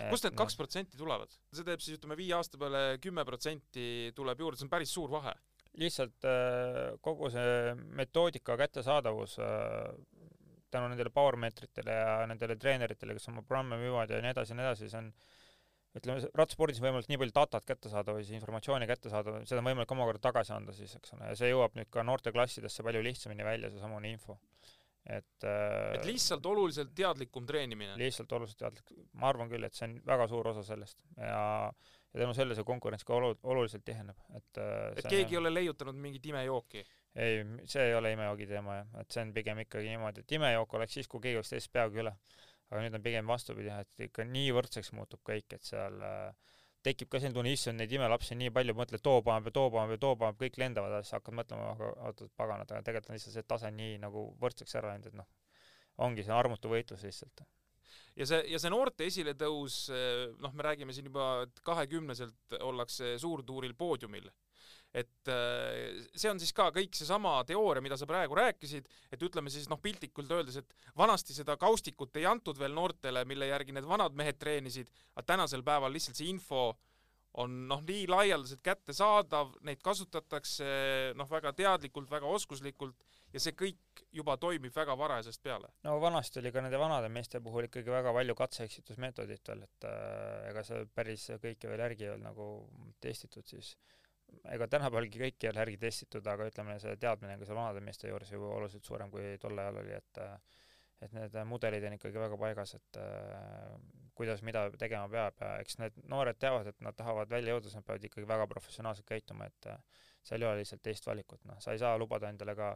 Kust 0.09 0.27
need 0.27 0.37
kaks 0.37 0.57
protsenti 0.59 0.99
tulevad? 0.99 1.33
see 1.53 1.65
teeb 1.67 1.83
siis 1.83 1.99
ütleme 1.99 2.17
viie 2.19 2.35
aasta 2.37 2.59
peale 2.61 2.83
kümme 3.03 3.25
protsenti 3.27 4.11
tuleb 4.15 4.45
juurde, 4.45 4.59
see 4.59 4.67
on 4.67 4.73
päris 4.73 4.93
suur 4.95 5.11
vahe. 5.11 5.33
lihtsalt 5.81 6.27
äh, 6.29 6.95
kogu 7.01 7.31
see 7.33 7.75
metoodika 7.99 8.57
kättesaadavus 8.59 9.39
äh, 9.41 9.93
tänu 10.73 10.89
nendele 10.89 11.13
power 11.13 11.37
meetritele 11.37 11.93
ja 11.93 12.17
nendele 12.29 12.57
treeneritele, 12.59 13.15
kes 13.17 13.29
oma 13.29 13.45
programme 13.45 13.77
müüvad 13.81 14.13
ja 14.13 14.21
nii 14.23 14.33
edasi 14.33 14.53
ja 14.53 14.59
nii 14.59 14.67
edasi, 14.69 14.89
see 14.89 15.01
on 15.01 15.09
ütleme, 15.97 16.29
rattaspordis 16.37 16.79
on 16.81 16.87
võimalik 16.87 17.09
nii 17.11 17.19
palju 17.21 17.35
datat 17.35 17.65
kätte 17.67 17.91
saada 17.91 18.15
või 18.15 18.25
siis 18.25 18.39
informatsiooni 18.39 18.87
kätte 18.89 19.11
saada, 19.13 19.35
seda 19.49 19.61
on 19.61 19.69
võimalik 19.69 19.93
omakorda 19.93 20.23
tagasi 20.23 20.55
anda 20.55 20.73
siis, 20.75 20.95
eks 20.97 21.13
ole, 21.17 21.29
ja 21.29 21.37
see 21.37 21.51
jõuab 21.51 21.77
nüüd 21.77 21.91
ka 21.93 22.05
noorteklassidesse 22.07 22.85
palju 22.85 23.03
lihtsamini 23.05 23.45
välja, 23.45 23.69
seesamune 23.73 24.09
info. 24.13 24.39
Et 25.05 25.47
äh, 25.47 25.97
et 25.97 26.05
lihtsalt 26.07 26.45
oluliselt 26.47 26.93
teadlikum 26.95 27.47
treenimine? 27.49 27.97
lihtsalt 27.99 28.31
oluliselt 28.37 28.61
teadlik, 28.61 28.93
ma 29.19 29.29
arvan 29.33 29.51
küll, 29.51 29.65
et 29.67 29.75
see 29.75 29.89
on 29.89 29.97
väga 30.07 30.29
suur 30.31 30.53
osa 30.53 30.63
sellest. 30.67 30.99
Ja 31.17 31.71
ja 32.13 32.19
tänu 32.21 32.33
sellele 32.37 32.55
see 32.55 32.67
konkurents 32.67 33.05
ka 33.07 33.15
olu-, 33.17 33.37
oluliselt 33.49 33.83
tiheneb, 33.85 34.19
et 34.37 34.59
äh, 34.61 34.91
et 34.97 35.07
keegi 35.09 35.35
ei 35.35 35.41
ole 35.41 35.53
leiutanud 35.53 35.97
mingit 35.97 36.25
imejooki? 36.29 36.85
ei, 37.15 37.43
see 37.69 37.87
ei 37.89 37.95
ole 37.97 38.13
imejoogi 38.13 38.47
teema 38.49 38.79
jah, 38.79 38.93
et 39.01 39.13
see 39.13 39.25
on 39.25 39.33
pigem 39.33 39.59
ikkagi 39.65 39.91
niimoodi, 39.91 40.23
et 40.23 40.35
imejook 40.37 40.79
oleks 40.79 40.97
siis, 40.99 41.09
kui 41.09 41.21
keegi 41.21 41.41
oleks 41.41 41.53
teisest 41.53 41.73
peaaegu 41.73 42.01
üle. 42.05 42.13
Aga 42.71 42.81
nüüd 42.81 42.97
on 42.97 43.03
pigem 43.05 43.27
vastupidi, 43.29 43.69
et 43.69 44.05
ikka 44.07 44.25
nii 44.25 44.53
võrdseks 44.55 44.93
muutub 44.97 45.21
kõik, 45.29 45.53
et 45.53 45.67
seal 45.67 45.99
äh, 46.01 46.52
tekib 46.83 47.09
ka 47.11 47.19
selline 47.21 47.37
tunne, 47.37 47.53
issand, 47.55 47.79
neid 47.79 47.93
imelapsi 47.95 48.35
on 48.35 48.41
nii 48.43 48.51
palju, 48.55 48.75
mõtled 48.77 49.03
too 49.03 49.21
paneb 49.25 49.49
ja 49.49 49.55
too 49.55 49.71
paneb 49.73 49.95
ja 49.95 50.01
too 50.03 50.17
paneb, 50.19 50.37
kõik 50.41 50.59
lendavad, 50.61 50.95
siis 51.01 51.15
hakkad 51.17 51.37
mõtlema, 51.39 51.71
aga 51.73 51.89
oot, 52.09 52.23
paganad, 52.39 52.69
aga 52.69 52.85
tegelikult 52.85 53.11
on 53.11 53.19
lihtsalt 53.19 53.37
see 53.37 53.49
tase 53.53 53.71
nii 53.73 53.97
nagu 54.03 54.25
võrdseks 54.41 54.79
ära 54.79 54.93
läinud, 54.93 55.11
et 55.11 55.17
noh, 55.19 55.29
ongi 56.07 56.25
see 56.25 56.35
armutu 56.35 56.71
võitlus 56.71 57.05
lihtsalt. 57.07 57.45
ja 58.19 58.27
see, 58.29 58.41
ja 58.51 58.59
see 58.59 58.73
noorte 58.73 59.07
esiletõus, 59.07 59.79
noh, 60.43 60.53
me 60.53 60.67
räägime 60.67 60.95
siin 60.95 61.07
juba, 61.11 61.29
et 61.47 61.63
kahekümneselt 61.65 62.59
ollakse 62.61 63.15
suurtuuril 63.21 63.75
poodiumil 63.79 64.29
et 64.93 65.31
äh, 65.33 66.05
see 66.13 66.29
on 66.29 66.39
siis 66.41 66.53
ka 66.53 66.69
kõik 66.75 66.93
seesama 66.97 67.39
teooria, 67.49 67.81
mida 67.81 67.97
sa 67.97 68.07
praegu 68.09 68.37
rääkisid, 68.37 68.87
et 69.11 69.25
ütleme 69.25 69.49
siis 69.53 69.65
noh, 69.71 69.81
piltlikult 69.81 70.31
öeldes, 70.37 70.59
et 70.61 70.75
vanasti 70.97 71.33
seda 71.33 71.57
kaustikut 71.61 72.15
ei 72.21 72.27
antud 72.29 72.59
veel 72.61 72.75
noortele, 72.77 73.25
mille 73.29 73.49
järgi 73.49 73.73
need 73.73 73.89
vanad 73.89 74.13
mehed 74.17 74.37
treenisid, 74.41 74.91
aga 75.15 75.25
tänasel 75.33 75.65
päeval 75.65 75.93
lihtsalt 75.93 76.19
see 76.19 76.29
info 76.29 76.71
on 77.41 77.63
noh, 77.67 77.81
nii 77.81 78.05
laialdaselt 78.05 78.61
kättesaadav, 78.61 79.55
neid 79.65 79.81
kasutatakse 79.81 80.67
noh, 81.17 81.29
väga 81.29 81.53
teadlikult, 81.57 82.11
väga 82.11 82.29
oskuslikult 82.29 83.01
ja 83.33 83.41
see 83.41 83.55
kõik 83.57 84.03
juba 84.13 84.35
toimib 84.37 84.75
väga 84.75 84.93
varajasest 84.97 85.41
peale. 85.41 85.71
no 85.87 85.95
vanasti 86.01 86.39
oli 86.41 86.51
ka 86.53 86.61
nende 86.61 86.77
vanade 86.77 87.09
meeste 87.09 87.41
puhul 87.41 87.65
ikkagi 87.65 87.89
väga 87.89 88.13
palju 88.13 88.37
katse-eksitusmeetodit 88.37 89.49
veel, 89.49 89.65
et 89.65 89.89
äh, 89.89 90.51
ega 90.51 90.65
see 90.67 90.85
päris 90.93 91.25
kõike 91.41 91.71
veel 91.71 91.85
järgi 91.87 92.05
ei 92.07 92.13
olnud 92.13 92.29
nagu 92.29 92.49
testitud 93.01 93.49
siis 93.49 93.73
ega 94.53 94.67
tänapäevalgi 94.67 95.21
kõiki 95.21 95.47
ei 95.47 95.51
ole 95.53 95.63
järgi 95.63 95.79
testitud, 95.81 96.27
aga 96.27 96.49
ütleme, 96.49 96.75
see 96.83 96.95
teadmine 96.99 97.37
ka 97.39 97.47
seal 97.47 97.59
vanade 97.59 97.83
meeste 97.85 98.11
juures 98.11 98.31
ju 98.31 98.43
oluliselt 98.43 98.85
suurem, 98.87 99.11
kui 99.13 99.37
tol 99.41 99.59
ajal 99.59 99.81
oli, 99.83 99.95
et 99.99 100.21
et 101.03 101.13
need 101.15 101.33
mudelid 101.49 101.83
on 101.83 101.97
ikkagi 101.97 102.19
väga 102.21 102.37
paigas, 102.39 102.75
et 102.77 102.99
äh, 103.01 103.71
kuidas 104.15 104.43
mida 104.45 104.65
tegema 104.79 105.09
peab. 105.11 105.39
Ja 105.41 105.55
eks 105.59 105.79
need 105.81 105.97
noored 106.11 106.37
teavad, 106.39 106.69
et 106.69 106.83
nad 106.85 106.95
tahavad 106.95 107.31
välja 107.31 107.55
jõuda, 107.55 107.67
siis 107.67 107.79
nad 107.79 107.87
peavad 107.87 108.05
ikkagi 108.07 108.29
väga 108.29 108.45
professionaalselt 108.51 109.09
käituma, 109.09 109.49
et 109.51 109.71
äh, 109.71 110.05
seal 110.23 110.45
ei 110.45 110.49
ole 110.49 110.61
lihtsalt 110.61 110.83
teist 110.85 111.07
valikut, 111.09 111.41
noh, 111.49 111.59
sa 111.63 111.75
ei 111.75 111.81
saa 111.81 111.97
lubada 111.99 112.29
endale 112.31 112.55
ka 112.55 112.75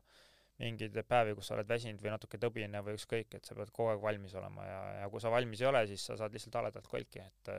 mingeid 0.57 0.97
päevi, 1.07 1.35
kus 1.37 1.51
sa 1.51 1.55
oled 1.55 1.69
väsinud 1.69 2.01
või 2.01 2.11
natuke 2.15 2.39
tõbine 2.41 2.81
või 2.83 2.97
ükskõik, 2.97 3.37
et 3.37 3.45
sa 3.45 3.55
pead 3.55 3.71
kogu 3.71 3.91
aeg 3.93 4.01
valmis 4.01 4.33
olema 4.39 4.65
ja, 4.65 4.79
ja 5.03 5.09
kui 5.13 5.21
sa 5.21 5.31
valmis 5.31 5.61
ei 5.61 5.69
ole, 5.69 5.83
siis 5.87 6.07
sa 6.09 6.17
saad 6.17 6.33
lihtsalt 6.33 6.57
haledalt 6.57 6.89
kolki, 6.89 7.21
et 7.21 7.51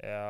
ja 0.00 0.22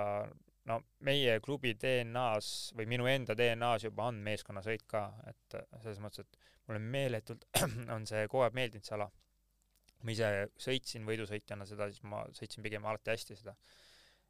no 0.68 0.78
meie 1.06 1.38
klubi 1.44 1.74
DNA-s 1.80 2.74
või 2.76 2.88
minu 2.90 3.08
enda 3.10 3.36
DNA-s 3.38 3.86
juba 3.88 4.08
on 4.10 4.20
meeskonnasõit 4.24 4.84
ka, 4.90 5.06
et 5.30 5.58
selles 5.82 6.00
mõttes, 6.02 6.26
et 6.26 6.38
mulle 6.68 6.82
meeletult 6.82 7.46
on 7.94 8.06
see 8.08 8.26
kogu 8.28 8.44
aeg 8.46 8.58
meeldinud, 8.58 8.86
see 8.86 8.96
ala. 8.98 9.08
ma 10.06 10.14
ise 10.14 10.28
sõitsin 10.62 11.06
võidusõitjana 11.08 11.66
seda, 11.66 11.88
siis 11.90 12.04
ma 12.06 12.22
sõitsin 12.36 12.62
pigem 12.62 12.84
alati 12.86 13.14
hästi 13.14 13.38
seda. 13.40 13.56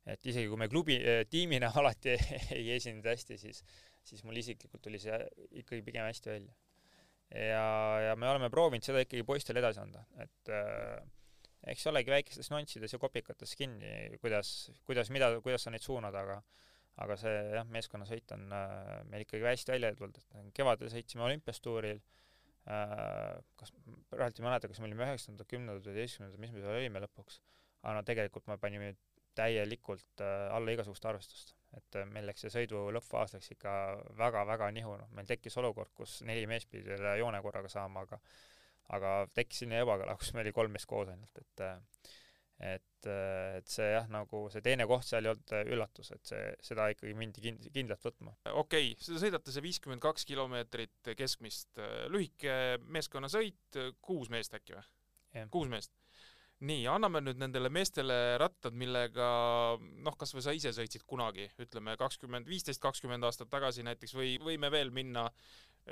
et 0.07 0.27
isegi 0.27 0.49
kui 0.49 0.61
me 0.61 0.69
klubi 0.69 0.97
äh,, 1.03 1.25
tiimina 1.31 1.73
alati 1.81 2.17
ei 2.57 2.71
esinenud 2.77 3.11
hästi, 3.11 3.39
siis, 3.39 3.63
siis 4.05 4.25
mul 4.25 4.37
isiklikult 4.41 4.83
tuli 4.83 5.01
see 5.03 5.19
ikkagi 5.63 5.83
pigem 5.85 6.07
hästi 6.09 6.35
välja. 6.35 6.55
ja, 7.35 7.69
ja 8.09 8.17
me 8.17 8.31
oleme 8.31 8.51
proovinud 8.51 8.85
seda 8.85 9.05
ikkagi 9.05 9.27
poistele 9.27 9.65
edasi 9.65 9.83
anda, 9.83 10.07
et 10.23 10.55
äh, 10.55 11.18
eks 11.67 11.87
olegi 11.91 12.13
väikestes 12.13 12.51
nüanssides 12.53 12.95
ja 12.95 13.01
kopikates 13.03 13.55
kinni, 13.59 14.19
kuidas, 14.23 14.71
kuidas, 14.87 15.11
mida, 15.15 15.33
kuidas 15.45 15.67
sa 15.67 15.75
neid 15.75 15.85
suunad, 15.85 16.15
aga 16.15 16.41
aga 16.99 17.17
see 17.19 17.35
jah, 17.55 17.67
meeskonnasõit 17.71 18.33
on 18.35 18.49
äh, 18.55 18.95
meil 19.11 19.23
ikkagi 19.23 19.47
hästi 19.47 19.75
välja 19.75 19.93
tulnud, 19.95 20.17
et 20.19 20.49
kevadel 20.57 20.91
sõitsime 20.91 21.23
olümpiastuuril 21.29 22.01
äh,, 22.01 23.37
kas, 23.61 23.71
praegu 24.11 24.43
ei 24.43 24.47
mäleta, 24.47 24.71
kas 24.71 24.81
me 24.83 24.89
olime 24.89 25.07
üheksandad, 25.07 25.47
kümnendad 25.51 25.87
üheteistkümnendad, 25.87 26.43
mis 26.43 26.55
me 26.55 26.65
seal 26.65 26.75
olime 26.75 27.05
lõpuks, 27.07 27.39
aga 27.85 27.95
no 28.01 28.03
tegelikult 28.09 28.51
me 28.51 28.59
panime 28.59 28.97
täielikult 29.39 30.25
äh, 30.25 30.49
alla 30.55 30.75
igasugust 30.75 31.07
arvestust. 31.07 31.55
et 31.77 31.97
äh, 32.01 32.07
meil 32.09 32.27
läks 32.27 32.47
see 32.47 32.53
sõidu 32.53 32.87
lõppfaas 32.97 33.37
läks 33.37 33.53
ikka 33.55 33.73
väga-väga 34.19 34.71
nihu, 34.75 34.97
noh, 34.99 35.11
meil 35.15 35.29
tekkis 35.29 35.59
olukord, 35.61 35.93
kus 35.95 36.23
neli 36.27 36.47
meest 36.51 36.71
pidi 36.73 36.97
üle 36.97 37.15
joone 37.21 37.43
korraga 37.45 37.71
saama, 37.71 38.07
aga 38.09 38.19
aga 38.97 39.19
tekkis 39.37 39.65
selline 39.65 39.83
ebakõla, 39.85 40.17
kus 40.21 40.33
me 40.35 40.45
oli 40.45 40.55
kolm 40.57 40.73
meest 40.75 40.89
koos 40.89 41.11
ainult, 41.13 41.43
et 41.43 41.67
et, 42.59 43.07
et 43.07 43.71
see 43.71 43.87
jah, 43.93 44.09
nagu 44.11 44.47
see 44.51 44.63
teine 44.65 44.87
koht 44.91 45.07
seal 45.07 45.27
ei 45.27 45.31
olnud 45.31 45.75
üllatus, 45.77 46.11
et 46.15 46.25
see, 46.27 46.49
seda 46.71 46.89
ikkagi 46.91 47.15
mindi 47.19 47.43
kind-, 47.45 47.69
kindlalt 47.75 48.03
võtma. 48.09 48.35
okei 48.51 48.91
okay,, 48.91 49.05
seda 49.05 49.23
sõidate 49.23 49.55
see 49.55 49.65
viiskümmend 49.65 50.03
kaks 50.03 50.27
kilomeetrit 50.29 51.13
keskmist, 51.19 51.79
lühike 52.11 52.81
meeskonnasõit, 52.91 53.79
kuus 54.03 54.33
meest 54.35 54.59
äkki 54.59 54.75
või? 54.75 54.89
kuus 55.55 55.71
meest. 55.71 55.95
nii, 56.67 56.89
anname 56.91 57.21
nüüd 57.23 57.39
nendele 57.39 57.71
meestele 57.71 58.35
rattad, 58.43 58.75
millega 58.75 59.29
noh, 59.79 60.17
kas 60.19 60.35
või 60.35 60.43
sa 60.43 60.55
ise 60.57 60.73
sõitsid 60.75 61.07
kunagi, 61.07 61.47
ütleme 61.63 61.95
kakskümmend, 62.01 62.51
viisteist, 62.51 62.83
kakskümmend 62.83 63.23
aastat 63.29 63.53
tagasi 63.53 63.87
näiteks 63.87 64.19
või 64.19 64.35
võime 64.43 64.73
veel 64.75 64.91
minna 64.91 65.29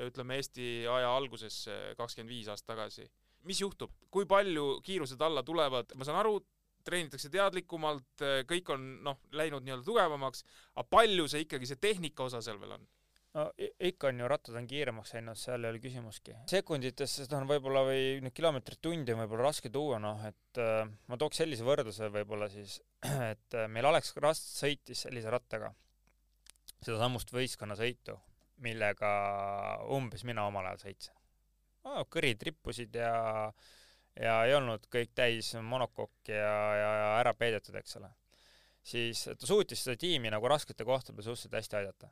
ütleme 0.06 0.36
Eesti 0.40 0.66
aja 0.90 1.14
algusesse 1.16 1.94
kakskümmend 1.98 2.34
viis 2.34 2.50
aastat 2.52 2.74
tagasi. 2.74 3.08
mis 3.46 3.60
juhtub, 3.60 3.92
kui 4.10 4.26
palju 4.26 4.80
kiirused 4.82 5.20
alla 5.22 5.42
tulevad, 5.46 5.92
ma 5.94 6.04
saan 6.04 6.18
aru, 6.18 6.40
treenitakse 6.86 7.30
teadlikumalt, 7.30 8.24
kõik 8.50 8.70
on 8.74 8.86
noh, 9.06 9.20
läinud 9.34 9.62
nii-öelda 9.66 9.86
tugevamaks, 9.86 10.42
aga 10.74 10.86
palju 10.90 11.26
see 11.30 11.44
ikkagi, 11.46 11.68
see 11.70 11.82
tehnika 11.82 12.26
osa 12.26 12.42
seal 12.42 12.58
veel 12.62 12.78
on? 12.78 12.86
no 13.36 13.44
ikka 13.84 14.10
on 14.10 14.20
ju, 14.22 14.28
rattad 14.30 14.56
on 14.56 14.66
kiiremaks 14.70 15.12
läinud, 15.16 15.38
seal 15.38 15.64
ei 15.64 15.74
ole 15.74 15.80
küsimuski. 15.82 16.34
sekundites 16.50 17.18
seda 17.20 17.40
on 17.40 17.48
võib-olla 17.50 17.82
või 17.88 18.04
nüüd 18.24 18.34
kilomeetrit 18.36 18.80
tundi 18.82 19.12
on 19.12 19.20
võib-olla 19.24 19.50
raske 19.50 19.70
tuua, 19.72 19.98
noh 20.02 20.22
et 20.28 20.60
äh, 20.62 20.86
ma 21.10 21.18
tooks 21.20 21.42
sellise 21.42 21.66
võrdluse 21.66 22.08
võib-olla 22.14 22.48
siis, 22.52 22.78
et 23.32 23.58
äh, 23.58 23.68
meil 23.72 23.90
Alex 23.90 24.14
Rast 24.22 24.56
sõitis 24.56 25.04
sellise 25.06 25.32
rattaga 25.32 25.74
sedasamust 26.80 27.32
võistkonnasõitu 27.34 28.16
millega 28.64 29.10
umbes 29.92 30.24
mina 30.24 30.46
omal 30.48 30.66
ajal 30.70 30.86
sõitsin 30.86 31.16
oh,. 31.86 32.04
kõrid 32.10 32.42
rippusid 32.48 32.96
ja, 32.98 33.12
ja 34.18 34.36
ei 34.48 34.54
olnud 34.56 34.86
kõik 34.92 35.14
täis 35.16 35.52
monokokki 35.62 36.34
ja, 36.34 36.54
ja, 36.80 36.92
ja 37.00 37.08
ära 37.20 37.34
peidetud, 37.38 37.76
eks 37.78 37.98
ole. 38.00 38.10
siis 38.86 39.26
ta 39.28 39.48
suutis 39.48 39.84
seda 39.84 39.98
tiimi 40.00 40.32
nagu 40.32 40.48
raskete 40.48 40.84
kohtade 40.84 41.16
peal 41.16 41.28
suhteliselt 41.30 41.58
hästi 41.60 41.80
aidata. 41.80 42.10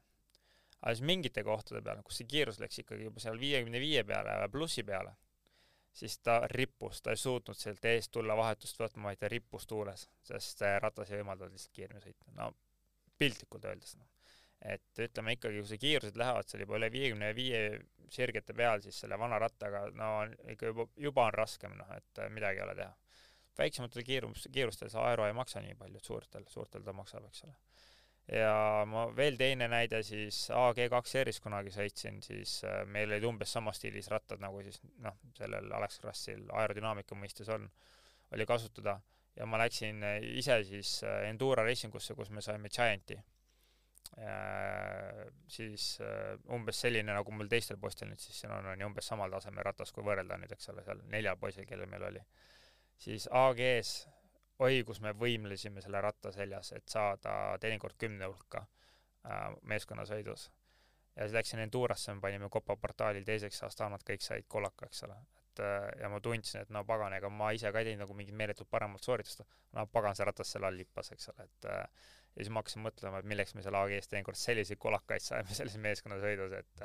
aga 0.81 0.95
siis 0.95 1.07
mingite 1.07 1.45
kohtade 1.45 1.83
peal, 1.83 2.03
kus 2.07 2.21
see 2.21 2.31
kiirus 2.31 2.61
läks 2.63 2.83
ikkagi 2.85 3.09
juba 3.09 3.23
seal 3.25 3.39
viiekümne 3.41 3.81
viie 3.81 4.05
peale 4.05 4.41
ja 4.41 4.49
plussi 4.53 4.85
peale, 4.85 5.17
siis 5.93 6.19
ta 6.19 6.43
rippus, 6.51 7.03
ta 7.03 7.15
ei 7.15 7.21
suutnud 7.21 7.59
sealt 7.59 7.85
eest 7.89 8.13
tulla 8.13 8.37
vahetust 8.37 8.81
võtma, 8.81 9.11
vaid 9.11 9.23
ta 9.23 9.31
rippus 9.33 9.67
tuules, 9.67 10.09
sest 10.23 10.67
ratas 10.83 11.11
ei 11.11 11.23
võimaldanud 11.23 11.57
lihtsalt 11.57 11.75
kiiremini 11.81 12.05
sõita. 12.05 12.35
no 12.37 12.53
piltlikult 13.19 13.65
öeldes, 13.71 13.97
noh 13.97 14.14
et 14.65 15.01
ütleme 15.05 15.35
ikkagi, 15.37 15.61
kui 15.61 15.69
see 15.69 15.81
kiirused 15.81 16.17
lähevad 16.17 16.49
seal 16.49 16.65
juba 16.65 16.79
üle 16.79 16.89
viiekümne 16.93 17.31
viie 17.37 17.61
sirgete 18.13 18.55
peal, 18.57 18.81
siis 18.85 18.97
selle 19.03 19.19
vana 19.21 19.39
rattaga 19.43 19.85
no 19.97 20.11
ikka 20.53 20.71
juba, 20.71 20.87
juba 21.01 21.27
on 21.29 21.37
raskem, 21.37 21.75
noh, 21.79 21.91
et 21.97 22.23
äh, 22.23 22.31
midagi 22.33 22.61
ei 22.61 22.65
ole 22.65 22.77
teha. 22.79 22.93
väiksematel 23.59 24.03
kiirus, 24.03 24.49
kiirustel 24.53 24.91
see 24.91 25.01
aero 25.01 25.29
ei 25.29 25.37
maksa 25.37 25.61
nii 25.63 25.77
palju, 25.79 26.01
et 26.01 26.09
suurtel, 26.11 26.47
suurtel 26.51 26.83
ta 26.87 26.95
maksab, 26.97 27.27
eks 27.29 27.45
ole. 27.47 27.55
ja 28.39 28.55
ma 28.89 29.05
veel 29.17 29.37
teine 29.37 29.69
näide 29.69 30.01
siis 30.03 30.47
AG2R-is 30.51 31.43
kunagi 31.45 31.75
sõitsin, 31.75 32.23
siis 32.25 32.63
äh, 32.65 32.83
meil 32.89 33.13
olid 33.13 33.29
umbes 33.29 33.53
samas 33.53 33.81
stiilis 33.81 34.09
rattad, 34.13 34.41
nagu 34.41 34.63
siis 34.65 34.81
noh, 35.05 35.21
sellel 35.37 35.69
Alex 35.77 36.01
Krossil 36.01 36.49
aerodünaamika 36.63 37.19
mõistes 37.21 37.53
on, 37.53 37.69
oli 38.33 38.49
kasutada 38.49 38.97
ja 39.37 39.47
ma 39.47 39.61
läksin 39.61 40.03
äh, 40.09 40.19
ise 40.41 40.63
siis 40.65 40.97
Endura 41.29 41.69
Racing 41.69 41.95
usse, 41.95 42.17
kus 42.17 42.33
me 42.33 42.41
saime 42.41 42.73
Gianti 42.73 43.21
siis 45.49 45.99
äh, 46.01 46.39
umbes 46.55 46.81
selline, 46.81 47.13
nagu 47.13 47.33
mul 47.35 47.49
teistel 47.51 47.79
poistel 47.81 48.11
nüüd 48.11 48.23
siis 48.23 48.41
siin 48.43 48.53
on, 48.55 48.67
on 48.71 48.81
ju 48.81 48.89
umbes 48.89 49.09
samal 49.11 49.33
tasemel 49.33 49.67
ratas, 49.67 49.93
kui 49.93 50.05
võrrelda 50.07 50.39
nüüd, 50.39 50.53
eks 50.55 50.71
ole, 50.73 50.85
seal 50.87 51.03
neljal 51.11 51.39
poisil, 51.41 51.67
kellel 51.69 51.91
meil 51.91 52.07
oli. 52.11 52.23
siis 53.01 53.27
AG-s, 53.33 54.07
oi, 54.63 54.83
kus 54.87 55.01
me 55.03 55.15
võimlesime 55.19 55.83
selle 55.83 56.01
ratta 56.05 56.33
seljas, 56.33 56.73
et 56.77 56.89
saada 56.89 57.57
teinekord 57.61 57.99
kümne 57.99 58.31
hulka 58.31 58.63
äh, 58.63 59.49
meeskonnasõidus. 59.63 60.51
ja 61.17 61.27
siis 61.27 61.35
läksin 61.35 61.65
Endurasse, 61.67 62.15
me 62.15 62.21
panime 62.21 62.49
Copa 62.49 62.77
portaalil 62.77 63.25
teiseks 63.25 63.63
Astanat, 63.67 64.07
kõik 64.07 64.23
said 64.23 64.47
kollaka, 64.49 64.87
eks 64.87 65.03
ole. 65.09 65.19
äh, 65.59 65.89
ja 66.01 66.09
ma 66.09 66.21
tundsin, 66.21 66.61
et 66.63 66.71
no 66.71 66.85
pagan, 66.85 67.13
ega 67.19 67.29
ma 67.31 67.51
ise 67.53 67.73
ka 67.73 67.83
ei 67.83 67.91
teinud 67.91 68.07
nagu 68.07 68.15
mingit 68.15 68.35
meeletult 68.35 68.71
paremat 68.71 69.03
sooritust, 69.03 69.43
no 69.73 69.87
pagan, 69.87 70.15
see 70.15 70.25
ratas 70.25 70.55
seal 70.55 70.65
all 70.65 70.77
lippas, 70.77 71.11
eks 71.13 71.29
ole, 71.35 71.49
et 71.51 71.71
äh, 71.71 72.07
ja 72.35 72.43
siis 72.43 72.51
ma 72.53 72.63
hakkasin 72.63 72.85
mõtlema, 72.85 73.21
et 73.21 73.31
milleks 73.31 73.55
me 73.55 73.63
seal 73.65 73.79
AG-s 73.79 74.11
teinekord 74.11 74.39
selliseid 74.39 74.81
kolakaid 74.83 75.25
saime 75.25 75.55
selles 75.59 75.79
meeskonnasõidus, 75.87 76.59
et 76.61 76.85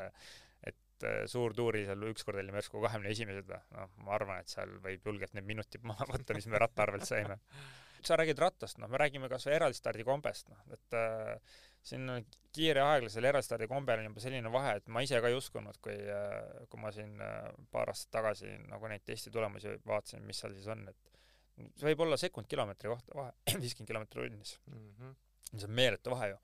et 0.69 1.05
suurtuuri 1.31 1.85
seal 1.87 2.01
ükskord 2.09 2.41
olime 2.41 2.59
järsku 2.59 2.81
kahekümne 2.83 3.13
esimesed 3.13 3.45
või, 3.47 3.59
noh, 3.71 3.91
ma 4.03 4.17
arvan, 4.17 4.41
et 4.43 4.51
seal 4.51 4.73
võib 4.83 5.05
julgelt 5.07 5.31
need 5.37 5.47
minutid 5.47 5.85
maha 5.87 6.03
võtta, 6.09 6.35
mis 6.35 6.47
me 6.51 6.59
ratta 6.59 6.83
arvelt 6.83 7.07
saime. 7.07 7.37
sa 8.03 8.17
räägid 8.19 8.39
rattast, 8.39 8.77
noh, 8.79 8.89
me 8.91 8.99
räägime 8.99 9.29
kas 9.31 9.47
või 9.47 9.55
eraldstardi 9.57 10.05
kombest, 10.07 10.49
noh, 10.51 10.59
et 10.75 10.97
äh, 10.99 11.55
siin 11.83 12.09
kiire 12.55 12.83
aeglasel 12.83 13.27
eraldstardi 13.29 13.67
kombel 13.71 14.01
on 14.01 14.09
juba 14.09 14.23
selline 14.23 14.51
vahe, 14.51 14.75
et 14.79 14.91
ma 14.91 15.03
ise 15.05 15.19
ka 15.21 15.31
ei 15.31 15.37
uskunud, 15.37 15.79
kui 15.83 15.95
äh,, 15.95 16.65
kui 16.71 16.81
ma 16.81 16.91
siin 16.95 17.15
äh, 17.23 17.47
paar 17.71 17.91
aastat 17.93 18.11
tagasi 18.19 18.51
nagu 18.67 18.91
neid 18.91 19.05
testi 19.07 19.31
tulemusi 19.33 19.77
vaatasin, 19.87 20.23
mis 20.27 20.43
seal 20.43 20.55
siis 20.55 20.67
on, 20.71 20.85
et 20.91 21.73
see 21.79 21.89
võib 21.91 22.05
olla 22.07 22.19
sekund 22.19 22.47
kilomeetri 22.51 22.91
kohta 22.91 23.17
vahe, 23.19 23.35
viiskümmend 23.63 23.91
kilomeetrit 23.91 24.23
tunnis 24.23 24.59
mm. 24.67 24.85
-hmm 24.99 25.17
see 25.57 25.69
on 25.69 25.75
meeletu 25.75 26.13
vahe 26.13 26.31
ju. 26.33 26.39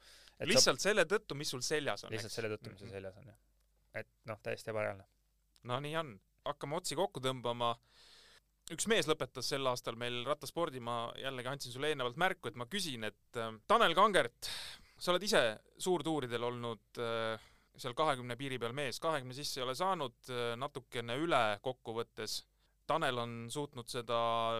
lihtsalt 0.51 0.82
sa... 0.82 0.89
selle 0.89 1.06
tõttu, 1.10 1.38
mis 1.38 1.51
sul 1.53 1.64
seljas 1.66 2.06
on. 2.06 2.14
lihtsalt 2.14 2.32
eks? 2.32 2.39
selle 2.39 2.51
tõttu, 2.56 2.72
mis 2.74 2.82
sul 2.82 2.89
mhm. 2.89 2.95
seljas 2.97 3.20
on, 3.22 3.28
jah. 3.32 3.41
et 4.01 4.12
noh, 4.32 4.41
täiesti 4.43 4.74
ebareaalne. 4.74 5.08
no 5.72 5.80
nii 5.86 5.97
on. 6.01 6.16
hakkame 6.45 6.80
otsi 6.80 6.97
kokku 6.99 7.24
tõmbama. 7.24 7.74
üks 8.74 8.88
mees 8.91 9.10
lõpetas 9.10 9.51
sel 9.53 9.68
aastal 9.70 9.97
meil 10.01 10.24
rattaspordi, 10.28 10.82
ma 10.82 11.12
jällegi 11.22 11.51
andsin 11.51 11.76
sulle 11.76 11.93
eelnevalt 11.93 12.18
märku, 12.22 12.49
et 12.49 12.58
ma 12.60 12.70
küsin, 12.70 13.06
et 13.12 13.41
äh, 13.41 13.53
Tanel 13.68 13.93
Kangert, 13.97 14.49
sa 14.97 15.14
oled 15.14 15.28
ise 15.28 15.43
suurtuuridel 15.78 16.49
olnud 16.49 17.03
äh, 17.03 17.51
seal 17.78 17.93
kahekümne 17.93 18.38
piiri 18.39 18.58
peal 18.60 18.74
mees, 18.74 18.99
kahekümne 19.03 19.36
sisse 19.36 19.60
ei 19.60 19.68
ole 19.68 19.76
saanud, 19.78 20.18
äh, 20.32 20.53
natukene 20.60 21.18
üle 21.22 21.43
kokkuvõttes 21.64 22.41
Tanel 22.88 23.18
on 23.18 23.34
suutnud 23.50 23.90
seda 23.90 24.18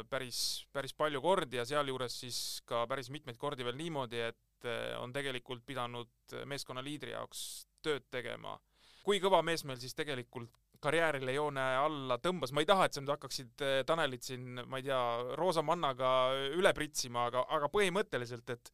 päris, 0.10 0.40
päris 0.74 0.96
palju 0.98 1.22
kordi 1.22 1.60
ja 1.60 1.66
sealjuures 1.68 2.20
siis 2.24 2.40
ka 2.66 2.86
päris 2.90 3.12
mitmeid 3.14 3.38
kordi 3.38 3.66
veel 3.66 3.78
niimoodi, 3.78 4.22
et 4.32 4.70
eh, 4.70 4.94
on 5.00 5.14
tegelikult 5.14 5.66
pidanud 5.66 6.38
meeskonna 6.50 6.84
liidri 6.86 7.14
jaoks 7.14 7.66
tööd 7.86 8.08
tegema. 8.12 8.58
kui 9.06 9.20
kõva 9.22 9.44
mees 9.46 9.62
meil 9.64 9.78
siis 9.78 9.94
tegelikult 9.94 10.50
karjäärile 10.82 11.36
joone 11.36 11.62
alla 11.78 12.18
tõmbas, 12.22 12.52
ma 12.54 12.64
ei 12.64 12.70
taha, 12.70 12.88
et 12.88 12.96
sa 12.96 13.02
nüüd 13.02 13.14
hakkaksid 13.14 13.62
eh, 13.66 13.82
Tanelit 13.86 14.26
siin, 14.26 14.62
ma 14.66 14.82
ei 14.82 14.88
tea, 14.88 15.02
roosa 15.38 15.62
mannaga 15.66 16.10
üle 16.58 16.74
pritsima, 16.74 17.28
aga, 17.30 17.46
aga 17.58 17.70
põhimõtteliselt, 17.74 18.50
et 18.50 18.74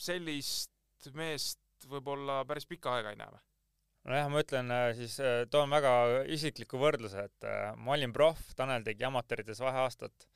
sellist 0.00 1.10
meest 1.16 1.88
võib-olla 1.88 2.42
päris 2.48 2.68
pikka 2.68 2.98
aega 2.98 3.12
ei 3.12 3.20
näe 3.20 3.32
või? 3.32 3.42
Nojah, 4.08 4.28
ma 4.32 4.42
ütlen 4.42 4.70
äh, 4.74 4.90
siis, 4.98 5.16
äh, 5.22 5.44
toon 5.50 5.70
väga 5.70 5.92
isikliku 6.34 6.80
võrdluse, 6.82 7.26
et 7.28 7.46
äh, 7.46 7.70
ma 7.78 7.94
olin 7.96 8.14
proff, 8.14 8.52
Tanel 8.58 8.84
tegi 8.86 9.06
amatöörides 9.06 9.62
vaheaastat. 9.62 10.28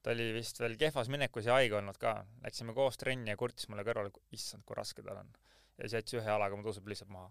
ta 0.00 0.14
oli 0.14 0.30
vist 0.32 0.56
veel 0.56 0.78
kehvas 0.80 1.10
minekus 1.12 1.44
ja 1.44 1.58
haige 1.58 1.76
olnud 1.76 1.98
ka. 2.00 2.14
Läksime 2.40 2.72
koos 2.72 2.96
trenni 2.96 3.34
ja 3.34 3.36
kurtis 3.36 3.68
mulle 3.68 3.84
kõrvale, 3.84 4.08
issand, 4.32 4.64
kui 4.64 4.76
raske 4.78 5.02
tal 5.04 5.18
on. 5.20 5.32
ja 5.76 5.84
siis 5.84 5.98
jättis 5.98 6.16
ühe 6.20 6.30
jalaga 6.30 6.56
mu 6.56 6.64
tõuseb 6.64 6.88
lihtsalt 6.88 7.12
maha. 7.12 7.28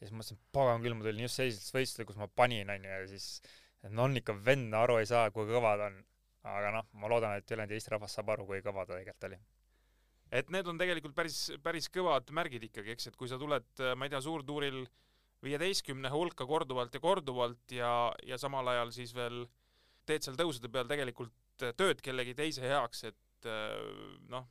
ja 0.00 0.08
siis 0.08 0.14
mõtlesin, 0.16 0.40
pagan 0.52 0.82
küll, 0.82 0.96
ma 0.98 1.06
tulin 1.06 1.28
just 1.28 1.38
sellisest 1.38 1.74
võistlusest, 1.76 2.06
kus 2.08 2.18
ma 2.18 2.26
panin, 2.26 2.70
onju, 2.74 2.90
ja 2.90 3.06
siis 3.06 3.28
no 3.90 4.08
on 4.08 4.18
ikka 4.18 4.34
vend, 4.34 4.74
aru 4.74 4.98
ei 4.98 5.06
saa, 5.06 5.30
kui 5.30 5.46
kõva 5.46 5.76
ta 5.78 5.90
on. 5.92 6.00
aga 6.50 6.72
noh, 6.74 6.88
ma 6.98 7.06
loodan, 7.06 7.36
et 7.38 7.46
ülejäänud 7.46 7.76
Eesti 7.76 7.94
rahvas 7.94 8.18
saab 8.18 8.34
aru, 8.34 8.48
kui 8.48 8.58
kõva 8.66 8.82
ta 8.82 8.96
tegelikult 8.96 9.28
oli 9.30 9.38
et 10.32 10.48
need 10.50 10.66
on 10.66 10.78
tegelikult 10.80 11.14
päris, 11.14 11.52
päris 11.62 11.86
kõvad 11.92 12.30
märgid 12.34 12.64
ikkagi, 12.66 12.96
eks, 12.96 13.10
et 13.10 13.16
kui 13.20 13.28
sa 13.28 13.36
tuled, 13.38 13.68
ma 13.94 14.08
ei 14.08 14.10
tea, 14.10 14.20
suurtuuril 14.24 14.78
äh, 14.80 14.90
viieteistkümne 15.42 16.10
hulka 16.12 16.46
korduvalt 16.46 16.94
ja 16.94 17.00
korduvalt 17.02 17.74
ja, 17.74 17.92
ja 18.26 18.38
samal 18.38 18.68
ajal 18.74 18.92
siis 18.94 19.14
veel 19.14 19.44
teed 20.06 20.24
seal 20.24 20.38
tõusude 20.38 20.70
peal 20.72 20.88
tegelikult 20.90 21.34
tööd 21.78 22.00
kellegi 22.02 22.34
teise 22.34 22.64
heaks, 22.66 23.04
et 23.10 23.48
noh, 24.30 24.46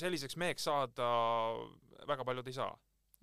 selliseks 0.00 0.36
meheks 0.40 0.66
saada 0.68 1.08
väga 2.08 2.24
paljud 2.24 2.48
ei 2.48 2.56
saa. 2.56 2.72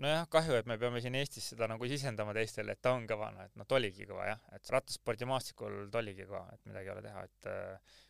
Nojah, 0.01 0.25
kahju, 0.33 0.57
et 0.57 0.69
me 0.69 0.77
peame 0.81 1.01
siin 1.03 1.15
Eestis 1.19 1.51
seda 1.53 1.67
nagu 1.69 1.87
sisendama 1.89 2.33
teistele, 2.37 2.75
et 2.75 2.81
ta 2.81 2.95
on 2.97 3.07
kõva, 3.09 3.31
noh 3.35 3.45
et 3.45 3.57
noh, 3.59 3.67
ta 3.69 3.77
oligi 3.77 4.07
kõva 4.09 4.29
jah, 4.31 4.45
et 4.57 4.71
rattaspordimaastikul 4.75 5.83
ta 5.93 6.01
oligi 6.01 6.25
kõva, 6.29 6.45
et 6.55 6.63
midagi 6.69 6.89
ei 6.89 6.95
ole 6.95 7.03
teha, 7.05 7.25
et 7.27 7.51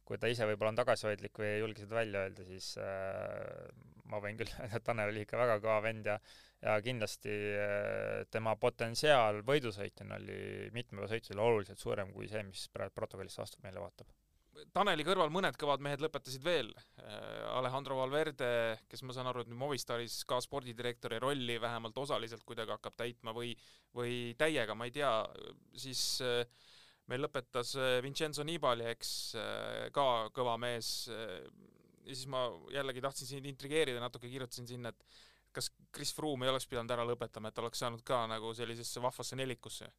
kui 0.08 0.20
ta 0.22 0.32
ise 0.32 0.48
võib-olla 0.50 0.74
on 0.74 0.80
tagasihoidlik 0.80 1.42
või 1.42 1.50
ei 1.50 1.60
julge 1.62 1.84
seda 1.84 2.00
välja 2.00 2.24
öelda, 2.28 2.46
siis 2.48 2.72
äh, 2.82 3.68
ma 4.12 4.22
võin 4.24 4.40
küll 4.40 4.56
öelda, 4.60 4.80
et 4.80 4.88
Tanel 4.88 5.12
oli 5.14 5.26
ikka 5.26 5.40
väga 5.40 5.60
kõva 5.64 5.82
vend 5.88 6.10
ja 6.14 6.18
ja 6.62 6.76
kindlasti 6.86 7.32
äh, 7.58 8.24
tema 8.30 8.54
potentsiaal 8.62 9.42
võidusõitjana 9.48 10.20
oli 10.20 10.70
mitmevõisõitlusel 10.76 11.42
oluliselt 11.42 11.82
suurem 11.82 12.12
kui 12.14 12.30
see, 12.30 12.44
mis 12.46 12.68
praegu 12.74 12.94
protokollist 12.94 13.42
vastu 13.42 13.64
meile 13.64 13.82
vaatab. 13.82 14.12
Taneli 14.74 15.06
kõrval 15.08 15.32
mõned 15.34 15.58
kõvad 15.60 15.84
mehed 15.84 16.04
lõpetasid 16.04 16.44
veel. 16.46 16.70
Äh, 17.02 17.16
Alejandro 17.58 17.98
Valverde, 18.00 18.52
kes 18.92 19.04
ma 19.06 19.16
saan 19.16 19.30
aru, 19.32 19.44
et 19.44 19.52
nüüd 19.52 19.60
Movistaris 19.60 20.22
ka 20.30 20.40
spordidirektori 20.44 21.20
rolli 21.24 21.58
vähemalt 21.62 21.98
osaliselt 22.02 22.46
kuidagi 22.48 22.74
hakkab 22.76 22.98
täitma 23.00 23.34
või, 23.36 23.56
või 23.98 24.36
täiega, 24.40 24.76
ma 24.78 24.88
ei 24.88 24.94
tea, 24.96 25.12
siis 25.78 26.04
äh, 26.26 26.46
meil 27.12 27.26
lõpetas 27.26 27.74
Vincenzo 28.06 28.46
Nibali, 28.48 28.86
eks, 28.94 29.12
ka 29.92 30.06
kõva 30.32 30.54
mees. 30.62 31.10
ja 31.10 32.14
siis 32.14 32.30
ma 32.32 32.46
jällegi 32.72 33.02
tahtsin 33.04 33.28
sind 33.28 33.50
intrigeerida, 33.50 34.00
natuke 34.00 34.30
kirjutasin 34.32 34.70
sinna, 34.70 34.94
et 34.94 35.04
kas 35.52 35.68
Chris 35.92 36.14
Froome 36.16 36.48
ei 36.48 36.54
oleks 36.54 36.70
pidanud 36.72 36.94
ära 36.96 37.04
lõpetama, 37.08 37.52
et 37.52 37.60
oleks 37.60 37.84
saanud 37.84 38.06
ka 38.08 38.24
nagu 38.32 38.54
sellisesse 38.56 39.04
vahvasse 39.04 39.36
nelikusse? 39.36 39.90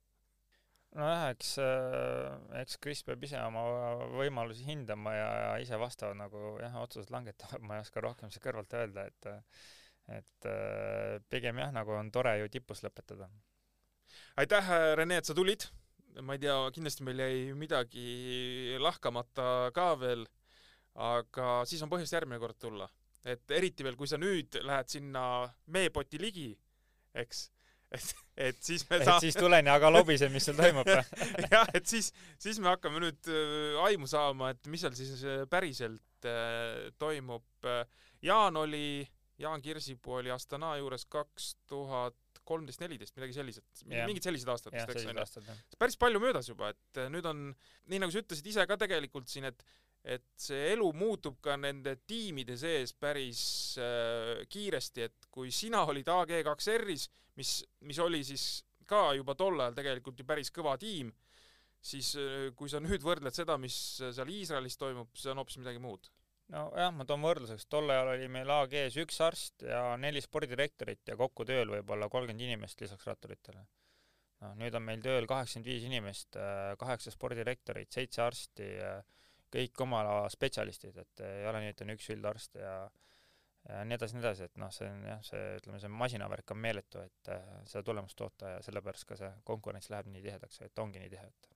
Nojah, 0.99 1.29
eks, 1.33 1.53
äh, 1.63 2.61
eks 2.63 2.79
Chris 2.83 3.03
peab 3.07 3.23
ise 3.25 3.41
oma 3.41 3.63
võimalusi 4.13 4.67
hindama 4.67 5.15
ja, 5.17 5.29
ja 5.43 5.53
ise 5.63 5.79
vastavad 5.81 6.19
nagu 6.21 6.57
jah, 6.63 6.77
otsused 6.83 7.13
langetama, 7.15 7.61
ma 7.67 7.79
ei 7.79 7.87
oska 7.87 8.05
rohkem 8.05 8.33
siit 8.33 8.45
kõrvalt 8.45 8.77
öelda, 8.79 9.07
et 9.09 9.31
et 10.13 10.49
äh, 10.51 11.19
pigem 11.31 11.61
jah, 11.63 11.71
nagu 11.75 11.95
on 11.95 12.11
tore 12.13 12.35
ju 12.41 12.51
tipus 12.53 12.83
lõpetada. 12.85 13.31
aitäh, 14.43 14.73
Rene, 14.99 15.21
et 15.23 15.29
sa 15.29 15.35
tulid. 15.35 15.69
ma 16.21 16.35
ei 16.37 16.43
tea, 16.43 16.57
kindlasti 16.75 17.05
meil 17.07 17.23
jäi 17.25 17.53
midagi 17.57 18.77
lahkamata 18.83 19.71
ka 19.73 19.95
veel, 19.97 20.27
aga 20.93 21.63
siis 21.65 21.81
on 21.83 21.89
põhjust 21.89 22.13
järgmine 22.13 22.41
kord 22.43 22.59
tulla 22.61 22.91
et 23.25 23.55
eriti 23.55 23.85
veel, 23.87 23.97
kui 23.99 24.11
sa 24.11 24.19
nüüd 24.19 24.59
lähed 24.67 24.91
sinna 24.91 25.25
meepoti 25.75 26.21
ligi, 26.21 26.51
eks, 27.15 27.47
et, 27.93 28.13
et 28.49 28.61
siis 28.65 28.85
me 28.91 28.99
saa-. 29.03 29.17
et 29.17 29.27
siis 29.27 29.39
tulen 29.39 29.69
ja 29.69 29.77
aga 29.79 29.91
lobisen, 29.93 30.33
mis 30.35 30.47
seal 30.49 30.59
toimub 30.59 30.89
jah, 31.55 31.69
et 31.77 31.89
siis, 31.89 32.11
siis 32.43 32.61
me 32.63 32.73
hakkame 32.73 33.03
nüüd 33.05 33.31
äh, 33.33 33.81
aimu 33.89 34.09
saama, 34.11 34.53
et 34.55 34.71
mis 34.73 34.85
seal 34.85 34.97
siis 34.99 35.25
äh, 35.27 35.45
päriselt 35.51 36.29
äh, 36.29 36.91
toimub. 37.03 37.71
Jaan 38.23 38.57
oli, 38.59 39.03
Jaan 39.43 39.63
Kirsipuu 39.63 40.21
oli 40.21 40.31
Astana 40.31 40.77
juures 40.79 41.07
kaks 41.11 41.53
tuhat 41.71 42.19
kolmteist, 42.47 42.83
neliteist, 42.83 43.15
midagi 43.15 43.37
sellised, 43.37 43.85
mingid 43.87 44.25
sellised 44.27 44.51
aastad 44.51 44.75
vist, 44.75 44.91
eks 44.91 45.39
onju. 45.39 45.55
päris 45.79 45.95
palju 45.99 46.19
möödas 46.23 46.49
juba, 46.51 46.73
et 46.75 47.01
nüüd 47.13 47.27
on, 47.31 47.45
nii 47.91 48.01
nagu 48.03 48.15
sa 48.15 48.23
ütlesid 48.23 48.49
ise 48.51 48.67
ka 48.67 48.77
tegelikult 48.81 49.31
siin, 49.31 49.47
et 49.47 49.63
et 50.03 50.25
see 50.39 50.73
elu 50.73 50.89
muutub 50.99 51.39
ka 51.43 51.55
nende 51.61 51.95
tiimide 52.09 52.57
sees 52.59 52.93
päris 52.99 53.43
äh, 53.79 54.43
kiiresti, 54.51 55.07
et 55.07 55.29
kui 55.31 55.53
sina 55.55 55.85
olid 55.87 56.09
AG2R-is, 56.11 57.09
mis, 57.39 57.53
mis 57.87 58.01
oli 58.03 58.23
siis 58.27 58.65
ka 58.89 59.13
juba 59.17 59.37
tol 59.39 59.61
ajal 59.61 59.77
tegelikult 59.79 60.19
ju 60.19 60.27
päris 60.27 60.51
kõva 60.55 60.75
tiim, 60.81 61.13
siis 61.79 62.17
äh, 62.19 62.49
kui 62.59 62.73
sa 62.73 62.83
nüüd 62.83 63.05
võrdled 63.05 63.37
seda, 63.37 63.57
mis 63.63 63.77
seal 64.03 64.35
Iisraelis 64.35 64.79
toimub, 64.81 65.15
see 65.15 65.31
on 65.31 65.43
hoopis 65.43 65.61
midagi 65.63 65.83
muud. 65.83 66.11
nojah, 66.53 66.91
ma 66.91 67.07
toon 67.07 67.23
võrdluseks, 67.23 67.69
tol 67.71 67.95
ajal 67.95 68.17
oli 68.17 68.27
meil 68.29 68.51
AG-s 68.51 68.99
üks 69.05 69.23
arst 69.23 69.63
ja 69.71 69.95
neli 70.03 70.21
spordidirektorit 70.21 71.15
ja 71.15 71.17
kokku 71.17 71.47
tööl 71.47 71.71
võib-olla 71.79 72.11
kolmkümmend 72.11 72.43
inimest 72.51 72.83
lisaks 72.83 73.07
ratturitele. 73.07 73.63
noh, 74.43 74.59
nüüd 74.59 74.75
on 74.75 74.83
meil 74.83 75.01
tööl 75.07 75.31
kaheksakümmend 75.31 75.71
viis 75.71 75.87
inimest, 75.87 76.43
kaheksa 76.83 77.15
spordidirektorit, 77.15 77.95
seitse 77.95 78.27
arsti, 78.27 78.73
kõik 79.53 79.81
oma 79.85 80.01
ala 80.03 80.29
spetsialistid, 80.33 80.97
et 80.97 81.25
ei 81.27 81.47
ole 81.49 81.63
nii, 81.63 81.75
et 81.75 81.83
on 81.85 81.95
üks 81.95 82.11
üldarst 82.15 82.59
ja 82.61 82.77
ja 83.69 83.83
nii 83.87 83.95
edasi, 83.95 84.17
nii 84.17 84.25
edasi, 84.25 84.47
et 84.49 84.57
noh, 84.59 84.71
see 84.75 84.89
on 84.91 85.05
jah, 85.07 85.21
see 85.23 85.43
ütleme, 85.61 85.79
see 85.79 85.91
masinavärk 85.95 86.51
on 86.51 86.59
meeletu, 86.59 87.03
et 87.07 87.29
äh, 87.31 87.51
seda 87.71 87.85
tulemust 87.87 88.19
toota 88.19 88.57
ja 88.57 88.63
sellepärast 88.67 89.07
ka 89.07 89.19
see 89.21 89.31
konkurents 89.47 89.91
läheb 89.93 90.09
nii 90.11 90.25
tihedaks, 90.25 90.63
et 90.67 90.83
ongi 90.83 91.03
nii 91.03 91.13
tihe, 91.13 91.29
et 91.29 91.51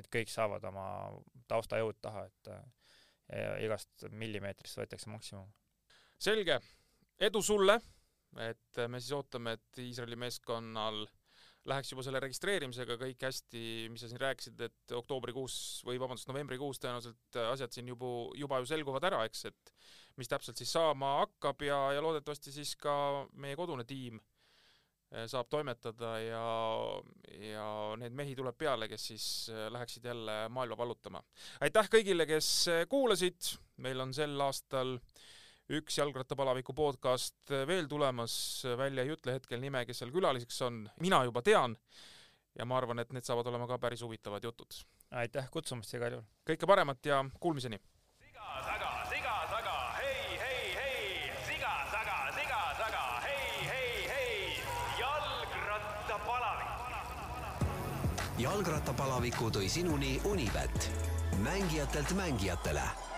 et 0.00 0.06
kõik 0.08 0.30
saavad 0.32 0.62
oma 0.64 0.84
taustajõud 1.50 1.98
taha, 2.00 2.22
et 2.30 2.52
äh, 2.54 2.62
ja 3.32 3.56
igast 3.64 4.06
millimeetrist 4.10 4.78
võetakse 4.78 5.10
maksimum. 5.10 5.50
selge, 6.18 6.60
edu 7.18 7.42
sulle, 7.42 7.78
et 8.40 8.80
me 8.88 9.00
siis 9.00 9.12
ootame, 9.16 9.56
et 9.58 9.82
Iisraeli 9.82 10.16
meeskonnal 10.16 11.02
läheks 11.70 11.92
juba 11.92 12.02
selle 12.02 12.20
registreerimisega 12.22 12.96
kõik 12.98 13.22
hästi, 13.22 13.62
mis 13.92 14.02
sa 14.02 14.10
siin 14.10 14.20
rääkisid, 14.20 14.60
et 14.66 14.94
oktoobrikuus 14.98 15.54
või 15.86 16.00
vabandust, 16.02 16.26
novembrikuus 16.30 16.80
tõenäoliselt 16.82 17.38
asjad 17.44 17.74
siin 17.74 17.92
juba, 17.92 18.10
juba 18.38 18.58
ju 18.62 18.70
selguvad 18.72 19.06
ära, 19.06 19.22
eks, 19.28 19.44
et 19.52 19.74
mis 20.18 20.30
täpselt 20.30 20.58
siis 20.58 20.72
saama 20.74 21.18
hakkab 21.22 21.62
ja, 21.66 21.78
ja 21.96 22.02
loodetavasti 22.04 22.52
siis 22.54 22.74
ka 22.80 22.94
meie 23.40 23.56
kodune 23.58 23.86
tiim 23.88 24.18
eh, 24.18 25.26
saab 25.30 25.48
toimetada 25.52 26.16
ja, 26.24 26.46
ja 27.46 27.66
neid 28.00 28.16
mehi 28.18 28.34
tuleb 28.38 28.58
peale, 28.58 28.90
kes 28.90 29.06
siis 29.12 29.26
eh, 29.52 29.68
läheksid 29.72 30.10
jälle 30.10 30.38
maailma 30.52 30.78
vallutama. 30.82 31.22
aitäh 31.62 31.92
kõigile, 31.94 32.26
kes 32.28 32.50
eh, 32.72 32.82
kuulasid, 32.90 33.54
meil 33.86 34.02
on 34.02 34.14
sel 34.16 34.34
aastal 34.44 34.98
üks 35.72 35.96
jalgrattapalaviku 35.96 36.74
podcast 36.76 37.48
veel 37.68 37.86
tulemas, 37.88 38.34
välja 38.78 39.04
ei 39.06 39.12
ütle 39.14 39.32
hetkel 39.38 39.60
nime, 39.62 39.84
kes 39.88 40.02
seal 40.02 40.12
külaliseks 40.12 40.58
on, 40.66 40.82
mina 41.00 41.22
juba 41.24 41.42
tean 41.44 41.76
ja 42.58 42.66
ma 42.68 42.76
arvan, 42.76 43.00
et 43.00 43.12
need 43.16 43.24
saavad 43.24 43.46
olema 43.48 43.66
ka 43.70 43.78
päris 43.80 44.02
huvitavad 44.04 44.44
jutud. 44.44 44.68
aitäh 45.10 45.48
kutsumast 45.50 45.94
igal 45.96 46.12
juhul! 46.18 46.26
kõike 46.48 46.68
paremat 46.68 47.06
ja 47.08 47.24
kuulmiseni! 47.40 47.78
siga-saga, 48.20 48.90
siga-saga, 49.08 49.76
hei, 50.00 50.36
hei, 50.42 50.74
hei, 50.76 51.30
siga-saga, 51.46 52.18
siga-saga, 52.36 53.04
hei, 53.24 53.46
hei, 53.70 53.94
hei, 54.10 54.34
jalgrattapalavik. 54.98 56.74
jalgrattapalaviku 58.44 59.48
tõi 59.56 59.72
sinuni 59.72 60.12
Unibet, 60.28 60.92
mängijatelt 61.40 62.12
mängijatele 62.18 63.11